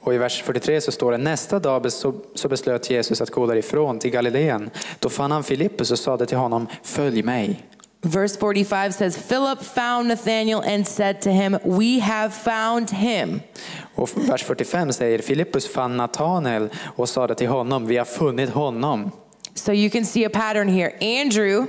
Och 0.00 0.14
i 0.14 0.18
vers 0.18 0.42
43 0.42 0.80
så 0.80 0.92
står 0.92 1.12
det, 1.12 1.18
nästa 1.18 1.58
dag 1.58 1.92
så 2.34 2.48
beslöt 2.48 2.90
Jesus 2.90 3.20
att 3.20 3.30
gå 3.30 3.46
därifrån 3.46 3.98
till 3.98 4.10
Galileen. 4.10 4.70
Då 4.98 5.08
fann 5.08 5.30
han 5.30 5.44
Filippus 5.44 5.90
och 5.90 5.98
sade 5.98 6.26
till 6.26 6.36
honom, 6.36 6.66
följ 6.82 7.22
mig. 7.22 7.66
Verse 8.04 8.36
45 8.36 8.94
says, 8.94 9.16
Philip 9.16 9.62
found 9.62 10.08
Nathanael 10.08 10.60
and 10.60 10.86
said 10.86 11.22
to 11.22 11.30
him, 11.30 11.58
We 11.64 12.00
have 12.00 12.34
found 12.34 12.90
him. 12.90 13.40
Och 13.94 14.10
vers 14.16 14.42
45 14.42 14.92
säger, 14.92 15.18
Filippus 15.18 15.68
fann 15.68 15.96
Natanael 15.96 16.70
och 16.96 17.08
sade 17.08 17.34
till 17.34 17.48
honom, 17.48 17.86
vi 17.86 17.96
har 17.96 18.04
funnit 18.04 18.50
honom. 18.50 19.10
So 19.54 19.72
you 19.72 19.90
can 19.90 20.04
see 20.04 20.24
a 20.24 20.30
pattern 20.30 20.68
here. 20.68 20.92
Andrew 21.00 21.66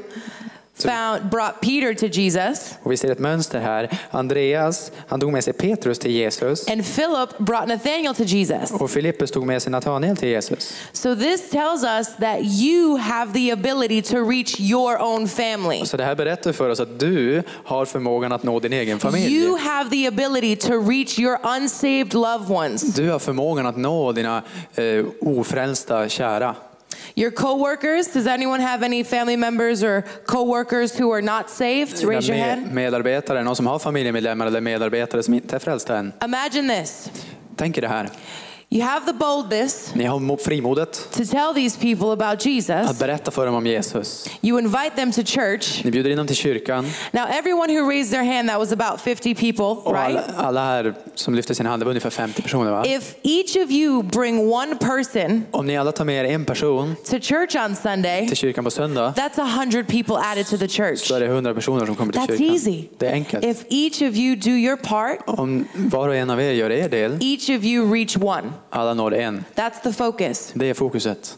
found 0.77 1.29
brought 1.31 1.61
Peter 1.61 1.93
to 1.93 2.05
Jesus, 2.05 2.73
Och 2.83 2.91
vi 2.91 2.97
ser 2.97 3.11
ett 3.11 3.19
mönster 3.19 3.59
här. 3.59 3.89
Andreas, 4.11 4.91
han 5.07 5.19
tog 5.19 5.31
med 5.31 5.43
sig 5.43 5.53
Petrus 5.53 5.99
till 5.99 6.11
Jesus. 6.11 6.67
and 6.67 6.85
Philip 6.95 7.37
brought 7.37 7.67
Nathanael 7.67 8.15
to 8.15 8.23
Jesus. 8.23 8.71
Och 8.71 8.91
Filippus 8.91 9.31
tog 9.31 9.45
med 9.45 9.61
sig 9.61 9.71
Natanael 9.71 10.17
till 10.17 10.29
Jesus. 10.29 10.73
So 10.93 11.15
this 11.15 11.49
tells 11.49 11.83
us 11.83 12.15
that 12.19 12.39
you 12.41 12.97
have 12.97 13.33
the 13.33 13.51
ability 13.51 14.01
to 14.01 14.29
reach 14.29 14.59
your 14.59 15.01
own 15.01 15.27
family. 15.27 15.85
Så 15.85 15.97
det 15.97 16.03
här 16.03 16.15
berättar 16.15 16.51
för 16.51 16.69
oss 16.69 16.79
att 16.79 16.99
du 16.99 17.43
har 17.65 17.85
förmågan 17.85 18.31
att 18.31 18.43
nå 18.43 18.59
din 18.59 18.73
egen 18.73 18.99
familj. 18.99 19.35
You 19.35 19.57
have 19.57 19.89
the 19.89 20.07
ability 20.07 20.55
to 20.55 20.73
reach 20.89 21.19
your 21.19 21.37
unsaved 21.57 22.13
loved 22.13 22.55
ones, 22.55 22.81
Du 22.95 23.09
har 23.09 23.19
förmågan 23.19 23.65
att 23.65 23.77
nå 23.77 24.11
dina 24.11 24.43
eh, 24.75 25.05
ofrälsta 25.21 26.09
kära. 26.09 26.55
Your 27.15 27.31
coworkers. 27.31 28.13
Does 28.13 28.27
anyone 28.27 28.63
have 28.63 28.85
any 28.85 29.03
family 29.03 29.37
members 29.37 29.83
or 29.83 30.03
coworkers 30.25 30.99
who 30.99 31.13
are 31.13 31.21
not 31.21 31.49
saved? 31.49 32.03
Raise 32.03 32.27
your 32.31 32.45
hand. 32.45 32.71
medarbetare, 32.71 33.43
någon 33.43 33.55
som 33.55 33.67
har 33.67 33.79
familjemedlemmar 33.79 34.47
eller 34.47 34.61
medarbetare 34.61 35.23
som 35.23 35.33
inte 35.33 35.55
är 35.55 35.59
frälsta 35.59 35.97
än. 35.97 36.13
Imagine 36.25 36.79
this. 36.79 37.11
Tänk 37.55 37.77
er 37.77 37.81
det 37.81 37.87
här. 37.87 38.09
You 38.73 38.81
have 38.81 39.05
the 39.05 39.13
boldness 39.13 39.91
Ni 39.95 40.03
har 40.05 40.19
mo- 40.19 40.37
frimodet 40.37 40.93
to 41.11 41.23
tell 41.25 41.53
these 41.55 41.77
people 41.79 42.11
about 42.11 42.33
att 42.33 42.45
Jesus. 42.45 42.99
berätta 42.99 43.31
för 43.31 43.45
dem 43.45 43.55
om 43.55 43.65
Jesus. 43.67 44.29
You 44.41 44.59
invite 44.59 44.91
them 44.95 45.11
to 45.11 45.21
church. 45.25 45.83
Ni 45.83 45.91
bjuder 45.91 46.09
in 46.09 46.17
dem 46.17 46.27
till 46.27 46.35
kyrkan. 46.35 46.85
Now, 47.11 47.25
everyone 47.27 47.73
who 47.79 47.89
raised 47.89 48.11
their 48.11 48.23
hand, 48.35 48.49
that 48.49 48.59
was 48.59 48.71
about 48.71 49.01
50 49.01 49.35
people, 49.35 49.63
Och 49.65 49.97
alla, 49.99 50.09
right? 50.19 50.37
alla 50.37 50.65
här 50.65 50.93
som 51.15 51.35
lyfte 51.35 51.55
sin 51.55 51.65
hand, 51.65 51.81
det 51.81 51.85
var 51.85 51.89
ungefär 51.91 52.09
50 52.09 52.41
personer 52.41 52.71
va? 52.71 52.83
If 52.85 53.15
each 53.23 53.55
of 53.65 53.71
you 53.71 54.03
bring 54.03 54.51
one 54.51 54.75
person 54.75 55.45
Om 55.51 55.67
ni 55.67 55.77
alla 55.77 55.91
tar 55.91 56.05
med 56.05 56.25
er 56.25 56.29
en 56.33 56.45
person 56.45 56.95
to 57.05 57.19
church 57.19 57.55
on 57.55 57.75
Sunday, 57.75 58.27
till 58.27 58.37
kyrkan 58.37 58.63
på 58.63 58.71
söndag 58.71 59.13
that's 59.15 59.39
100 59.59 59.83
people 59.83 60.15
added 60.17 60.45
to 60.47 60.57
the 60.57 60.67
church. 60.67 60.99
så 61.07 61.15
är 61.15 61.19
det 61.19 61.25
100 61.25 61.53
personer 61.53 61.85
som 61.85 61.95
kommer 61.95 62.13
till 62.13 62.21
That's 62.21 62.37
kyrkan. 62.37 62.53
easy. 62.55 62.83
Det 62.97 63.07
är 63.07 63.13
enkelt. 63.13 63.45
If 63.45 63.63
each 63.69 64.01
of 64.11 64.15
you 64.17 64.35
do 64.35 64.49
your 64.49 64.77
part, 64.77 65.17
Om 65.27 65.67
var 65.75 66.07
och 66.07 66.15
en 66.15 66.29
av 66.29 66.41
er 66.41 66.51
gör 66.51 66.69
er 66.71 66.89
del, 66.89 67.17
each 67.21 67.49
of 67.49 67.63
you 67.63 67.93
reach 67.93 68.17
one. 68.17 68.51
Alla 68.69 68.93
når 68.93 69.13
en. 69.13 69.45
That's 69.55 69.81
the 69.83 69.93
focus. 69.93 70.51
Det 70.53 70.65
är 70.69 70.73
fokuset. 70.73 71.37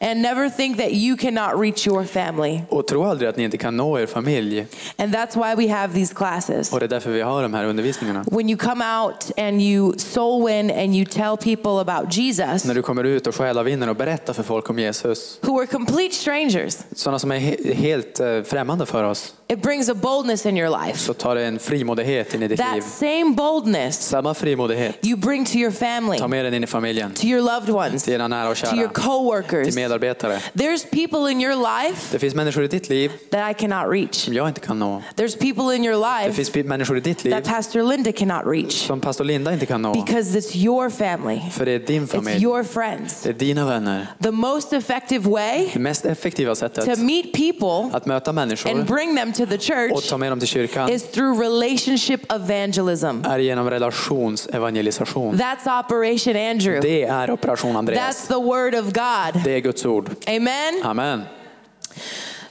And 0.00 0.22
never 0.22 0.48
think 0.50 0.78
that 0.78 0.90
you 0.92 1.16
cannot 1.16 1.60
reach 1.60 1.86
your 1.86 2.04
family. 2.04 2.60
Och 2.68 2.86
tro 2.86 3.04
aldrig 3.04 3.28
att 3.28 3.36
ni 3.36 3.44
inte 3.44 3.56
kan 3.56 3.76
nå 3.76 3.98
er 3.98 4.06
familj. 4.06 4.66
And 4.98 5.14
that's 5.14 5.34
why 5.36 5.66
we 5.66 5.72
have 5.74 5.94
these 5.94 6.14
classes. 6.14 6.72
Och 6.72 6.80
det 6.80 6.86
är 6.86 6.88
därför 6.88 7.10
vi 7.10 7.20
har 7.20 7.42
de 7.42 7.54
här 7.54 7.64
undervisningarna. 7.64 8.24
When 8.30 8.48
you 8.50 8.58
come 8.58 8.84
out 9.00 9.30
and 9.38 9.60
you 9.62 9.98
soul 9.98 10.46
win 10.46 10.70
and 10.70 10.94
you 10.94 11.04
tell 11.06 11.36
people 11.36 11.92
about 11.92 12.16
Jesus, 12.16 12.64
När 12.64 12.74
du 12.74 12.82
kommer 12.82 13.04
ut 13.04 13.26
och 13.26 13.34
själavinner 13.34 13.88
och 13.88 13.96
berättar 13.96 14.32
för 14.32 14.42
folk 14.42 14.70
om 14.70 14.78
Jesus. 14.78 15.38
who 15.42 15.58
are 15.60 15.66
complete 15.66 16.14
strangers, 16.14 16.76
Sådana 16.96 17.18
som 17.18 17.32
är 17.32 17.38
he- 17.38 17.74
helt 17.74 18.20
eh, 18.20 18.42
främmande 18.42 18.86
för 18.86 19.04
oss. 19.04 19.34
It 19.48 19.62
brings 19.62 19.88
a 19.88 19.94
boldness 19.94 20.46
in 20.46 20.56
your 20.56 20.86
life. 20.86 20.98
Så 20.98 21.12
tar 21.12 21.34
det 21.34 21.44
en 21.46 21.58
frimodighet 21.58 22.34
in 22.34 22.42
i 22.42 22.48
ditt 22.48 22.58
That 22.58 22.74
liv. 22.74 22.82
same 22.82 23.34
boldness 23.36 23.96
Samma 23.98 24.34
frimodighet. 24.34 24.94
you 25.02 25.16
bring 25.16 25.44
to 25.46 25.56
your 25.58 25.70
family, 25.70 26.18
Ta 26.18 26.28
med 26.28 26.44
den 26.44 26.54
in 26.54 26.64
i 26.64 26.66
familjen. 26.66 27.14
to 27.14 27.26
your 27.26 27.42
loved 27.42 27.70
ones, 27.70 28.02
Till 28.04 28.12
dina 28.12 28.28
nära 28.28 28.48
och 28.50 28.56
to 28.56 28.66
your 28.76 28.88
kära. 28.88 28.92
coworkers. 28.94 29.66
Till 29.66 29.74
medarbetare. 29.74 30.38
There's 30.54 30.84
people 30.90 31.32
in 31.32 31.40
your 31.40 31.54
life 31.56 32.12
Det 32.12 32.18
finns 32.18 32.34
människor 32.34 32.64
i 32.64 32.68
ditt 32.68 32.88
liv 32.88 33.10
that 33.30 33.50
I 33.50 33.54
cannot 33.54 33.92
reach. 33.92 34.14
som 34.14 34.34
jag 34.34 34.48
inte 34.48 34.60
kan 34.60 34.78
nå. 34.78 35.02
There's 35.16 35.38
people 35.38 35.76
in 35.76 35.84
your 35.84 35.94
Det 36.00 36.24
life 36.26 36.32
finns 36.36 36.50
pe- 36.50 36.64
människor 36.64 36.96
i 36.96 37.00
ditt 37.00 37.24
liv 37.24 37.30
that 37.32 37.44
Pastor 37.44 37.82
Linda 37.82 38.12
cannot 38.12 38.46
reach 38.46 38.86
som 38.86 39.00
pastor 39.00 39.24
Linda 39.24 39.52
inte 39.52 39.66
kan 39.66 39.82
nå. 39.82 39.92
because 39.94 40.38
it's 40.38 40.56
your 40.56 40.90
family. 40.90 41.40
För 41.50 41.64
det 41.64 41.72
är 41.72 41.78
din 41.78 42.06
It's 42.06 42.42
your 42.42 42.64
friends. 42.64 43.22
Det 43.22 43.28
er 43.28 43.34
är 43.34 43.38
dina 43.38 43.66
vänner. 43.66 44.06
The 44.22 44.30
most 44.30 44.72
effective 44.72 45.30
way 45.30 45.68
Det 45.72 45.78
mest 45.78 46.04
effektiva 46.04 46.54
sättet 46.54 46.88
er 46.88 46.94
to 46.96 47.00
meet 47.02 47.32
people 47.32 47.96
att 47.96 48.06
möta 48.06 48.30
and 48.30 48.86
bring 48.86 49.16
them 49.16 49.32
to 49.32 49.43
the 49.46 49.54
och 49.54 49.62
church 49.62 50.08
ta 50.08 50.18
med 50.18 50.32
dem 50.32 50.38
till 50.38 50.48
kyrkan 50.48 50.90
is 50.90 51.02
through 51.02 51.40
relationship 51.40 52.32
evangelism. 52.32 53.24
är 53.24 53.38
genom 53.38 53.70
relationsevangelisation. 53.70 55.36
That's 55.40 55.80
Operation 55.80 56.36
Andrew. 56.36 56.80
Det 56.80 57.02
är 57.04 57.30
operation 57.30 57.72
That's 57.72 57.78
Andreas. 57.78 58.26
the 58.28 58.34
word 58.34 58.74
of 58.74 58.84
God. 58.84 59.42
Det 59.44 59.50
är 59.50 59.60
Guds 59.60 59.84
ord. 59.86 60.10
Amen. 60.26 60.80
Amen. 60.84 61.22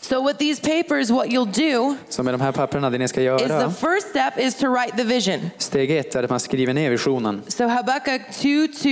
So 0.01 0.21
with 0.27 0.37
these 0.37 0.59
papers, 0.61 1.09
what 1.09 1.27
you'll 1.27 1.73
do 1.73 1.95
Så 2.09 2.23
med 2.23 2.33
de 2.33 2.41
här 2.41 2.51
papperna, 2.51 2.89
det 2.89 2.97
ni 2.97 3.07
ska 3.07 3.21
is 3.35 3.41
the 3.41 3.47
göra. 3.47 3.71
first 3.71 4.09
step 4.09 4.39
is 4.39 4.55
to 4.55 4.67
write 4.67 4.97
the 4.97 5.03
vision. 5.03 5.49
Steg 5.57 5.91
ett 5.91 6.15
är 6.15 6.23
att 6.23 6.29
man 6.29 6.39
skriver 6.39 6.73
ner 6.73 6.89
visionen. 6.89 7.41
So 7.47 7.67
Habakkuk 7.67 8.21
2 8.31 8.67
2 8.83 8.89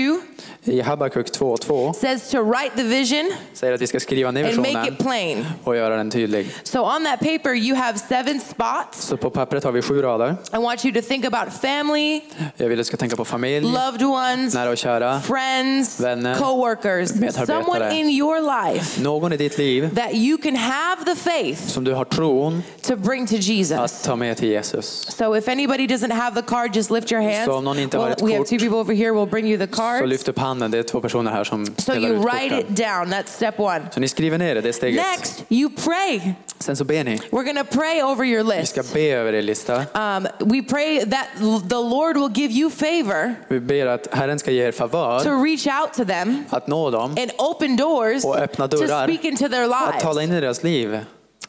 I 0.64 0.80
Habakuk 0.82 1.32
2.2 1.32 1.94
says 1.96 2.30
to 2.30 2.42
write 2.44 2.76
the 2.76 2.84
vision 2.84 3.32
säger 3.54 3.74
att 3.74 3.82
vi 3.82 3.88
ska 3.88 4.00
skriva 4.00 4.32
ner 4.32 4.46
and 4.46 4.58
make 4.58 4.88
it 4.88 4.98
plain. 4.98 5.46
och 5.64 5.76
göra 5.76 5.96
den 5.96 6.12
tydlig. 6.12 6.48
So 6.64 6.80
on 6.80 7.04
that 7.06 7.20
paper, 7.20 7.54
you 7.54 7.76
have 7.76 7.98
seven 8.00 8.40
spots. 8.40 9.02
Så 9.06 9.18
på 9.18 9.30
pappret 9.30 9.64
har 9.64 9.72
vi 9.72 9.82
sju 9.82 10.02
rader. 10.02 10.36
I 10.54 10.58
want 10.58 10.86
you 10.86 10.94
to 10.94 11.02
think 11.08 11.26
about 11.26 11.54
family, 11.62 12.22
Jag 12.58 12.68
vill 12.68 12.80
att 12.80 12.80
du 12.80 12.84
ska 12.84 12.98
tänka 12.98 13.16
på 13.16 13.26
familj, 13.26 13.66
loved 13.66 14.04
ones, 14.04 14.54
nära 14.54 14.70
och 14.70 14.78
kära, 14.78 15.22
friends, 15.22 16.00
Vänner, 16.00 16.36
coworkers, 16.36 17.10
someone 17.46 18.00
in 18.00 18.10
your 18.10 18.72
life 18.74 19.02
någon 19.02 19.34
i 19.34 19.38
ditt 19.38 19.58
liv 19.58 19.96
that 19.96 20.14
you 20.14 20.38
can 20.38 20.56
have 20.56 21.06
the 21.06 21.16
faith 21.16 21.68
som 21.68 21.84
du 21.84 21.94
har 21.94 22.06
tron 22.06 22.64
to 22.82 22.96
bring 22.96 23.28
to 23.28 23.36
att 23.36 23.42
Jesus. 23.44 24.02
ta 24.02 24.16
med 24.16 24.38
till 24.38 24.50
Jesus. 24.50 24.86
So 25.18 25.38
if 25.38 25.48
anybody 25.48 25.88
doesn't 25.88 26.14
have 26.14 26.42
the 26.42 26.48
card, 26.48 26.76
just 26.76 26.92
lift 26.92 27.12
your 27.12 27.22
hands. 27.22 27.46
Så 27.46 27.54
om 27.54 27.64
någon 27.64 27.80
inte 27.80 27.98
har 27.98 28.04
Well, 28.06 28.14
ett 28.14 28.22
we 28.22 28.34
have 28.34 28.46
two 28.46 28.58
people 28.58 28.78
over 28.78 28.94
here. 28.94 29.12
We'll 29.12 29.30
bring 29.30 29.48
you 29.48 29.58
the 29.68 29.76
Så 29.76 29.82
cards. 29.82 30.08
lyft 30.08 30.28
upp 30.28 30.38
handen, 30.40 30.51
det 30.60 30.78
är 30.78 30.84
två 30.84 31.02
personer 31.02 31.32
här 31.32 31.44
som 31.44 31.66
So 31.66 31.92
delar 31.94 32.10
you 32.10 32.20
ut 32.20 32.26
write 32.26 32.46
it 32.46 32.68
korten. 32.68 32.76
down. 32.76 33.14
That's 33.14 33.28
step 33.36 33.60
one. 33.60 33.82
Så 33.94 34.00
ni 34.00 34.08
skriver 34.08 34.38
ner 34.38 34.56
det, 34.56 34.62
det 34.62 34.70
är 34.70 34.74
steg 34.74 34.98
ett. 34.98 35.04
Next, 35.18 35.44
you 35.50 35.70
pray. 35.84 36.22
Sen 36.60 36.76
så 36.76 36.84
ber 36.84 37.04
ni. 37.04 37.16
We're 37.18 37.44
going 37.44 37.58
to 37.58 37.64
pray 37.64 38.02
over 38.04 38.26
your 38.26 38.44
Vi 38.44 38.60
list. 38.60 38.72
ska 38.72 38.84
be 38.94 39.12
över 39.12 39.34
er 39.34 39.42
lista. 39.42 39.76
Um, 39.78 40.28
we 40.40 40.62
pray 40.70 41.00
that 41.06 41.28
l- 41.40 41.62
the 41.70 41.76
Lord 41.76 42.18
will 42.18 42.32
give 42.44 42.54
you 42.54 42.70
favor 42.70 43.36
Vi 43.48 43.60
ber 43.60 43.86
att 43.86 44.08
Herren 44.12 44.40
ska 44.40 44.52
ge 44.52 44.68
er 44.68 44.72
to 44.72 44.78
favör 44.78 45.44
reach 45.44 45.68
out 45.82 45.94
to 45.94 46.06
them 46.06 46.44
att 46.50 46.68
nå 46.68 46.92
dem, 46.92 47.04
and 47.20 47.32
open 47.38 47.76
doors 47.78 48.26
Och 48.26 48.38
öppna 48.38 48.68
to 48.68 48.78
dörrar. 48.78 49.08
speak 49.08 49.24
into 49.26 49.48
their 49.50 49.64
att 49.74 50.00
tala 50.00 50.24
in 50.24 50.32
i 50.32 50.42
deras 50.42 50.64
liv. 50.64 51.00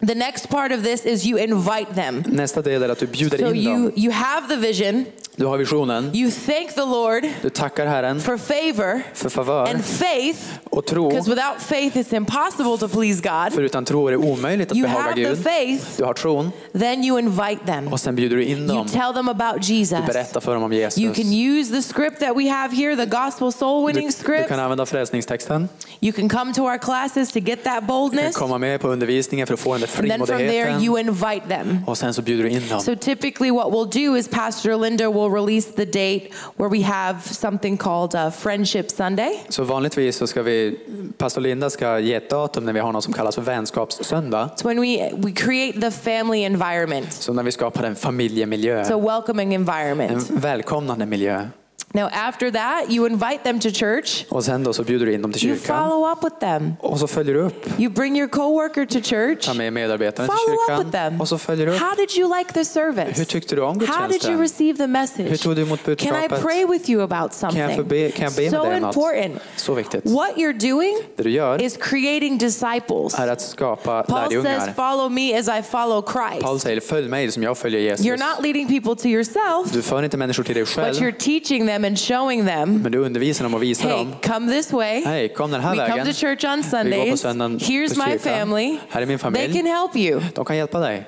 The 0.06 0.14
next 0.14 0.48
part 0.48 0.72
of 0.72 0.82
this 0.82 1.04
is 1.06 1.26
you 1.26 1.38
invite 1.38 1.94
them. 1.94 2.24
Nästa 2.26 2.62
del 2.62 2.82
är 2.82 2.88
att 2.88 2.98
du 2.98 3.06
bjuder 3.06 3.38
So 3.38 3.46
in 3.54 3.56
you, 3.56 3.74
dem. 3.74 3.92
you 3.96 4.12
have 4.12 4.48
the 4.48 4.56
vision, 4.56 5.04
Du 5.36 5.46
har 5.46 5.58
visionen, 5.58 6.10
you 6.14 6.30
thank 6.46 6.74
the 6.74 6.80
Lord 6.84 7.28
du 7.42 7.50
tackar 7.50 7.86
Herren 7.86 8.20
for 8.20 8.36
favor 8.38 9.02
för 9.14 9.28
favör 9.28 9.66
and 9.70 9.84
faith, 9.84 10.38
och 10.64 10.86
tro. 10.86 11.08
because 11.08 11.30
without 11.30 11.58
faith 11.60 11.96
it's 11.96 12.16
impossible 12.16 12.78
to 12.78 12.88
please 12.88 13.20
God. 13.22 13.52
För 13.54 13.62
utan 13.62 13.84
tro 13.84 14.06
är 14.06 14.10
det 14.10 14.16
omöjligt 14.16 14.70
att 14.70 14.76
You 14.76 14.86
behaga 14.86 15.02
have 15.02 15.14
the 15.14 15.22
Gud. 15.28 15.42
faith, 15.44 15.84
Du 15.96 16.04
har 16.04 16.14
tron 16.14 16.52
then 16.78 17.04
you 17.04 17.18
invite 17.18 17.66
them. 17.66 17.88
och 17.92 18.00
sen 18.00 18.14
bjuder 18.16 18.36
du 18.36 18.44
in 18.44 18.58
You 18.58 18.66
dem. 18.66 18.88
tell 18.88 19.12
them 19.14 19.28
about 19.28 19.68
Jesus. 19.68 19.98
Du 20.06 20.06
berättar 20.12 20.40
för 20.40 20.54
dem 20.54 20.62
om 20.62 20.72
You 20.72 20.80
Jesus. 20.82 21.16
can 21.16 21.32
use 21.32 21.72
the 21.72 21.82
script 21.82 22.20
that 22.20 22.36
we 22.36 22.48
have 22.50 22.76
here, 22.76 22.96
the 22.96 23.06
gospel 23.06 23.52
soul 23.52 23.80
Du, 23.86 23.92
winning 23.92 24.06
du 24.06 24.12
script. 24.24 24.48
kan 24.48 24.60
använda 24.60 24.86
frälsningstexten. 24.86 25.68
You 26.00 26.12
can 26.12 26.28
come 26.28 26.52
to 26.54 26.62
our 26.62 26.78
classes 26.78 27.32
to 27.32 27.38
get 27.38 27.64
that 27.64 27.74
Du 27.74 27.78
kan 27.80 27.86
boldness. 27.86 28.36
komma 28.36 28.58
med 28.58 28.80
på 28.80 28.88
undervisningen 28.88 29.46
för 29.46 29.54
att 29.54 29.60
få 29.60 29.72
den 29.78 29.88
then 29.92 30.26
from 30.26 30.38
there, 30.38 30.78
you 30.80 31.00
invite 31.00 31.48
them. 31.48 31.78
Och 31.86 31.98
sen 31.98 32.14
så 32.14 32.22
bjuder 32.22 32.44
du 32.44 32.50
in 32.50 32.68
dem. 32.68 32.80
So 32.80 32.96
typically, 32.96 33.50
what 33.50 33.72
we'll 33.72 34.06
do 34.06 34.16
is 34.16 34.28
Pastor 34.28 34.76
Linda 34.76 35.10
will 35.10 35.30
release 35.30 35.72
the 35.72 35.84
date 35.84 36.28
where 36.56 36.68
we 36.68 36.82
have 36.82 37.18
something 37.22 37.76
called 37.76 38.14
uh, 38.14 38.30
Friendship 38.30 38.90
Sunday. 38.90 39.40
Så 39.48 39.64
vanligtvis 39.64 40.16
så 40.16 40.26
ska 40.26 40.42
vi, 40.42 40.78
pastor 41.18 41.40
Linda 41.40 41.70
ska 41.70 41.98
ge 41.98 42.14
ett 42.14 42.30
datum 42.30 42.64
när 42.64 42.72
vi 42.72 42.80
har 42.80 42.92
något 42.92 43.04
som 43.04 43.12
kallas 43.12 43.34
för 43.34 43.42
vänskapssöndag. 43.42 44.50
It's 44.56 44.64
when 44.64 44.80
we, 44.80 45.10
we 45.16 45.32
create 45.32 45.80
the 45.80 45.90
family 45.90 46.44
environment. 46.44 47.12
Så 47.12 47.32
när 47.32 47.42
vi 47.42 47.52
skapar 47.52 47.84
en 47.84 47.96
familjemiljö, 47.96 48.94
a 48.94 48.98
welcoming 48.98 49.54
en 49.54 49.60
environment. 49.60 50.30
välkomnande 50.30 51.06
miljö. 51.06 51.46
Now, 51.94 52.08
after 52.12 52.50
that, 52.50 52.90
you 52.90 53.06
invite 53.06 53.38
them 53.44 53.60
to 53.60 53.68
church. 53.70 54.24
Och 54.28 54.44
sen 54.44 54.64
då 54.64 54.72
så 54.72 54.82
bjuder 54.84 55.06
du 55.06 55.12
in 55.14 55.22
dem 55.22 55.32
till 55.32 55.46
You 55.48 55.56
kyrkan. 55.58 55.88
follow 55.88 56.12
up 56.12 56.24
with 56.24 56.36
them. 56.36 56.72
Och 56.80 56.98
så 56.98 57.06
följer 57.06 57.34
du 57.34 57.40
upp. 57.40 57.80
You 57.80 57.90
bring 57.92 58.16
your 58.18 58.28
coworker 58.28 58.86
to 58.86 59.00
church. 59.02 59.46
Ta 59.46 59.54
med 59.54 59.72
medarbetaren 59.72 60.28
till 60.28 60.36
Follow 60.38 60.54
up 60.54 60.70
with 60.86 60.90
kyrkan. 60.92 61.10
them. 61.10 61.20
Och 61.20 61.28
så 61.28 61.38
följer 61.38 61.66
du 61.66 61.72
upp. 61.72 61.78
How 61.80 61.94
did 61.96 62.16
you 62.18 62.38
like 62.38 62.52
the 62.52 62.64
service? 62.64 63.18
Hur 63.18 63.24
tyckte 63.24 63.54
du 63.56 63.62
om 63.62 63.68
How 63.68 63.78
did 63.78 63.88
you 63.88 63.98
gudstjänsten? 64.08 64.38
receive 64.40 64.76
the 64.76 64.82
Hur 64.82 64.88
message? 64.88 65.42
tog 65.42 65.56
du 65.56 65.62
emot 65.62 65.80
Can 65.84 65.92
I 65.92 65.96
budskapet? 65.96 66.42
pray 66.42 66.64
with 66.66 66.90
you 66.90 67.02
about 67.02 67.40
Kan 67.40 67.56
jag, 67.56 67.70
få 67.70 67.76
something? 67.76 67.88
be, 67.88 68.10
kan 68.10 68.24
jag 68.24 68.32
be 68.34 68.42
med 68.42 68.50
So 68.50 68.64
dig 68.64 68.74
om 68.76 68.80
något? 68.82 68.96
important. 68.96 69.42
Så 69.56 69.74
viktigt. 69.74 70.04
What 70.06 70.36
you're 70.36 70.70
doing 70.70 70.96
Det 71.16 71.22
du 71.22 71.30
gör 71.30 71.62
is 71.62 71.76
creating 71.76 72.38
disciples. 72.38 73.14
är 73.18 73.28
att 73.28 73.40
skapa 73.40 74.02
Paul 74.02 74.20
says, 74.30 74.30
lärjungar. 74.44 74.72
Follow 74.76 75.10
me 75.12 75.38
as 75.38 75.48
I 75.48 75.62
follow 75.70 76.02
Paul 76.02 76.30
Christ. 76.40 76.62
säger 76.62 76.80
följ 76.80 77.08
mig 77.08 77.32
som 77.32 77.42
jag 77.42 77.58
följer 77.58 77.80
Jesus. 77.80 78.06
You're 78.06 78.28
not 78.30 78.42
leading 78.42 78.66
people 78.68 79.02
to 79.02 79.08
yourself, 79.08 79.72
Du 79.72 79.82
för 79.82 80.02
inte 80.02 80.16
människor 80.16 80.42
till 80.44 80.54
dig 80.54 80.62
but 80.64 80.76
you're 81.00 81.12
teaching 81.18 81.66
them 81.66 81.81
and 81.84 81.98
showing 81.98 82.46
them 82.46 82.82
men 82.82 82.92
du 82.92 82.98
undervisar 82.98 83.44
dem 83.44 83.54
och 83.54 83.62
visar 83.62 83.88
hey, 83.88 83.98
dem. 83.98 84.14
come 84.22 84.52
this 84.52 84.72
way. 84.72 85.04
Hej, 85.04 85.28
kom 85.28 85.50
den 85.50 85.60
här 85.60 85.70
We 85.70 85.76
come 85.76 85.88
vägen. 85.88 86.06
to 86.06 86.12
church 86.20 86.44
on 86.44 86.62
Vi 86.62 86.90
går 86.96 87.10
på 87.10 87.16
Sundays. 87.16 87.20
söndagen 87.20 87.58
Here's 87.58 87.94
på 88.04 88.10
my 88.10 88.18
family. 88.18 88.78
Här 88.88 89.02
är 89.02 89.06
min 89.06 89.18
They 89.18 89.22
familj. 89.22 89.52
can 89.52 89.66
help 89.66 89.96
you. 89.96 90.20
De 90.34 90.44
kan 90.44 90.56
hjälpa 90.56 90.80
dig. 90.80 91.06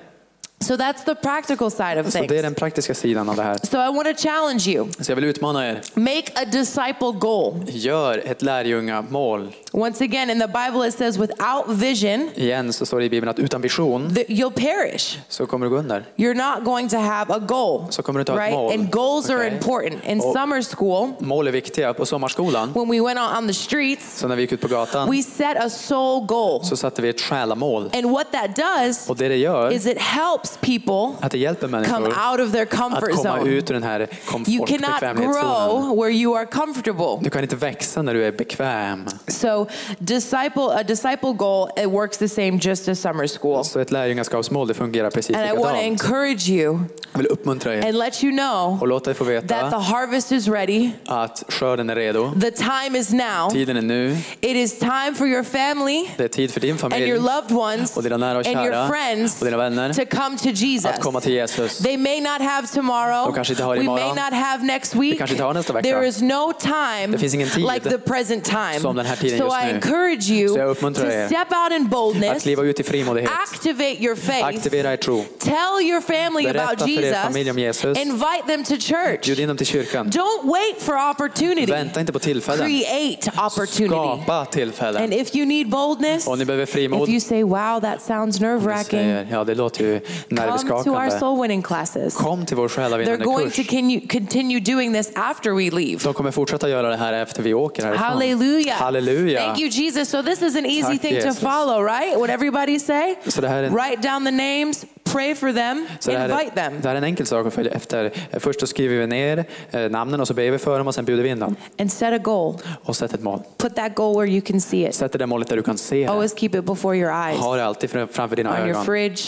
So 0.64 0.76
that's 0.76 1.04
the 1.04 1.14
practical 1.14 1.70
side 1.70 1.98
of 1.98 2.12
Så 2.12 2.22
det 2.28 2.38
är 2.38 2.42
den 2.42 2.54
praktiska 2.54 2.94
sidan 2.94 3.28
av 3.28 3.36
det 3.36 3.42
här. 3.42 3.58
So 3.62 3.76
I 3.76 3.96
want 3.96 4.18
to 4.18 4.22
challenge 4.28 4.68
you. 4.68 4.88
Så 5.00 5.10
jag 5.12 5.16
vill 5.16 5.24
utmana 5.24 5.68
er. 5.68 5.80
Make 5.94 6.24
a 6.34 6.44
disciple 6.44 7.12
goal. 7.18 7.62
Gör 7.68 8.22
ett 8.24 8.42
lärjungamål. 8.42 9.52
Once 9.72 10.04
again, 10.04 10.30
in 10.30 10.40
the 10.40 10.46
Bible 10.46 10.88
it 10.88 10.94
says, 10.94 11.18
without 11.18 11.68
vision, 11.68 12.30
Igen 12.34 12.72
så 12.72 12.86
står 12.86 12.98
det 12.98 13.04
i 13.04 13.10
Bibeln 13.10 13.30
att 13.30 13.38
utan 13.38 13.60
vision 13.62 14.14
that 14.14 14.26
you'll 14.28 14.50
perish. 14.50 15.18
så 15.28 15.46
kommer 15.46 15.66
du 15.66 15.70
gå 15.70 15.76
under. 15.76 16.04
You're 16.16 16.34
not 16.56 16.64
going 16.64 16.88
to 16.88 16.96
have 16.96 17.34
a 17.34 17.38
goal. 17.38 17.86
Så 17.90 18.02
kommer 18.02 18.18
du 18.18 18.22
inte 18.22 18.32
ha 18.32 18.46
ett 18.46 18.52
mål. 18.52 18.72
And 18.72 18.90
goals 18.90 19.30
are 19.30 19.36
Okej. 19.38 19.52
important. 19.56 20.04
In 20.06 20.20
Och- 20.20 20.32
summer 20.32 20.62
school, 20.76 21.12
Mål 21.18 21.48
är 21.48 21.52
viktiga. 21.52 21.94
På 21.94 22.06
sommarskolan, 22.06 22.72
when 22.74 22.88
we 22.88 23.00
went 23.00 23.18
out 23.20 23.38
on 23.38 23.48
the 23.48 23.54
streets, 23.54 24.18
så 24.18 24.28
när 24.28 24.36
vi 24.36 24.42
gick 24.42 24.52
ut 24.52 24.60
på 24.60 24.68
gatan, 24.68 25.10
we 25.10 25.22
set 25.22 25.56
a 25.56 25.70
soul 25.70 26.26
goal. 26.26 26.64
så 26.64 26.76
satte 26.76 27.02
vi 27.02 27.08
ett 27.08 27.20
själamål. 27.20 27.90
And 27.94 28.10
what 28.10 28.26
that 28.32 28.56
does 28.56 29.08
Och 29.08 29.16
det 29.16 29.28
det 29.28 29.36
gör, 29.36 29.72
is 29.72 29.86
it 29.86 29.98
helps 29.98 30.53
people 30.60 31.16
att 31.26 31.32
det 31.32 31.38
hjälper 31.38 31.68
come 31.68 31.80
människor 31.80 32.30
out 32.32 32.40
of 32.40 32.52
their 32.52 32.62
att 32.62 32.70
comfort 32.70 33.10
komma 33.10 33.38
zone. 33.38 33.50
ut 33.50 33.70
ur 33.70 33.74
den 33.74 33.82
här 33.82 34.08
You 34.46 34.66
cannot 34.66 35.16
grow 35.16 35.96
where 35.96 36.10
you 36.10 36.36
are 36.38 36.46
comfortable. 36.46 37.18
Du 37.20 37.30
kan 37.30 37.42
inte 37.42 37.56
växa 37.56 38.02
när 38.02 38.14
du 38.14 38.24
är 38.24 38.32
bekväm. 38.32 39.06
So, 39.28 39.66
disciple 39.98 40.62
a 40.62 40.82
disciple 40.82 41.32
goal 41.32 41.68
it 41.76 41.86
works 41.90 42.18
the 42.18 42.28
same 42.28 42.58
just 42.62 42.88
as 42.88 43.00
summer 43.00 43.38
school. 43.38 43.64
Så 43.64 43.80
ett 43.80 43.90
lärjungaskapsmål, 43.90 44.68
det 44.68 44.74
fungerar 44.74 45.10
precis 45.10 45.36
And 45.36 45.46
I 45.46 45.48
want 45.48 45.62
to 45.62 45.68
likadant. 45.72 46.02
encourage 46.02 46.48
you 46.48 46.80
Jag 47.12 47.18
vill 47.18 47.26
uppmuntra 47.26 47.74
er 47.74 47.86
and 47.86 47.98
let 47.98 48.24
you 48.24 48.32
know 48.36 48.78
och 48.80 48.88
låta 48.88 49.10
er 49.10 49.14
få 49.14 49.24
that 49.24 49.48
the 49.48 49.54
veta 49.54 49.78
harvest 49.78 50.32
is 50.32 50.48
ready. 50.48 50.90
att 51.06 51.44
skörden 51.48 51.90
är 51.90 51.96
redo. 51.96 52.32
The 52.40 52.50
time 52.50 52.98
is 52.98 53.10
now. 53.12 53.50
Tiden 53.52 53.76
är 53.76 53.82
nu. 53.82 54.16
It 54.40 54.56
is 54.56 54.78
time 54.78 55.14
for 55.18 55.26
your 55.26 55.42
family 55.44 56.10
Det 56.16 56.24
är 56.24 56.28
tid 56.28 56.50
för 56.50 56.60
din 56.60 56.70
and 56.70 56.80
familj 56.80 57.08
your 57.08 57.20
loved 57.20 57.56
ones 57.56 57.96
och 57.96 58.02
dina 58.02 58.16
nära 58.16 58.38
och 58.38 58.46
and 58.46 58.56
your 58.56 58.72
kära 58.72 58.88
friends 58.88 59.38
och 59.40 59.44
dina 59.44 59.56
vänner 59.56 59.92
to 59.92 60.16
come 60.16 60.33
to 60.36 60.48
Jesus. 60.48 60.84
att 60.90 61.00
komma 61.00 61.20
till 61.20 61.32
Jesus. 61.32 61.78
They 61.78 61.96
may 61.96 62.20
not 62.20 62.40
have 62.42 62.66
tomorrow. 62.68 63.24
De 63.26 63.34
kanske 63.34 63.52
inte 63.52 63.64
har 63.64 63.76
we 63.76 63.82
may 63.82 64.08
not 64.08 64.32
have 64.32 64.64
next 64.64 64.94
week. 64.94 65.18
kanske 65.18 65.34
inte 65.34 65.44
har 65.44 65.54
nästa 65.54 65.72
vecka. 65.72 65.88
There 65.88 66.08
is 66.08 66.22
no 66.22 66.52
time 66.60 67.06
Det 67.12 67.18
finns 67.18 67.34
ingen 67.34 67.48
tid 67.48 67.66
like 67.74 67.90
the 67.90 67.98
present 67.98 68.44
time. 68.44 68.80
som 68.80 68.96
den 68.96 69.06
här 69.06 69.16
tiden 69.16 69.38
so 69.38 69.44
just 69.44 69.56
I 69.62 69.66
nu. 69.66 69.72
encourage 69.74 70.30
you 70.30 70.48
Så 70.48 70.58
jag 70.58 70.66
to 70.66 70.70
uppmuntrar 70.70 71.10
er 71.10 71.26
step 71.26 71.48
out 71.52 71.72
in 71.76 71.82
Att 71.82 71.90
boldness, 71.90 72.42
kliva 72.42 72.62
ut 72.62 72.80
i 72.80 72.82
frimodighet. 72.82 73.30
activate 73.52 74.02
your 74.02 74.16
faith, 74.16 74.44
Aktivera 74.46 74.92
er 74.92 74.96
tro. 74.96 75.24
tell 75.38 75.80
your 75.88 76.00
family 76.00 76.44
Berätta 76.44 76.64
about 76.64 76.80
för 76.80 76.88
er 76.88 77.02
Jesus, 77.02 77.16
familj 77.22 77.50
om 77.50 77.58
Jesus. 77.58 77.98
invite 77.98 78.42
them 78.46 78.64
to 78.64 78.74
church. 78.76 79.20
Bjud 79.24 79.38
in 79.38 79.48
dem 79.48 79.56
till 79.56 79.66
kyrkan. 79.66 80.06
Don't 80.10 80.42
wait 80.44 80.82
for 80.82 81.10
opportunity. 81.10 81.72
Vänta 81.72 82.00
inte 82.00 82.12
på 82.12 82.18
tillfällen. 82.18 82.66
Create 82.66 83.30
opportunity. 83.46 83.94
Skapa 83.94 84.44
tillfällen. 84.44 85.02
And 85.02 85.14
if 85.14 85.36
you 85.36 85.46
need 85.46 85.68
boldness, 85.68 86.26
Om 86.26 86.38
ni 86.38 86.44
behöver 86.44 86.66
frimod, 86.66 87.08
if 87.08 87.12
you 87.12 87.20
say, 87.20 87.42
wow, 87.42 87.80
that 87.80 88.02
sounds 88.02 88.40
nerve 88.40 88.64
wracking, 88.66 88.84
säger, 88.98 89.26
ja 89.30 89.44
det 89.44 89.54
låter 89.54 89.84
ju 89.84 90.00
come 90.28 90.84
to 90.84 90.90
our 90.90 91.10
soul 91.10 91.42
winning 91.42 91.62
classes. 91.62 92.14
Kom 92.16 92.46
till 92.46 92.56
vår 92.56 92.68
They're 92.68 92.74
själavinnande 92.74 93.24
going 93.24 93.38
to 93.38 93.44
kurs. 93.44 93.56
continue, 93.56 94.00
continue 94.08 94.60
doing 94.60 94.92
this 94.92 95.12
after 95.14 95.50
we 95.52 95.70
leave. 95.70 95.98
De 96.04 96.14
kommer 96.14 96.30
fortsätta 96.30 96.68
göra 96.68 96.88
det 96.88 96.96
här 96.96 97.12
efter 97.12 97.42
vi 97.42 97.54
åker 97.54 97.82
härifrån. 97.84 98.04
Hallelujah. 98.06 98.76
Halleluja. 98.76 99.40
Thank 99.40 99.58
you, 99.60 99.68
Jesus. 99.72 100.08
So 100.08 100.22
this 100.22 100.42
is 100.42 100.56
an 100.56 100.66
easy 100.66 100.82
Tack, 100.92 101.00
thing 101.00 101.14
Jesus. 101.14 101.38
to 101.38 101.46
follow, 101.50 101.84
right? 101.84 102.18
What 102.18 102.30
everybody 102.30 102.78
say? 102.78 103.14
Så 103.26 103.40
det 103.40 103.48
här 103.48 103.62
är 103.62 103.66
en- 103.66 103.74
Write 103.74 104.08
down 104.08 104.24
the 104.24 104.30
names, 104.30 104.84
pray 105.12 105.34
for 105.34 105.52
them, 105.52 105.86
Så 106.00 106.10
det, 106.10 106.16
invite 106.16 106.42
är, 106.60 106.64
them, 106.70 106.80
det 106.82 106.88
här 106.88 106.94
är 106.94 106.98
en 106.98 107.04
enkel 107.04 107.26
sak 107.26 107.46
att 107.46 107.54
följa 107.54 107.72
efter. 107.72 108.12
Först 108.40 108.60
så 108.60 108.66
skriver 108.66 108.96
vi 108.96 109.06
ner 109.06 109.44
eh, 109.70 109.80
namnen 109.90 110.20
och 110.20 110.28
så 110.28 110.34
ber 110.34 110.50
vi 110.50 110.58
för 110.58 110.78
dem 110.78 110.86
och 110.88 110.94
sen 110.94 111.04
bjuder 111.04 111.22
vi 111.22 111.28
in 111.28 111.38
dem. 111.38 111.56
and 111.78 111.92
set 111.92 112.12
a 112.14 112.18
goal. 112.18 112.54
Och 112.84 112.96
sätt 112.96 113.14
ett 113.14 113.22
mål. 113.22 113.42
Put 113.58 113.74
that 113.76 113.94
goal 113.94 114.16
where 114.20 114.30
you 114.32 114.40
can 114.40 114.60
see 114.60 114.88
it. 114.88 114.94
Sätt 114.94 115.12
det 115.12 115.18
där 115.18 115.26
målet 115.26 115.48
där 115.48 115.56
du 115.56 115.62
kan 115.62 115.78
se 115.78 115.96
det. 115.96 116.06
Always 116.06 116.34
keep 116.38 116.50
it 116.58 116.64
before 116.64 116.96
your 116.96 117.12
eyes. 117.26 117.38
Ha 117.40 117.56
det 117.56 117.64
alltid 117.64 117.90
fram- 117.90 118.08
framför 118.08 118.36
dina 118.36 118.50
On 118.50 118.56
your 118.58 118.68
ögon. 118.70 118.84
fridge, 118.84 119.22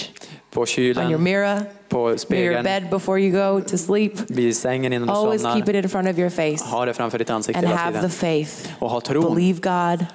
På 0.46 0.46
on 0.61 0.67
your 0.87 0.95
kylen, 0.95 1.23
mirror, 1.23 1.61
på 1.89 1.99
near 1.99 2.09
your 2.09 2.19
spegeln, 2.19 2.63
bed 2.65 2.91
before 2.91 3.19
you 3.21 3.33
go 3.33 3.61
to 3.61 3.77
sleep. 3.79 4.13
vid 4.31 4.57
sängen 4.57 4.93
innan 4.93 5.09
du 5.09 5.15
Always 5.15 5.43
keep 5.43 5.53
somnar. 5.53 5.69
it 5.75 5.85
in 5.85 5.89
front 5.89 6.09
of 6.09 6.19
your 6.19 6.31
face. 6.31 6.65
Ha 6.65 6.85
det 6.85 6.95
framför 6.95 7.19
ditt 7.19 7.31
ansikte 7.31 7.59
And 7.59 7.67
hela 7.69 7.77
have 7.81 7.93
the 7.93 7.99
tiden. 7.99 8.11
faith. 8.11 8.69
Och 8.79 8.91
ha 8.91 9.01
tron, 9.01 9.35
Believe 9.35 9.61
God, 9.61 10.07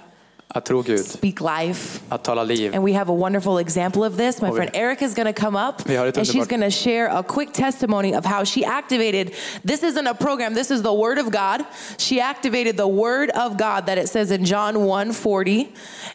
att 0.53 0.65
tro 0.65 0.81
Gud, 0.81 1.05
speak 1.05 1.35
life. 1.41 1.99
att 2.09 2.23
tala 2.23 2.43
liv. 2.43 2.75
And 2.75 2.85
we 2.85 2.93
have 2.93 3.11
a 3.11 3.15
wonderful 3.15 3.57
example 3.59 4.01
of 4.07 4.17
this. 4.17 4.41
My 4.41 4.47
vi- 4.49 4.55
friend 4.55 4.69
Erica 4.73 5.05
is 5.05 5.15
going 5.15 5.33
to 5.33 5.41
come 5.41 5.67
up 5.67 5.75
and 5.89 6.27
she's 6.27 6.47
going 6.47 6.61
to 6.61 6.71
share 6.71 7.07
a 7.11 7.23
quick 7.23 7.53
testimony 7.53 8.15
of 8.17 8.25
how 8.25 8.45
she 8.45 8.65
activated. 8.65 9.31
This 9.67 9.83
isn't 9.83 10.07
a 10.07 10.13
program, 10.13 10.55
this 10.55 10.71
is 10.71 10.81
the 10.83 10.93
Word 10.93 11.19
of 11.19 11.25
God. 11.31 11.63
She 11.97 12.21
activated 12.21 12.77
the 12.77 12.87
Word 12.87 13.29
of 13.29 13.51
God 13.57 13.85
that 13.85 13.97
it 13.97 14.09
says 14.09 14.31
in 14.31 14.45
John 14.45 14.75
1:40. 14.77 15.65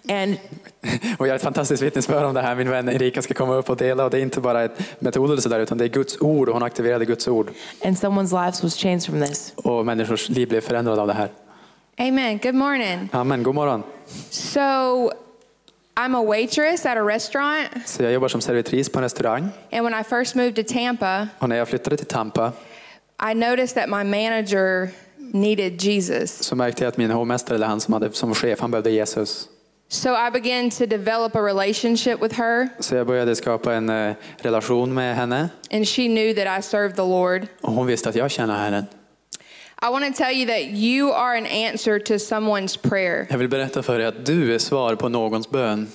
And 0.08 0.36
Och 1.18 1.26
jag 1.26 1.32
har 1.32 1.36
ett 1.36 1.42
fantastiskt 1.42 1.82
vittnesbörd 1.82 2.24
om 2.24 2.34
det 2.34 2.40
här. 2.42 2.54
Min 2.54 2.70
vän 2.70 2.88
Erika 2.88 3.22
ska 3.22 3.34
komma 3.34 3.54
upp 3.54 3.70
och 3.70 3.76
dela. 3.76 4.04
Och 4.04 4.10
det 4.10 4.18
är 4.18 4.22
inte 4.22 4.40
bara 4.40 4.64
ett 4.64 5.00
metod 5.00 5.30
eller 5.30 5.42
sådär, 5.42 5.58
utan 5.60 5.78
det 5.78 5.84
är 5.84 5.88
Guds 5.88 6.20
ord 6.20 6.48
och 6.48 6.54
hon 6.54 6.62
aktiverade 6.62 7.04
Guds 7.04 7.28
ord. 7.28 7.50
and 7.84 7.96
someone's 7.96 8.44
lives 8.44 8.62
was 8.62 8.76
changed 8.76 9.04
from 9.04 9.20
this. 9.26 9.52
Och 9.56 9.86
människors 9.86 10.28
liv 10.28 10.48
blev 10.48 10.60
förändrade 10.60 11.00
av 11.00 11.06
det 11.06 11.12
här. 11.14 11.28
Amen. 11.98 12.38
Good 12.42 12.54
morning. 12.54 13.08
Amen, 13.12 13.42
god 13.42 13.54
morgon. 13.54 13.82
So, 14.30 15.10
I'm 15.96 16.14
a 16.14 16.22
waitress 16.22 16.86
at 16.86 16.96
a 16.96 17.02
restaurant, 17.02 17.68
Så 17.86 18.02
jag 18.02 18.12
jobbar 18.12 18.28
som 18.28 18.40
servitris 18.40 18.88
på 18.88 18.98
en 18.98 19.02
restaurang. 19.02 19.48
and 19.72 19.84
when 19.84 20.00
I 20.00 20.04
first 20.04 20.34
moved 20.34 20.56
to 20.56 20.62
Tampa, 20.74 21.28
Och 21.38 21.48
när 21.48 21.56
jag 21.56 21.68
flyttade 21.68 21.96
till 21.96 22.06
Tampa 22.06 22.52
I 23.30 23.34
noticed 23.34 23.74
that 23.82 23.88
my 23.88 24.04
manager 24.04 24.88
needed 25.18 25.82
Jesus. 25.82 26.42
så 26.42 26.56
märkte 26.56 26.84
jag 26.84 26.88
att 26.88 26.96
min 26.96 27.10
hovmästare, 27.10 27.54
eller 27.56 27.66
han 27.66 27.80
som, 27.80 27.94
hade, 27.94 28.12
som 28.12 28.34
chef, 28.34 28.60
han 28.60 28.70
behövde 28.70 28.90
Jesus. 28.90 29.48
So 29.88 30.08
I 30.08 30.30
began 30.30 30.70
to 30.70 30.86
develop 30.86 31.36
a 31.36 31.40
relationship 31.42 32.22
with 32.22 32.34
her, 32.34 32.68
Så 32.80 32.94
jag 32.94 33.06
började 33.06 33.36
skapa 33.36 33.74
en 33.74 33.88
eh, 33.90 34.14
relation 34.38 34.94
med 34.94 35.16
henne. 35.16 35.48
and 35.70 35.88
she 35.88 36.02
knew 36.08 36.34
that 36.44 36.58
I 36.58 36.62
served 36.62 36.96
the 36.96 37.02
Lord. 37.02 37.46
Och 37.60 37.72
hon 37.72 37.86
visste 37.86 38.08
att 38.08 38.14
jag 38.14 38.30
känner 38.30 38.58
Herren. 38.58 38.84
I 39.86 39.88
want 39.88 40.04
to 40.04 40.24
tell 40.24 40.32
you 40.32 40.46
that 40.46 40.64
you 40.64 41.12
are 41.12 41.36
an 41.36 41.46
answer 41.46 41.98
to 41.98 42.14
someone's 42.18 42.76
prayer. 42.76 43.26
Jag 43.30 43.38
vill 43.38 43.48
berätta 43.48 43.82
för 43.82 43.98
dig 43.98 44.06
att 44.06 44.26
du 44.26 44.54
är 44.54 44.58
svar 44.58 44.94
på 44.94 45.08
någons 45.08 45.50
bön. 45.50 45.88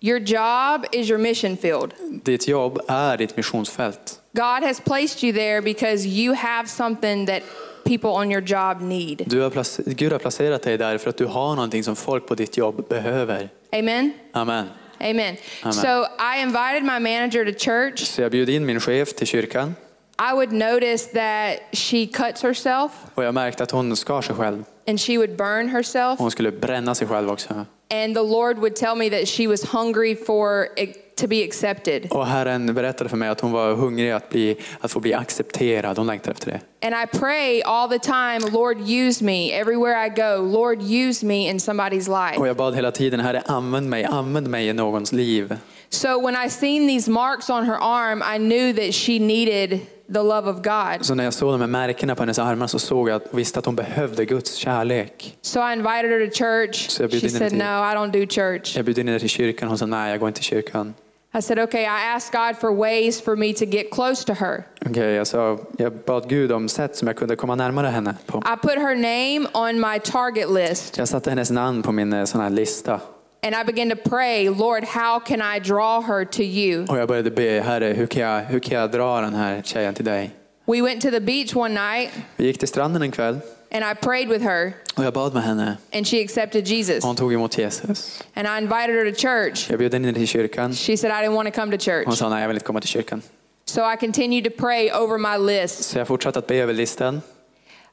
Your 0.00 0.18
job 0.18 0.86
is 0.92 1.10
your 1.10 1.18
mission 1.18 1.56
field. 1.56 1.94
Ditt 2.24 2.48
jobb 2.48 2.80
är 2.88 3.16
ditt 3.16 3.36
missionsfält. 3.36 4.20
God 4.32 4.62
has 4.62 4.80
placed 4.80 5.24
you 5.24 5.32
there 5.32 5.62
because 5.62 6.08
you 6.08 6.34
have 6.34 6.68
something 6.68 7.26
that 7.26 7.42
people 7.84 8.10
on 8.10 8.32
your 8.32 8.42
job 8.42 8.80
need. 8.80 9.22
Du 9.26 9.40
har 9.40 9.94
Gud 9.94 10.12
har 10.12 10.18
placerat 10.18 10.62
dig 10.62 10.78
där 10.78 10.98
för 10.98 11.10
att 11.10 11.16
du 11.16 11.26
har 11.26 11.54
någonting 11.54 11.84
som 11.84 11.96
folk 11.96 12.26
på 12.26 12.34
ditt 12.34 12.56
jobb 12.56 12.88
behöver. 12.88 13.48
Amen. 13.72 14.12
Amen. 14.32 14.66
Amen. 15.00 15.36
Amen. 15.62 15.72
So 15.72 16.04
I 16.18 16.42
invited 16.42 16.82
my 16.82 16.98
manager 16.98 17.52
to 17.52 17.58
church. 17.58 18.06
Så 18.06 18.22
jag 18.22 18.30
bjöd 18.30 18.48
in 18.48 18.66
min 18.66 18.80
chef 18.80 19.12
till 19.12 19.26
kyrkan 19.26 19.74
I 20.18 20.34
would 20.34 20.52
notice 20.52 21.06
that 21.12 21.58
she 21.72 22.06
cuts 22.06 22.42
herself 22.42 22.92
och 23.14 23.24
jag 23.24 23.34
märkte 23.34 23.62
att 23.62 23.70
hon 23.70 23.96
skar 23.96 24.22
sig 24.22 24.36
själv. 24.36 24.64
and 24.86 25.00
she 25.00 25.18
would 25.18 25.36
burn 25.36 25.68
herself. 25.68 26.18
Hon 26.18 26.30
skulle 26.30 26.50
bränna 26.52 26.94
sig 26.94 27.08
själv 27.08 27.30
också. 27.30 27.54
And 27.90 28.14
the 28.14 28.22
Lord 28.22 28.58
would 28.58 28.76
tell 28.76 28.94
me 28.96 29.10
that 29.10 29.28
she 29.28 29.46
was 29.46 29.62
hungry 29.64 30.14
for 30.14 30.68
it 30.76 31.16
to 31.16 31.26
be 31.26 31.44
accepted. 31.44 32.12
Och 32.12 32.26
Herren 32.26 32.74
berättade 32.74 33.10
för 33.10 33.16
mig 33.16 33.28
att 33.28 33.40
hon 33.40 33.52
var 33.52 33.74
hungrig 33.74 34.10
att, 34.10 34.28
bli, 34.30 34.56
att 34.80 34.92
få 34.92 35.00
bli 35.00 35.14
accepterad. 35.14 35.98
Hon 35.98 36.06
längtar 36.06 36.32
efter 36.32 36.50
det. 36.50 36.86
And 36.86 36.94
I 37.04 37.18
pray 37.18 37.62
all 37.62 37.88
the 37.88 37.98
time, 37.98 38.40
Lord, 38.52 38.76
use 38.80 39.24
me 39.24 39.52
everywhere 39.52 40.06
I 40.06 40.08
go. 40.08 40.42
Lord, 40.58 40.82
use 40.82 41.26
me 41.26 41.50
in 41.50 41.58
somebody's 41.58 42.28
life. 42.28 42.40
Och 42.40 42.48
jag 42.48 42.56
bad 42.56 42.74
hela 42.74 42.90
tiden, 42.90 43.20
Herre 43.20 43.42
använd 43.46 43.88
mig, 43.88 44.04
använd 44.04 44.48
mig 44.48 44.66
i 44.68 44.72
någons 44.72 45.12
liv. 45.12 45.56
So 45.90 46.20
when 46.20 46.46
I 46.46 46.50
seen 46.50 46.86
these 46.88 47.10
marks 47.10 47.50
on 47.50 47.64
her 47.64 47.76
arm, 47.80 48.22
I 48.34 48.38
knew 48.38 48.72
that 48.72 48.94
she 48.94 49.18
needed 49.18 49.80
the 50.12 50.18
love 50.22 50.50
of 50.50 50.56
God. 50.56 51.06
Så 51.06 51.14
när 51.14 51.24
jag 51.24 51.34
såg 51.34 51.52
de 51.54 51.60
här 51.60 51.68
märkena 51.68 52.14
på 52.14 52.22
hennes 52.22 52.38
armar 52.38 52.66
så 52.66 52.78
såg 52.78 53.08
jag 53.08 53.16
att 53.16 53.34
visste 53.34 53.58
att 53.58 53.66
hon 53.66 53.76
behövde 53.76 54.24
Guds 54.24 54.54
kärlek. 54.54 55.36
So 55.42 55.60
I 55.60 55.72
invited 55.72 56.10
her 56.10 56.26
to 56.26 56.32
church. 56.34 56.90
Så 56.90 57.02
jag 57.02 57.10
bjöd 57.10 57.20
She 57.22 57.26
in 57.28 57.32
henne 57.34 57.38
said, 57.38 57.50
till- 57.50 57.58
No, 57.58 57.64
I 57.64 57.94
don't 57.94 58.12
do 58.20 58.26
church. 58.26 58.76
Jag 58.76 58.84
bjöd 58.84 58.98
in 58.98 59.06
henne 59.08 59.20
till 59.20 59.28
kyrkan. 59.28 59.68
Hon 59.68 59.78
sa 59.78 59.86
nej, 59.86 60.10
jag 60.10 60.20
går 60.20 60.28
inte 60.28 60.40
till 60.40 60.48
kyrkan. 60.48 60.94
I 61.38 61.42
said, 61.42 61.58
Okay, 61.58 61.82
I 61.82 62.14
asked 62.14 62.32
God 62.40 62.56
for 62.60 62.70
ways 62.76 63.20
for 63.20 63.36
me 63.36 63.52
to 63.52 63.64
get 63.64 63.90
close 63.90 64.24
to 64.26 64.32
her. 64.32 64.64
Okej, 64.86 65.04
jag, 65.14 65.26
sa, 65.26 65.58
jag 65.78 65.92
bad 66.06 66.28
Gud 66.28 66.52
om 66.52 66.68
sätt 66.68 66.96
som 66.96 67.08
jag 67.08 67.16
kunde 67.16 67.36
komma 67.36 67.54
närmare 67.54 67.86
henne 67.86 68.14
på. 68.26 68.38
I 68.38 68.56
put 68.66 68.78
her 68.78 68.94
name 68.94 69.48
on 69.54 69.80
my 69.80 69.98
target 70.00 70.50
list 70.50 70.98
Jag 70.98 71.08
satte 71.08 71.30
hennes 71.30 71.50
namn 71.50 71.82
på 71.82 71.92
min 71.92 72.12
eh, 72.12 72.24
sån 72.24 72.40
här 72.40 72.50
lista. 72.50 73.00
And 73.42 73.54
I 73.54 73.64
began 73.64 73.90
to 73.90 73.96
pray, 73.96 74.48
Lord, 74.48 74.84
how 74.84 75.20
can 75.20 75.40
I 75.56 75.58
draw 75.60 76.00
her 76.02 76.24
to 76.24 76.42
you? 76.42 76.84
Och 76.88 76.98
jag 76.98 77.08
började 77.08 77.30
be, 77.30 77.60
Herre, 77.60 77.92
hur 77.92 78.06
kan 78.06 78.22
jag, 78.22 78.40
hur 78.40 78.58
kan 78.60 78.78
jag 78.78 78.90
dra 78.90 79.20
den 79.20 79.34
här 79.34 79.62
tjejen 79.62 79.94
till 79.94 80.04
dig? 80.04 80.30
We 80.66 80.82
went 80.82 81.02
to 81.02 81.10
the 81.10 81.20
beach 81.20 81.56
one 81.56 81.74
night 81.74 82.10
Vi 82.36 82.44
gick 82.46 82.58
till 82.58 82.68
stranden 82.68 83.02
en 83.02 83.10
kväll 83.10 83.38
and 83.72 83.84
I 83.84 83.94
prayed 84.04 84.28
with 84.28 84.44
her 84.44 84.72
och 84.96 85.04
jag 85.04 85.12
bad 85.12 85.34
med 85.34 85.42
henne. 85.42 85.76
and 85.92 86.06
she 86.06 86.22
accepted 86.24 86.66
Jesus. 86.68 86.96
Och 87.04 87.06
hon 87.08 87.16
tog 87.16 87.32
emot 87.34 87.58
Jesus. 87.58 88.22
And 88.34 88.46
I 88.48 88.58
invited 88.58 88.94
her 88.96 89.10
to 89.12 89.16
church. 89.20 89.70
Jag 89.70 89.78
bjöd 89.78 89.92
henne 89.94 90.12
till 90.14 90.26
kyrkan. 90.28 90.72
She 90.74 90.96
said, 90.96 91.10
I 91.10 91.26
didn't 91.26 91.34
want 91.34 91.54
to 91.54 91.60
come 91.60 91.78
to 91.78 91.90
Hon 91.90 92.04
church. 92.04 92.18
sa 92.18 92.28
nej, 92.28 92.40
jag 92.40 92.48
vill 92.48 92.56
inte 92.56 92.66
komma 92.66 92.80
till 92.80 92.88
kyrkan. 92.88 93.22
So 93.64 93.92
I 93.92 93.96
continued 93.96 94.44
to 94.44 94.50
pray 94.60 94.90
over 94.92 95.18
my 95.18 95.52
list. 95.52 95.84
Så 95.84 95.98
jag 95.98 96.08
fortsatte 96.08 96.38
att 96.38 96.46
be 96.46 96.54
över 96.56 96.72
listan. 96.72 97.20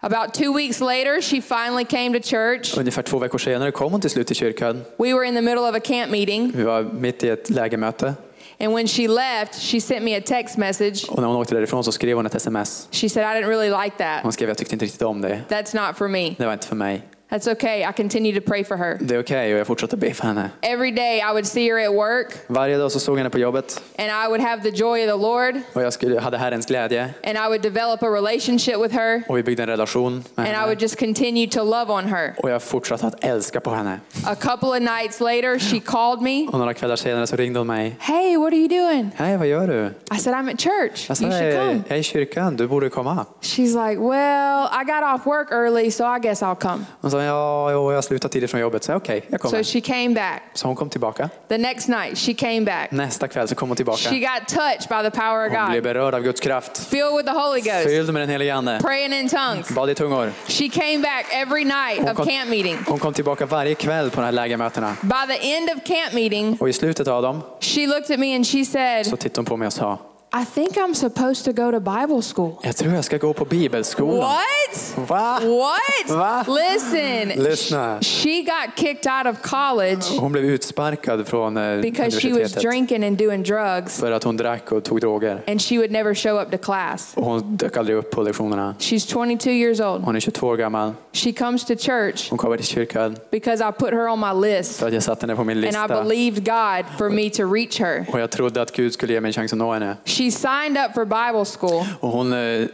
About 0.05 0.33
two 0.35 0.53
weeks 0.53 0.81
later, 0.81 1.19
she 1.21 1.41
finally 1.41 1.83
came 1.83 2.13
to 2.13 2.19
church. 2.19 2.77
Ungefär 2.77 3.01
två 3.01 3.19
veckor 3.19 3.37
senare 3.37 3.71
kom 3.71 3.91
hon 3.91 4.01
till 4.01 4.09
slut 4.09 4.27
till 4.27 4.35
kyrkan. 4.35 4.85
We 4.97 5.13
were 5.13 5.27
in 5.27 5.35
the 5.35 5.41
middle 5.41 5.69
of 5.69 5.75
a 5.75 5.79
camp 5.79 6.11
meeting, 6.11 6.51
Vi 6.55 6.63
var 6.63 6.83
mitt 6.83 7.23
i 7.23 7.29
ett 7.29 7.49
lägermöte. 7.49 8.13
And 8.59 8.73
when 8.73 8.87
she 8.87 9.07
left, 9.07 9.61
she 9.61 9.81
sent 9.81 10.03
me 10.03 10.17
a 10.17 10.21
text 10.25 10.57
message. 10.57 11.09
Och 11.09 11.21
när 11.21 11.27
hon 11.27 11.37
åkte 11.37 11.55
därifrån 11.55 11.83
så 11.83 11.91
skrev 11.91 12.15
hon 12.17 12.25
ett 12.25 12.35
sms. 12.35 12.87
She 12.91 13.09
said, 13.09 13.23
I 13.23 13.41
didn't 13.41 13.49
really 13.49 13.83
like 13.83 13.97
that. 13.97 14.23
Hon 14.23 14.31
skrev 14.31 14.49
jag 14.49 14.57
tyckte 14.57 14.75
inte 14.75 14.85
riktigt 14.85 15.01
om 15.01 15.21
det. 15.21 15.41
That's 15.49 15.87
not 15.87 15.97
for 15.97 16.07
me. 16.07 16.35
Det 16.37 16.45
var 16.45 16.53
inte 16.53 16.67
för 16.67 16.75
mig. 16.75 17.01
That's 17.29 17.47
okay. 17.51 17.83
I 17.89 17.91
continue 17.91 18.39
to 18.39 18.41
pray 18.47 18.63
for 18.63 18.77
her. 18.77 18.97
Det 19.01 19.15
är 19.15 19.19
okej 19.19 19.53
och 19.53 19.59
jag 19.59 19.67
fortsatte 19.67 19.97
be 19.97 20.13
för 20.13 20.23
henne. 20.23 20.49
Every 20.61 20.91
day 20.91 21.17
I 21.17 21.31
would 21.31 21.45
see 21.47 21.69
her 21.71 21.89
at 21.89 21.93
work 21.95 22.33
Varje 22.47 22.77
dag 22.77 22.91
så 22.91 22.99
såg 22.99 23.13
jag 23.13 23.17
henne 23.17 23.29
på 23.29 23.39
jobbet 23.39 23.81
and 23.97 24.07
I 24.07 24.27
would 24.27 24.41
have 24.41 24.61
the 24.63 24.69
joy 24.69 25.03
of 25.03 25.09
the 25.09 25.21
Lord 25.27 25.61
och 25.73 25.81
jag 25.81 25.93
skulle, 25.93 26.19
hade 26.19 26.37
Herrens 26.37 26.65
glädje 26.65 27.01
and 27.23 27.37
I 27.37 27.47
would 27.47 27.61
develop 27.61 28.03
a 28.03 28.07
relationship 28.07 28.75
with 28.83 28.95
her 28.95 29.23
och 29.27 29.37
vi 29.37 29.43
byggde 29.43 29.63
en 29.63 29.69
relation 29.69 30.23
med 30.35 30.47
and 30.47 30.55
I 30.63 30.65
would 30.65 30.81
just 30.81 30.99
continue 30.99 31.47
to 31.47 31.63
love 31.63 31.93
on 31.93 32.05
her. 32.05 32.33
Och 32.37 32.49
jag 32.49 32.61
fortsatte 32.63 33.07
att 33.07 33.23
älska 33.23 33.59
på 33.59 33.69
henne. 33.71 33.99
A 34.25 34.35
couple 34.35 34.69
of 34.69 34.79
nights 34.79 35.19
later, 35.19 35.59
she 35.59 35.79
called 35.79 36.21
me. 36.21 36.47
Och 36.47 36.59
några 36.59 36.73
kvällar 36.73 36.95
senare 36.95 37.27
så 37.27 37.35
ringde 37.35 37.59
hon 37.59 37.67
mig. 37.67 37.95
Hey, 37.99 38.37
what 38.37 38.47
are 38.47 38.55
you 38.57 38.67
doing? 38.67 39.11
Hej, 39.15 39.37
vad 39.37 39.47
gör 39.47 39.67
du? 39.67 39.85
I 40.15 40.19
said, 40.19 40.35
I'm 40.35 40.53
at 40.53 40.59
church. 40.59 41.05
Jag 41.09 41.17
sa, 41.17 41.23
You 41.25 41.31
should 41.31 41.53
jag, 41.53 41.67
come. 41.67 41.81
jag 41.87 41.95
är 41.95 41.99
i 41.99 42.03
kyrkan, 42.03 42.55
du 42.55 42.67
borde 42.67 42.89
komma. 42.89 43.25
She's 43.41 43.87
like, 43.89 44.01
Well, 44.01 44.67
I 44.81 44.83
got 44.85 45.03
off 45.15 45.25
work 45.25 45.51
early, 45.51 45.91
so 45.91 46.03
I 46.17 46.19
guess 46.19 46.41
I'll 46.41 46.55
come. 46.55 46.85
Sa, 47.19 47.23
ja, 47.23 47.71
jo, 47.71 47.91
jag 47.91 47.97
har 47.97 48.01
slutat 48.01 48.31
tidigt 48.31 48.51
från 48.51 48.61
jobbet, 48.61 48.83
så 48.83 48.93
okej, 48.95 49.25
jag 49.29 49.41
kommer. 49.41 49.63
So 49.63 49.71
she 49.73 49.81
came 49.81 50.09
back. 50.09 50.41
Så 50.53 50.67
hon 50.67 50.75
kom 50.75 50.89
tillbaka. 50.89 51.29
The 51.49 51.57
next 51.57 51.87
night, 51.87 52.17
she 52.17 52.33
came 52.33 52.61
back. 52.61 52.91
Nästa 52.91 53.27
kväll 53.27 53.47
så 53.47 53.55
kom 53.55 53.69
hon 53.69 53.75
tillbaka. 53.75 53.97
She 54.09 54.19
got 54.19 54.47
touched 54.47 54.89
by 54.89 55.09
the 55.09 55.19
power 55.19 55.47
of 55.47 55.53
Hon 55.53 55.71
blev 55.71 55.83
God, 55.83 55.93
berörd 55.93 56.13
av 56.15 56.21
Guds 56.21 56.39
kraft. 56.41 56.77
filled 56.77 57.15
with 57.17 57.25
the 57.33 57.39
Holy 57.39 57.61
Ghost, 57.61 57.83
Fylld 57.87 58.13
med 58.13 58.21
den 58.21 58.29
helige 58.29 58.53
Ande. 58.55 58.79
praying 58.83 59.13
in 59.13 59.29
tongues. 59.29 59.69
Bad 59.69 59.89
i 59.89 59.95
tungor. 59.95 60.31
She 60.47 60.69
came 60.69 60.97
back 60.99 61.25
every 61.31 61.63
night 61.63 61.99
Hon 61.99 62.09
of 62.09 62.15
kom, 62.17 62.25
camp 62.25 62.49
meeting. 62.49 62.77
hon 62.87 62.99
kom 62.99 63.13
tillbaka 63.13 63.45
varje 63.45 63.75
kväll 63.75 64.09
på 64.09 64.15
de 64.21 64.25
här 64.25 64.31
lägermötena. 64.31 64.95
By 65.01 65.33
the 65.35 65.53
end 65.55 65.69
of 65.69 65.83
camp 65.83 66.13
meeting, 66.13 66.57
Och 66.59 66.69
i 66.69 66.73
slutet 66.73 67.07
av 67.07 67.21
dem 67.21 67.41
she 67.59 67.87
looked 67.87 68.11
at 68.13 68.19
me 68.19 68.35
and 68.35 68.47
she 68.47 68.65
said, 68.65 69.05
så 69.07 69.17
tittade 69.17 69.39
hon 69.39 69.45
på 69.45 69.57
mig 69.57 69.65
och 69.67 69.73
sa, 69.73 69.97
I 70.41 70.43
think 70.45 70.77
I'm 70.77 70.93
supposed 70.93 71.45
to 71.45 71.53
go 71.53 71.71
to 71.71 71.79
Bible 71.79 72.21
school. 72.21 72.51
jag 72.61 72.75
tror 72.75 72.93
jag 72.93 73.05
ska 73.05 73.17
gå 73.17 73.33
på 73.33 73.45
bibelskolan. 73.45 74.17
What? 74.17 75.07
Va? 75.09 75.39
What? 75.39 76.17
Va? 76.17 76.45
Listen, 76.47 77.43
Lyssna. 77.43 77.99
she 78.01 78.41
got 78.41 78.75
kicked 78.75 79.07
out 79.07 79.35
of 79.35 79.41
college 79.41 80.19
Hon 80.19 80.31
blev 80.31 80.45
utsparkad 80.45 81.27
från 81.27 81.57
eh, 81.57 81.81
because 81.81 82.19
she 82.21 82.41
was 82.41 82.53
drinking 82.53 83.03
and 83.03 83.17
doing 83.17 83.43
drugs, 83.43 83.99
för 83.99 84.11
att 84.11 84.23
hon 84.23 84.37
drack 84.37 84.71
och 84.71 84.83
tog 84.83 85.01
droger. 85.01 85.43
and 85.47 85.61
she 85.61 85.77
would 85.77 85.91
never 85.91 86.13
show 86.13 86.41
up 86.41 86.51
to 86.51 86.57
class. 86.57 87.13
Och 87.15 87.25
hon 87.25 87.57
dök 87.57 87.77
aldrig 87.77 87.97
upp 87.97 88.11
på 88.11 88.21
lektionerna. 88.21 88.75
She's 88.79 89.07
22 89.07 89.49
years 89.49 89.79
old. 89.79 90.03
Hon 90.03 90.15
är 90.15 90.19
22 90.19 90.47
år 90.47 90.57
gammal. 90.57 90.93
She 91.13 91.31
comes 91.31 91.65
to 91.65 91.75
church 91.75 92.29
Hon 92.29 92.37
kommer 92.37 92.57
till 92.57 92.65
kyrkan 92.65 93.17
because 93.31 93.69
I 93.69 93.71
put 93.71 93.89
her 93.89 94.07
on 94.07 94.19
my 94.19 94.47
list, 94.47 94.79
för 94.79 94.87
att 94.87 94.93
jag 94.93 95.03
satte 95.03 95.23
henne 95.25 95.35
på 95.35 95.43
min 95.43 95.57
and 95.57 95.65
I 95.65 95.67
lista. 95.67 95.87
believed 96.03 96.45
God 96.45 96.97
for 96.97 97.09
me 97.09 97.29
to 97.29 97.53
reach 97.53 97.79
her. 97.79 98.05
Och 98.11 98.19
jag 98.19 98.31
trodde 98.31 98.61
att 98.61 98.71
Gud 98.71 98.93
skulle 98.93 99.13
ge 99.13 99.21
mig 99.21 99.29
en 99.29 99.33
chans 99.33 99.53
att 99.53 99.59
nå 99.59 99.73
henne. 99.73 99.97
She 100.05 100.24
signed 100.31 100.77
up 100.85 100.93
for 100.93 101.05
Bible 101.05 101.45
school. 101.45 101.85
Och 101.99 102.09
hon 102.09 102.33
eh, 102.33 102.67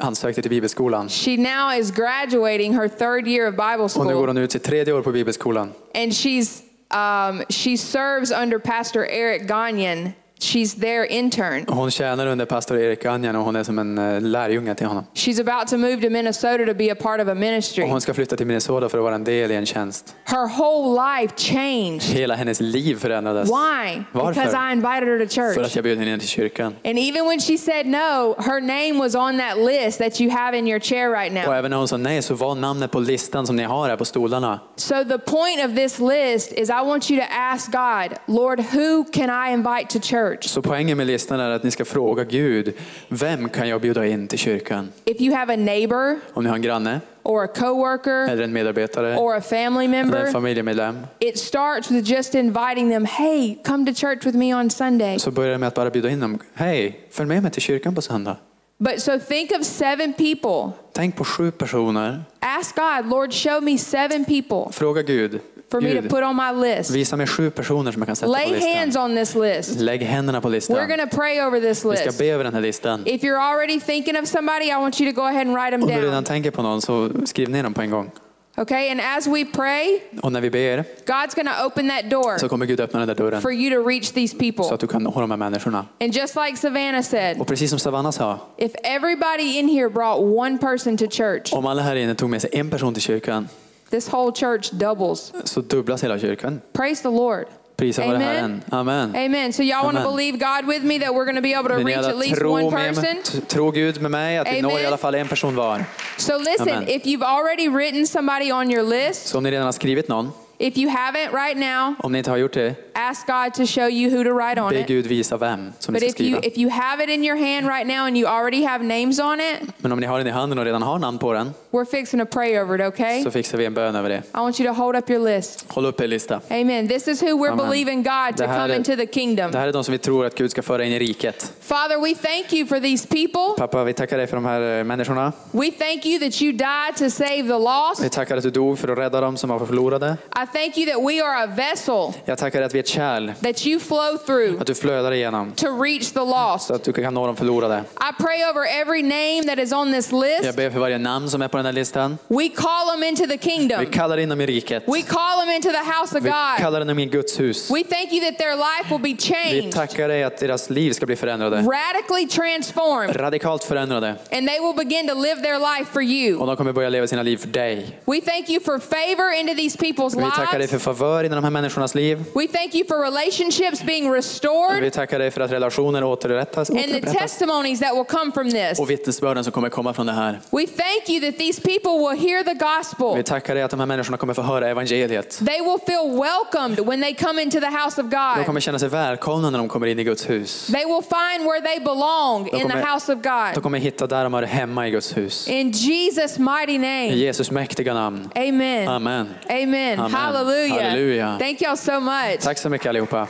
ansökte 0.00 0.42
till 0.42 0.50
bibelskolan. 0.50 1.08
She 1.08 1.36
now 1.36 1.72
is 1.80 1.90
graduating 1.90 2.74
her 2.74 2.88
third 2.88 3.26
year 3.28 3.48
of 3.48 3.54
Bible 3.54 3.84
Och 4.00 4.06
nu 4.06 4.12
går 4.14 4.20
school, 4.20 4.26
hon 4.26 4.38
ut 4.38 4.52
sitt 4.52 4.64
tredje 4.64 4.92
år 4.92 5.02
på 5.02 5.12
bibelskolan. 5.12 5.72
and 5.94 6.12
she's 6.12 6.62
um, 6.94 7.42
she 7.50 7.76
serves 7.76 8.30
under 8.42 8.58
Pastor 8.58 9.06
Eric 9.06 9.46
Gagnon. 9.48 10.12
She's 10.40 10.80
their 10.80 11.04
intern. 11.12 11.64
Och 11.68 11.76
Hon 11.76 11.90
tjänar 11.90 12.26
under 12.26 12.44
pastor 12.44 12.78
Erik 12.78 13.04
Anjan 13.04 13.36
och 13.36 13.44
hon 13.44 13.56
är 13.56 13.62
som 13.64 13.78
en 13.78 13.98
eh, 13.98 14.20
lärjunge 14.20 14.74
till 14.74 14.86
honom. 14.86 15.04
She's 15.14 15.40
about 15.50 15.68
to 15.68 15.76
move 15.76 15.96
to 16.02 16.10
Minnesota 16.10 16.66
to 16.66 16.74
be 16.74 16.92
a 16.92 16.94
part 16.94 17.20
of 17.20 17.28
a 17.28 17.34
ministry. 17.34 17.84
Och 17.84 17.90
hon 17.90 18.00
ska 18.00 18.14
flytta 18.14 18.36
till 18.36 18.46
Minnesota 18.46 18.88
för 18.88 18.98
att 18.98 19.04
vara 19.04 19.14
en 19.14 19.24
del 19.24 19.50
i 19.50 19.54
en 19.54 19.66
tjänst. 19.66 20.14
Her 20.24 20.48
whole 20.58 21.02
life 21.20 21.34
changed. 21.36 22.02
Hela 22.02 22.34
hennes 22.34 22.60
liv 22.60 22.98
förändrades. 22.98 23.48
Why? 23.50 24.02
Because 24.12 24.40
I 24.40 24.44
Varför? 24.44 24.72
invited 24.72 25.08
her 25.08 25.26
to 25.26 25.34
För 25.34 25.54
church. 25.54 25.66
att 25.66 25.74
jag 25.74 25.84
bjöd 25.84 25.98
henne 25.98 26.12
in 26.12 26.18
till 26.18 26.28
kyrkan. 26.28 26.74
And 26.84 26.98
even 26.98 27.26
when 27.26 27.40
she 27.40 27.58
said 27.58 27.86
no, 27.86 28.34
her 28.38 28.60
name 28.60 28.98
was 28.98 29.14
on 29.14 29.38
that 29.38 29.58
list 29.58 29.98
that 29.98 30.20
you 30.20 30.30
have 30.30 30.58
in 30.58 30.68
your 30.68 30.80
chair 30.80 31.10
right 31.10 31.28
Och 31.46 31.50
now. 31.50 31.54
även 31.58 31.70
när 31.70 31.78
hon 31.78 31.88
sa 31.88 31.96
nej 31.96 32.22
så 32.22 32.34
var 32.34 32.54
namnet 32.54 32.90
på 32.90 33.00
listan 33.00 33.46
som 33.46 33.56
ni 33.56 33.62
har 33.62 33.88
här 33.88 33.96
på 33.96 34.04
stolarna. 34.04 34.60
So 34.76 34.94
the 35.04 35.18
point 35.18 35.64
of 35.66 35.74
this 35.76 35.98
list 35.98 36.52
is 36.52 36.68
I 36.70 36.72
want 36.84 37.10
you 37.10 37.20
to 37.20 37.26
ask 37.30 37.70
God, 37.72 38.18
Lord, 38.26 38.60
who 38.60 39.04
can 39.04 39.30
I 39.48 39.52
invite 39.52 39.88
to 39.88 40.06
church? 40.06 40.25
Så 40.40 40.62
poängen 40.62 40.96
med 40.96 41.06
listan 41.06 41.40
är 41.40 41.50
att 41.50 41.62
ni 41.62 41.70
ska 41.70 41.84
fråga 41.84 42.24
Gud, 42.24 42.74
vem 43.08 43.48
kan 43.48 43.68
jag 43.68 43.80
bjuda 43.80 44.06
in 44.06 44.28
till 44.28 44.38
kyrkan? 44.38 44.92
If 45.04 45.20
you 45.20 45.34
have 45.34 45.54
a 45.54 45.56
neighbor 45.56 46.18
Om 46.32 46.44
ni 46.44 46.48
har 46.48 46.56
en 46.56 46.62
granne, 46.62 47.00
or 47.22 47.44
a 47.44 47.46
coworker 47.46 48.30
eller 48.30 48.44
en 48.44 48.52
medarbetare, 48.52 49.16
or 49.16 49.36
a 49.36 49.40
family 49.40 49.84
eller 49.84 49.98
en 49.98 50.08
member, 50.08 50.32
familjemedlem. 50.32 50.98
it 51.18 51.38
starts 51.38 51.90
with 51.90 52.10
just 52.10 52.34
inviting 52.34 52.90
them, 52.90 53.04
hey, 53.04 53.56
come 53.64 53.86
to 53.86 54.00
church 54.00 54.26
with 54.26 54.36
me 54.36 54.54
on 54.54 54.70
Sunday. 54.70 55.18
Så 55.18 55.30
börjar 55.30 55.52
det 55.52 55.58
med 55.58 55.66
att 55.66 55.74
bara 55.74 55.90
bjuda 55.90 56.10
in 56.10 56.20
dem. 56.20 56.38
Hej, 56.54 57.00
följ 57.10 57.28
med 57.28 57.42
mig 57.42 57.52
till 57.52 57.62
kyrkan 57.62 57.94
på 57.94 58.02
söndag. 58.02 58.36
But 58.78 59.02
so 59.02 59.18
think 59.18 59.50
of 59.60 59.66
seven 59.66 60.12
people. 60.12 60.72
Tänk 60.92 61.16
på 61.16 61.24
sju 61.24 61.50
personer. 61.50 62.24
Ask 62.40 62.76
God, 62.76 63.10
Lord, 63.10 63.32
show 63.32 63.62
me 63.62 63.78
seven 63.78 64.24
people 64.24 64.72
Fråga 64.72 65.02
Gud. 65.02 65.40
For 65.70 65.80
me 65.80 65.94
to 65.94 66.00
Gud, 66.00 66.10
put 66.10 66.22
on 66.22 66.36
my 66.36 66.68
list. 66.68 66.90
visa 66.90 67.16
mig 67.16 67.26
sju 67.26 67.50
personer 67.50 67.92
som 67.92 68.02
jag 68.02 68.06
kan 68.06 68.16
sätta 68.16 68.26
på 68.26 68.32
Lay 68.32 68.60
hands 68.74 68.86
listan. 68.86 69.10
on 69.10 69.16
this 69.16 69.34
list. 69.34 69.80
Lägg 69.80 70.02
händerna 70.02 70.40
på 70.40 70.48
We're 70.48 70.52
listan. 70.52 70.88
going 70.88 71.10
to 71.10 71.16
pray 71.16 71.40
over 71.42 71.60
this 71.60 71.84
Vi 71.84 71.96
ska 71.96 72.04
list. 72.06 72.18
be 72.18 72.26
över 72.26 72.44
den 72.44 72.54
här 72.54 72.60
listan. 72.60 73.02
If 73.06 73.22
you're 73.22 73.40
already 73.52 73.80
thinking 73.80 74.16
of 74.22 74.28
somebody, 74.28 74.66
I 74.66 74.74
want 74.74 75.00
you 75.00 75.12
to 75.12 75.20
go 75.20 75.26
ahead 75.26 75.40
and 75.46 75.54
write 75.56 75.70
them 75.70 75.82
Om 75.82 75.88
du 75.88 75.94
redan 75.94 76.10
down. 76.12 76.24
tänker 76.24 76.50
på 76.50 76.62
någon 76.62 76.82
så 76.82 77.10
skriv 77.24 77.48
ner 77.50 77.62
dem 77.62 77.74
på 77.74 77.82
en 77.82 77.90
gång. 77.90 78.10
Okay? 78.58 78.90
And 78.90 79.00
as 79.16 79.26
we 79.26 79.44
pray, 79.44 79.98
Och 80.22 80.32
när 80.32 80.40
vi 80.40 80.50
ber 80.50 80.84
God's 81.06 81.34
going 81.36 81.46
to 81.46 81.66
open 81.66 81.88
that 81.88 82.10
door 82.10 82.38
så 82.38 82.48
kommer 82.48 82.66
Gud 82.66 82.80
öppna 82.80 82.98
den 82.98 83.08
där 83.08 83.14
dörren 83.14 83.42
for 83.42 83.52
you 83.52 83.70
to 83.82 83.88
reach 83.88 84.10
these 84.12 84.32
så 84.32 84.38
people. 84.38 84.74
att 84.74 84.80
du 84.80 84.86
kan 84.86 85.02
nå 85.02 85.10
de 85.20 85.30
här 85.30 85.36
människorna. 85.38 85.86
And 86.00 86.14
just 86.14 86.36
like 86.36 86.56
Savannah 86.56 87.02
said, 87.02 87.40
Och 87.40 87.46
precis 87.46 87.70
som 87.70 87.78
Savannah 87.78 88.10
sa, 88.12 88.38
if 88.58 88.72
everybody 88.84 89.58
in 89.58 89.68
here 89.68 89.88
brought 89.90 90.18
one 90.38 90.58
person 90.58 90.96
to 90.96 91.04
church, 91.10 91.52
om 91.54 91.66
alla 91.66 91.82
här 91.82 91.96
inne 91.96 92.14
tog 92.14 92.30
med 92.30 92.40
sig 92.42 92.50
en 92.52 92.70
person 92.70 92.94
till 92.94 93.02
kyrkan 93.02 93.48
this 93.90 94.08
whole 94.08 94.32
church 94.32 94.70
doubles. 94.72 95.32
så 95.44 95.60
dubblas 95.60 96.02
hela 96.02 96.18
kyrkan. 96.18 96.60
Praise 96.72 97.02
the 97.02 97.08
Lord. 97.10 97.46
Prisa 97.76 98.02
Amen. 98.02 98.20
Herren. 98.20 98.62
Amen. 98.72 99.16
Amen. 99.16 99.52
So 99.52 99.62
y'all 99.62 99.84
want 99.84 99.98
to 99.98 100.02
believe 100.02 100.38
God 100.38 100.66
with 100.66 100.82
me 100.82 100.98
that 100.98 101.14
we're 101.14 101.26
going 101.26 101.36
to 101.36 101.42
be 101.42 101.52
able 101.52 101.68
to 101.68 101.84
reach 101.84 101.96
at 101.96 102.16
least 102.16 102.42
one 102.42 102.70
person? 102.70 103.16
tro 103.48 103.70
Gud 103.70 104.00
med 104.00 104.10
mig 104.10 104.38
att 104.38 104.48
vi 104.48 104.62
når 104.62 104.78
i 104.78 104.86
alla 104.86 104.96
fall 104.96 105.14
en 105.14 105.28
person 105.28 105.54
var. 105.56 105.84
So 106.18 106.38
listen, 106.38 106.68
Amen. 106.68 106.88
if 106.88 107.04
you've 107.04 107.22
already 107.22 107.68
written 107.68 108.06
somebody 108.06 108.50
on 108.52 108.70
your 108.70 108.82
list, 108.82 109.26
Så 109.26 109.36
om 109.38 109.42
ni 109.44 109.50
redan 109.50 109.64
har 109.64 109.72
skrivit 109.72 110.08
någon, 110.08 110.32
if 110.58 110.76
you 110.76 110.88
haven't 110.90 111.32
right 111.32 111.56
now, 111.56 111.94
om 111.98 112.12
ni 112.12 112.18
inte 112.18 112.30
har 112.30 112.36
gjort 112.36 112.52
det, 112.52 112.74
ask 112.94 113.26
God 113.26 113.54
to 113.54 113.66
show 113.66 113.88
you 113.90 114.10
who 114.10 114.24
to 114.24 114.30
write 114.30 114.60
on 114.60 114.70
be 114.70 114.80
it. 114.80 114.86
Gud 114.86 115.06
visa 115.06 115.36
vem 115.36 115.72
som 115.78 115.94
ni 115.94 116.00
But 116.00 116.10
ska 116.10 116.22
if 116.22 116.28
you 116.30 116.36
skriva. 116.40 116.46
if 116.52 116.58
you 116.58 116.70
have 116.70 117.04
it 117.04 117.10
in 117.10 117.24
your 117.24 117.36
hand 117.36 117.68
right 117.68 117.86
now 117.86 118.06
and 118.06 118.16
you 118.16 118.26
already 118.28 118.62
have 118.64 118.84
names 118.84 119.20
on 119.20 119.40
it, 119.40 119.56
Men 119.78 119.92
om 119.92 120.00
ni 120.00 120.06
har 120.06 120.18
den 120.18 120.26
i 120.26 120.30
handen 120.30 120.58
och 120.58 120.64
redan 120.64 120.82
har 120.82 120.98
namn 120.98 121.18
på 121.18 121.32
den 121.32 121.54
we're 121.70 121.84
fixing 121.90 122.20
to 122.20 122.26
pray 122.26 122.58
over 122.58 122.80
it, 122.80 122.86
okay? 122.94 123.22
så 123.22 123.30
fixar 123.30 123.58
vi 123.58 123.64
en 123.64 123.74
bön 123.74 123.96
över 123.96 124.08
det. 124.08 124.16
I 124.34 124.38
want 124.38 124.60
you 124.60 124.68
to 124.74 124.82
hold 124.82 124.96
up 124.96 125.10
your 125.10 125.36
list. 125.36 125.64
Håll 125.68 125.86
upp 125.86 126.00
er 126.00 126.06
lista. 126.06 126.40
Amen. 126.50 126.88
This 126.88 127.08
is 127.08 127.22
who 127.22 127.28
we're 127.28 127.52
Amen. 127.52 127.68
believing 127.70 128.02
God 128.02 128.36
to 128.36 128.42
Det 128.42 128.46
här 128.48 128.60
come 128.60 128.74
är- 128.74 128.78
into 128.78 128.96
the 128.96 129.06
kingdom. 129.06 129.50
Det 129.50 129.58
här 129.58 129.68
är 129.68 129.72
de 129.72 129.84
som 129.84 129.92
vi 129.92 129.98
tror 129.98 130.26
att 130.26 130.34
Gud 130.34 130.50
ska 130.50 130.62
föra 130.62 130.84
in 130.84 130.92
i 130.92 130.98
riket. 130.98 131.52
Father, 131.60 132.00
we 132.00 132.14
thank 132.14 132.52
you 132.52 132.66
for 132.66 132.80
these 132.80 133.06
people. 133.08 133.54
Pappa, 133.58 133.84
vi 133.84 133.92
tackar 133.92 134.16
dig 134.18 134.26
för 134.26 134.36
de 134.36 134.44
här 134.44 134.78
eh, 134.78 134.84
människorna. 134.84 135.32
We 135.50 135.70
thank 135.70 136.06
you 136.06 136.18
that 136.20 136.42
you 136.42 136.52
died 136.52 136.96
to 136.98 137.10
save 137.10 137.42
the 137.42 137.58
lost. 137.58 138.04
Vi 138.04 138.08
tackar 138.10 138.36
att 138.36 138.42
du 138.42 138.50
dog 138.50 138.78
för 138.78 138.88
att 138.88 138.98
rädda 138.98 139.20
dem 139.20 139.36
som 139.36 139.50
var 139.50 139.58
förlorade. 139.66 140.16
I 140.42 140.45
thank 140.52 140.78
you 140.78 140.86
that 140.92 141.02
we 141.08 141.20
are 141.24 141.42
a 141.44 141.46
vessel 141.46 142.12
Jag 142.24 142.38
tackar 142.38 142.58
dig 142.58 142.66
att 142.66 142.74
vi 142.74 142.78
är 142.78 142.82
ett 142.82 142.88
kärl, 142.88 143.32
that 143.42 143.66
you 143.66 143.80
flow 143.80 144.16
through 144.26 144.60
att 144.60 144.66
du 144.66 144.74
flödar 144.74 145.12
igenom 145.12 145.52
to 145.52 145.82
reach 145.82 146.10
the 146.12 146.18
lost. 146.20 146.66
så 146.66 146.74
att 146.74 146.84
du 146.84 146.92
kan 146.92 147.14
nå 147.14 147.26
de 147.26 147.36
förlorade. 147.36 147.84
I 147.96 148.22
pray 148.22 148.44
over 148.50 148.80
every 148.80 149.02
name 149.02 149.42
that 149.56 149.58
is 149.64 149.72
on 149.72 149.92
this 149.92 150.10
Jag 150.12 150.20
list. 150.44 150.56
ber 150.56 150.70
för 150.70 150.78
varje 150.80 150.98
namn 150.98 151.30
som 151.30 151.42
är 151.42 151.48
på 151.48 151.56
den 151.56 151.66
här 151.66 151.72
listan. 151.72 152.18
We 152.28 152.48
call 152.48 152.86
them 152.94 153.02
into 153.02 153.26
the 153.26 153.38
kingdom. 153.38 153.80
Vi 153.80 153.86
kallar 153.86 154.18
in 154.18 154.28
dem 154.28 154.40
i 154.40 154.46
riket. 154.46 154.82
We 154.86 155.02
call 155.02 155.40
them 155.40 155.50
into 155.50 155.68
the 155.70 155.90
house 156.00 156.18
of 156.18 156.24
Vi 156.24 156.28
God. 156.30 156.58
kallar 156.58 156.80
dem 156.84 156.98
in 156.98 157.08
i 157.08 157.12
Guds 157.12 157.40
hus. 157.40 157.70
We 157.70 157.84
thank 157.84 158.12
you 158.12 158.20
that 158.30 158.38
their 158.38 158.56
life 158.56 158.90
will 158.90 159.00
be 159.02 159.08
Vi 159.08 159.16
changed, 159.16 159.72
tackar 159.72 160.08
dig 160.08 160.24
att 160.24 160.38
deras 160.38 160.70
liv 160.70 160.92
ska 160.92 161.06
bli 161.06 161.16
förändrade. 161.16 161.56
radically 161.56 162.28
transformed, 162.28 163.20
Radikalt 163.20 163.64
förändrade. 163.64 164.08
and 164.32 164.48
they 164.48 164.60
will 164.60 164.74
begin 164.86 165.08
to 165.08 165.14
live 165.14 165.42
their 165.42 165.58
life 165.58 165.90
for 165.92 166.00
Och 166.00 166.04
you. 166.04 166.46
de 166.46 166.56
kommer 166.56 166.72
börja 166.72 166.88
leva 166.88 167.06
sina 167.06 167.22
liv 167.22 167.36
för 167.36 167.48
dig. 167.48 168.00
We 168.04 168.20
thank 168.20 168.50
you 168.50 168.60
for 168.60 168.78
favor 168.78 169.32
into 169.40 169.54
these 169.54 169.78
people's 169.78 170.14
Vi 170.16 170.22
tackar 170.36 170.58
dig 170.58 170.68
för 170.68 170.78
favör 170.78 171.24
i 171.24 171.28
de 171.28 171.44
här 171.44 171.50
människornas 171.50 171.94
liv. 171.94 172.24
We 172.34 172.46
thank 172.46 172.74
you 172.74 172.86
for 172.88 172.98
relationships 173.02 173.82
being 173.82 174.12
Vi 174.12 174.18
restored 174.18 174.92
tackar 174.92 175.18
dig 175.18 175.30
för 175.30 175.40
att 175.40 175.50
relationer 175.52 176.04
återupprättas, 176.04 176.70
and 176.70 176.78
the 176.78 177.00
testimonies 177.00 177.80
that 177.80 177.94
will 177.96 178.04
come 178.04 178.32
from 178.32 178.50
this. 178.50 178.78
och 178.80 178.90
vittnesbörden 178.90 179.44
som 179.44 179.52
kommer 179.52 179.68
komma 179.68 179.94
från 179.94 180.06
det 180.06 180.12
här. 180.12 180.40
We 180.50 180.66
thank 180.66 181.08
you 181.08 181.20
that 181.30 181.38
these 181.38 181.60
people 181.60 181.90
will 181.98 182.18
hear 182.28 182.42
the 182.44 182.54
gospel. 182.54 183.16
Vi 183.16 183.22
tackar 183.22 183.54
dig 183.54 183.62
att 183.62 183.70
de 183.70 183.80
här 183.80 183.86
människorna 183.86 184.16
kommer 184.16 184.34
få 184.34 184.42
höra 184.42 184.68
evangeliet. 184.68 185.38
They 185.46 185.60
will 185.60 185.78
feel 185.86 186.20
welcomed 186.20 186.86
when 186.86 187.02
they 187.02 187.14
come 187.14 187.42
into 187.42 187.60
the 187.60 187.66
house 187.66 188.00
of 188.00 188.06
De 188.10 188.16
God. 188.36 188.46
kommer 188.46 188.60
känna 188.60 188.78
sig 188.78 188.88
välkomna 188.88 189.50
när 189.50 189.58
de 189.58 189.68
kommer 189.68 189.86
in 189.86 189.98
i 189.98 190.04
Guds 190.04 190.30
hus. 190.30 190.66
They 190.66 190.84
will 190.84 191.02
find 191.02 191.46
where 191.48 191.60
they 191.60 191.80
belong 191.80 192.44
De 192.52 192.56
in 192.60 192.68
the 192.68 192.78
house 192.92 193.12
of 193.12 193.18
De 193.22 193.52
God. 193.54 193.62
kommer 193.62 193.78
hitta 193.78 194.06
där 194.06 194.24
de 194.24 194.34
hör 194.34 194.42
hemma 194.42 194.88
i 194.88 194.90
Guds 194.90 195.16
hus. 195.16 195.48
In 195.48 195.72
Jesus' 195.72 196.38
mighty 196.38 196.72
I 196.72 196.78
name. 196.78 197.08
Jesus 197.14 197.50
mäktiga 197.50 197.94
namn. 197.94 198.30
Amen. 198.34 198.88
Amen. 198.88 199.28
Amen. 199.48 200.00
Amen. 200.00 200.10
Hallelujah. 200.26 200.82
Halleluja. 200.90 201.38
Thank 201.38 201.60
y'all 201.60 201.76
so 201.76 202.00
much. 202.00 202.40
Tack 202.40 202.58
så 202.58 202.68
mycket 202.68 202.86
allihopa. 202.88 203.28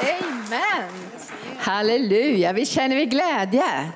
Amen. 0.00 0.90
Halleluja, 1.58 2.52
vi 2.52 2.66
känner 2.66 2.96
vi 2.96 3.06
glädje. 3.06 3.90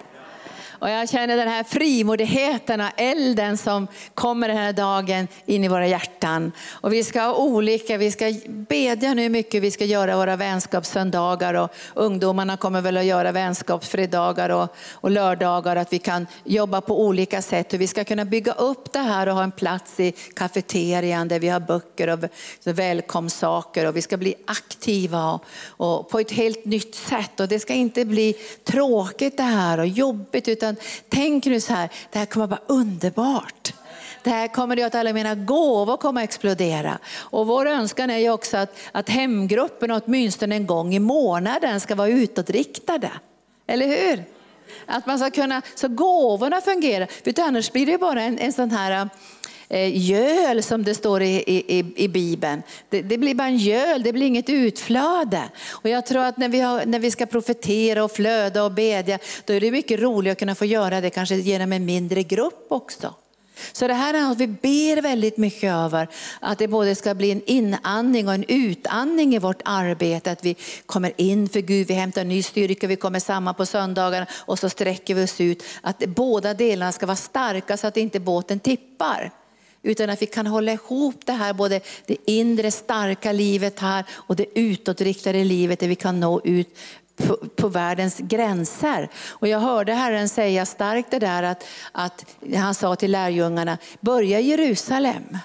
Och 0.80 0.90
jag 0.90 1.08
känner 1.08 1.36
den 1.36 1.48
här 1.48 1.64
frimodigheten 1.64 2.80
och 2.80 2.90
elden 2.96 3.58
som 3.58 3.86
kommer 4.14 4.48
den 4.48 4.56
här 4.56 4.72
dagen 4.72 5.28
in 5.46 5.64
i 5.64 5.68
våra 5.68 5.86
hjärtan. 5.86 6.52
Och 6.70 6.92
vi 6.92 7.04
ska 7.04 7.20
ha 7.20 7.34
olika, 7.34 7.96
vi 7.96 8.10
ska 8.10 8.34
bedja 8.46 9.14
nu 9.14 9.28
mycket, 9.28 9.62
vi 9.62 9.70
ska 9.70 9.84
göra 9.84 10.16
våra 10.16 10.36
vänskapssöndagar 10.36 11.54
och 11.54 11.70
ungdomarna 11.94 12.56
kommer 12.56 12.80
väl 12.80 12.96
att 12.96 13.04
göra 13.04 13.32
vänskapsfredagar 13.32 14.50
och, 14.50 14.68
och 14.92 15.10
lördagar. 15.10 15.76
Att 15.76 15.92
vi 15.92 15.98
kan 15.98 16.26
jobba 16.44 16.80
på 16.80 17.04
olika 17.04 17.42
sätt 17.42 17.72
och 17.72 17.80
vi 17.80 17.86
ska 17.86 18.04
kunna 18.04 18.24
bygga 18.24 18.52
upp 18.52 18.92
det 18.92 18.98
här 18.98 19.26
och 19.26 19.34
ha 19.34 19.42
en 19.42 19.52
plats 19.52 20.00
i 20.00 20.12
kafeterian 20.12 21.28
där 21.28 21.38
vi 21.38 21.48
har 21.48 21.60
böcker 21.60 22.08
och 22.08 22.24
välkomstsaker 22.64 23.86
och 23.86 23.96
vi 23.96 24.02
ska 24.02 24.16
bli 24.16 24.34
aktiva 24.46 25.32
och, 25.32 25.44
och 25.66 26.08
på 26.08 26.18
ett 26.18 26.30
helt 26.32 26.64
nytt 26.64 26.94
sätt. 26.94 27.40
Och 27.40 27.48
det 27.48 27.58
ska 27.58 27.72
inte 27.72 28.04
bli 28.04 28.34
tråkigt 28.64 29.36
det 29.36 29.42
här 29.42 29.78
och 29.78 29.86
jobbigt 29.86 30.48
utan 30.48 30.69
tänk 31.08 31.46
nu 31.46 31.60
så 31.60 31.72
här, 31.72 31.88
det 32.12 32.18
här 32.18 32.26
kommer 32.26 32.44
att 32.44 32.50
vara 32.50 32.60
underbart. 32.66 33.74
Det 34.22 34.30
här 34.30 34.48
kommer 34.48 34.76
det 34.76 34.82
att 34.82 34.94
alla 34.94 35.12
mina 35.12 35.34
gåvor 35.34 35.96
kommer 35.96 36.20
att 36.20 36.24
explodera. 36.24 36.98
Och 37.16 37.46
vår 37.46 37.66
önskan 37.66 38.10
är 38.10 38.18
ju 38.18 38.30
också 38.30 38.56
att, 38.56 38.78
att 38.92 39.08
hemgruppen 39.08 39.90
åtminstone 39.90 40.54
en 40.54 40.66
gång 40.66 40.94
i 40.94 40.98
månaden 40.98 41.80
ska 41.80 41.94
vara 41.94 42.08
utåtriktade. 42.08 43.10
Eller 43.66 43.86
hur? 43.86 44.24
Att 44.86 45.06
man 45.06 45.18
ska 45.18 45.30
kunna, 45.30 45.62
så 45.74 45.88
gåvorna 45.88 46.60
fungerar. 46.60 47.06
För 47.24 47.42
annars 47.42 47.72
blir 47.72 47.86
det 47.86 47.98
bara 47.98 48.22
en, 48.22 48.38
en 48.38 48.52
sån 48.52 48.70
här 48.70 49.08
Eh, 49.72 50.10
göl 50.10 50.62
som 50.62 50.84
det 50.84 50.94
står 50.94 51.22
i, 51.22 51.44
i, 51.46 51.84
i 51.96 52.08
Bibeln. 52.08 52.62
Det, 52.88 53.02
det, 53.02 53.18
blir 53.18 53.34
bara 53.34 53.48
en 53.48 53.56
göl, 53.56 54.02
det 54.02 54.12
blir 54.12 54.26
inget 54.26 54.48
utflöde. 54.48 55.42
Och 55.70 55.88
jag 55.88 56.06
tror 56.06 56.24
att 56.24 56.36
när 56.36 56.48
vi, 56.48 56.60
har, 56.60 56.86
när 56.86 56.98
vi 56.98 57.10
ska 57.10 57.26
profetera 57.26 58.04
och 58.04 58.12
flöda 58.12 58.64
och 58.64 58.72
bedja, 58.72 59.18
då 59.44 59.52
är 59.52 59.60
det 59.60 59.70
mycket 59.70 60.00
roligare 60.00 60.32
att 60.32 60.38
kunna 60.38 60.54
få 60.54 60.64
göra 60.64 61.00
det 61.00 61.10
kanske 61.10 61.34
genom 61.36 61.72
en 61.72 61.84
mindre 61.84 62.22
grupp 62.22 62.66
också. 62.68 63.14
Så 63.72 63.86
det 63.88 63.94
här 63.94 64.14
är 64.14 64.20
något 64.22 64.38
vi 64.38 64.46
ber 64.46 65.02
väldigt 65.02 65.36
mycket 65.36 65.72
över, 65.72 66.08
att 66.40 66.58
det 66.58 66.68
både 66.68 66.94
ska 66.94 67.14
bli 67.14 67.30
en 67.30 67.42
inandning 67.46 68.28
och 68.28 68.34
en 68.34 68.44
utandning 68.48 69.34
i 69.34 69.38
vårt 69.38 69.62
arbete, 69.64 70.32
att 70.32 70.44
vi 70.44 70.56
kommer 70.86 71.12
in 71.16 71.48
för 71.48 71.60
Gud, 71.60 71.86
vi 71.86 71.94
hämtar 71.94 72.24
ny 72.24 72.42
styrka, 72.42 72.86
vi 72.86 72.96
kommer 72.96 73.20
samman 73.20 73.54
på 73.54 73.66
söndagarna 73.66 74.26
och 74.32 74.58
så 74.58 74.68
sträcker 74.68 75.14
vi 75.14 75.24
oss 75.24 75.40
ut. 75.40 75.62
Att 75.80 75.98
båda 75.98 76.54
delarna 76.54 76.92
ska 76.92 77.06
vara 77.06 77.16
starka 77.16 77.76
så 77.76 77.86
att 77.86 77.96
inte 77.96 78.20
båten 78.20 78.60
tippar. 78.60 79.32
Utan 79.82 80.10
att 80.10 80.22
vi 80.22 80.26
kan 80.26 80.46
hålla 80.46 80.72
ihop 80.72 81.26
det 81.26 81.32
här, 81.32 81.52
både 81.52 81.80
det 82.06 82.16
inre 82.26 82.70
starka 82.70 83.32
livet 83.32 83.78
här 83.78 84.04
och 84.12 84.36
det 84.36 84.58
utåtriktade 84.58 85.44
livet 85.44 85.80
där 85.80 85.88
vi 85.88 85.94
kan 85.94 86.20
nå 86.20 86.40
ut 86.44 86.78
på, 87.16 87.36
på, 87.36 87.68
världens 87.68 88.18
gränser. 88.18 89.08
Och 89.28 89.48
jag 89.48 89.60
hörde 89.60 89.92
Herren 89.92 90.28
säga 90.28 90.66
starkt 90.66 91.10
det 91.10 91.18
där 91.18 91.42
att, 91.42 91.64
att 91.92 92.26
han 92.54 92.74
sa 92.74 92.96
till 92.96 93.10
lärjungarna, 93.10 93.78
börja 94.00 94.40
i 94.40 94.48
Jerusalem 94.48 95.38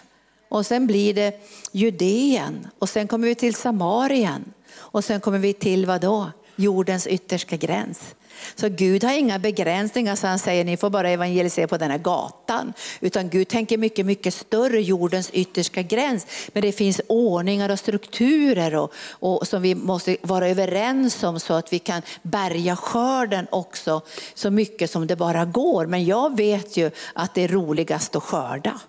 och 0.50 0.66
sen 0.66 0.88
blir 0.88 1.14
det 1.14 1.42
Judeen 1.72 2.68
och 2.80 2.90
sen 2.90 3.08
kommer 3.08 3.28
vi 3.28 3.36
till 3.36 3.56
Samarien 3.56 4.54
och 4.74 5.04
sen 5.04 5.20
kommer 5.22 5.40
vi 5.40 5.54
till 5.54 5.86
vad 5.86 6.02
då? 6.02 6.32
Jordens 6.56 7.08
yttersta 7.08 7.56
gräns. 7.56 8.16
Så 8.56 8.70
Gud 8.70 9.04
har 9.04 9.14
inga 9.14 9.40
begränsningar 9.40 10.16
så 10.16 10.28
han 10.28 10.40
säger 10.40 10.66
ni 10.66 10.78
får 10.78 10.90
bara 10.90 11.10
evangelisera 11.10 11.68
på 11.68 11.78
den 11.78 11.92
här 11.92 11.98
gatan. 11.98 12.74
Utan 13.00 13.30
Gud 13.30 13.48
tänker 13.48 13.78
mycket, 13.78 14.06
mycket 14.06 14.34
större, 14.34 14.82
jordens 14.82 15.30
yttersta 15.30 15.82
gräns. 15.82 16.28
Men 16.54 16.62
det 16.62 16.72
finns 16.72 17.02
ordningar 17.08 17.70
och 17.70 17.80
strukturer 17.80 18.76
och, 18.76 18.94
och 19.20 19.48
som 19.48 19.62
vi 19.62 19.76
måste 19.76 20.18
vara 20.22 20.50
överens 20.50 21.24
om 21.24 21.40
så 21.40 21.54
att 21.54 21.74
vi 21.74 21.80
kan 21.80 22.02
bärga 22.22 22.76
skörden 22.76 23.48
också 23.50 24.02
så 24.34 24.52
mycket 24.52 24.92
som 24.92 25.08
det 25.08 25.16
bara 25.16 25.46
går. 25.46 25.86
Men 25.86 26.06
jag 26.06 26.38
vet 26.38 26.78
ju 26.78 26.92
att 27.14 27.34
det 27.34 27.42
är 27.42 27.48
roligast 27.48 28.16
att 28.16 28.24
skörda. 28.24 28.80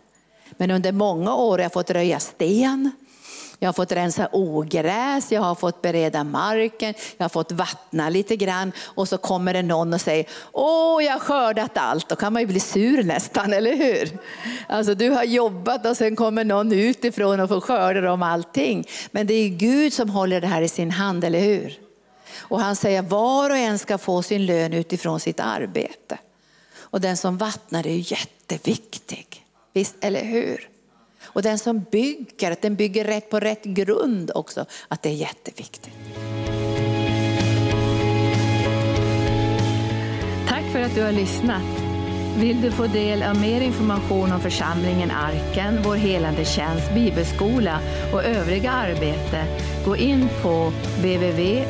Men 0.56 0.70
under 0.70 0.92
många 0.92 1.34
år 1.34 1.58
har 1.58 1.58
jag 1.58 1.72
fått 1.72 1.90
röja 1.90 2.20
sten, 2.20 2.90
jag 3.58 3.68
har 3.68 3.72
fått 3.72 3.92
rensa 3.92 4.28
ogräs, 4.32 5.32
jag 5.32 5.40
har 5.40 5.54
fått 5.54 5.82
bereda 5.82 6.24
marken, 6.24 6.94
jag 7.16 7.24
har 7.24 7.28
fått 7.28 7.52
vattna 7.52 8.08
lite 8.08 8.36
grann 8.36 8.72
och 8.80 9.08
så 9.08 9.18
kommer 9.18 9.54
det 9.54 9.62
någon 9.62 9.94
och 9.94 10.00
säger, 10.00 10.26
åh 10.52 11.04
jag 11.04 11.12
har 11.12 11.20
skördat 11.20 11.78
allt. 11.78 12.08
Då 12.08 12.16
kan 12.16 12.32
man 12.32 12.42
ju 12.42 12.46
bli 12.46 12.60
sur 12.60 13.02
nästan, 13.02 13.52
eller 13.52 13.76
hur? 13.76 14.18
Alltså 14.68 14.94
du 14.94 15.10
har 15.10 15.24
jobbat 15.24 15.86
och 15.86 15.96
sen 15.96 16.16
kommer 16.16 16.44
någon 16.44 16.72
utifrån 16.72 17.40
och 17.40 17.48
får 17.48 17.60
skörda 17.60 18.12
om 18.12 18.22
allting. 18.22 18.86
Men 19.10 19.26
det 19.26 19.34
är 19.34 19.48
Gud 19.48 19.92
som 19.92 20.10
håller 20.10 20.40
det 20.40 20.46
här 20.46 20.62
i 20.62 20.68
sin 20.68 20.90
hand, 20.90 21.24
eller 21.24 21.40
hur? 21.40 21.78
Och 22.38 22.60
han 22.60 22.76
säger 22.76 23.02
var 23.02 23.50
och 23.50 23.56
en 23.56 23.78
ska 23.78 23.98
få 23.98 24.22
sin 24.22 24.46
lön 24.46 24.72
utifrån 24.72 25.20
sitt 25.20 25.40
arbete. 25.40 26.18
Och 26.78 27.00
den 27.00 27.16
som 27.16 27.38
vattnar 27.38 27.86
är 27.86 28.12
jätteviktig, 28.12 29.44
visst 29.72 29.96
eller 30.00 30.24
hur? 30.24 30.75
Och 31.36 31.42
den 31.42 31.58
som 31.58 31.80
bygger, 31.80 32.50
att 32.52 32.62
den 32.62 32.76
bygger 32.76 33.04
rätt 33.04 33.30
på 33.30 33.40
rätt 33.40 33.64
grund 33.64 34.30
också, 34.34 34.66
att 34.88 35.02
det 35.02 35.08
är 35.08 35.12
jätteviktigt. 35.12 35.90
Tack 40.48 40.64
för 40.72 40.80
att 40.80 40.94
du 40.94 41.02
har 41.02 41.12
lyssnat. 41.12 41.62
Vill 42.38 42.62
du 42.62 42.70
få 42.70 42.86
del 42.86 43.22
av 43.22 43.40
mer 43.40 43.60
information 43.60 44.32
om 44.32 44.40
församlingen 44.40 45.10
Arken, 45.10 45.82
vår 45.84 45.96
helande 45.96 46.44
tjänst, 46.44 46.94
bibelskola 46.94 47.80
och 48.12 48.24
övriga 48.24 48.70
arbete, 48.70 49.44
gå 49.84 49.96
in 49.96 50.28
på 50.42 50.72
www.arken.org. 50.98 51.66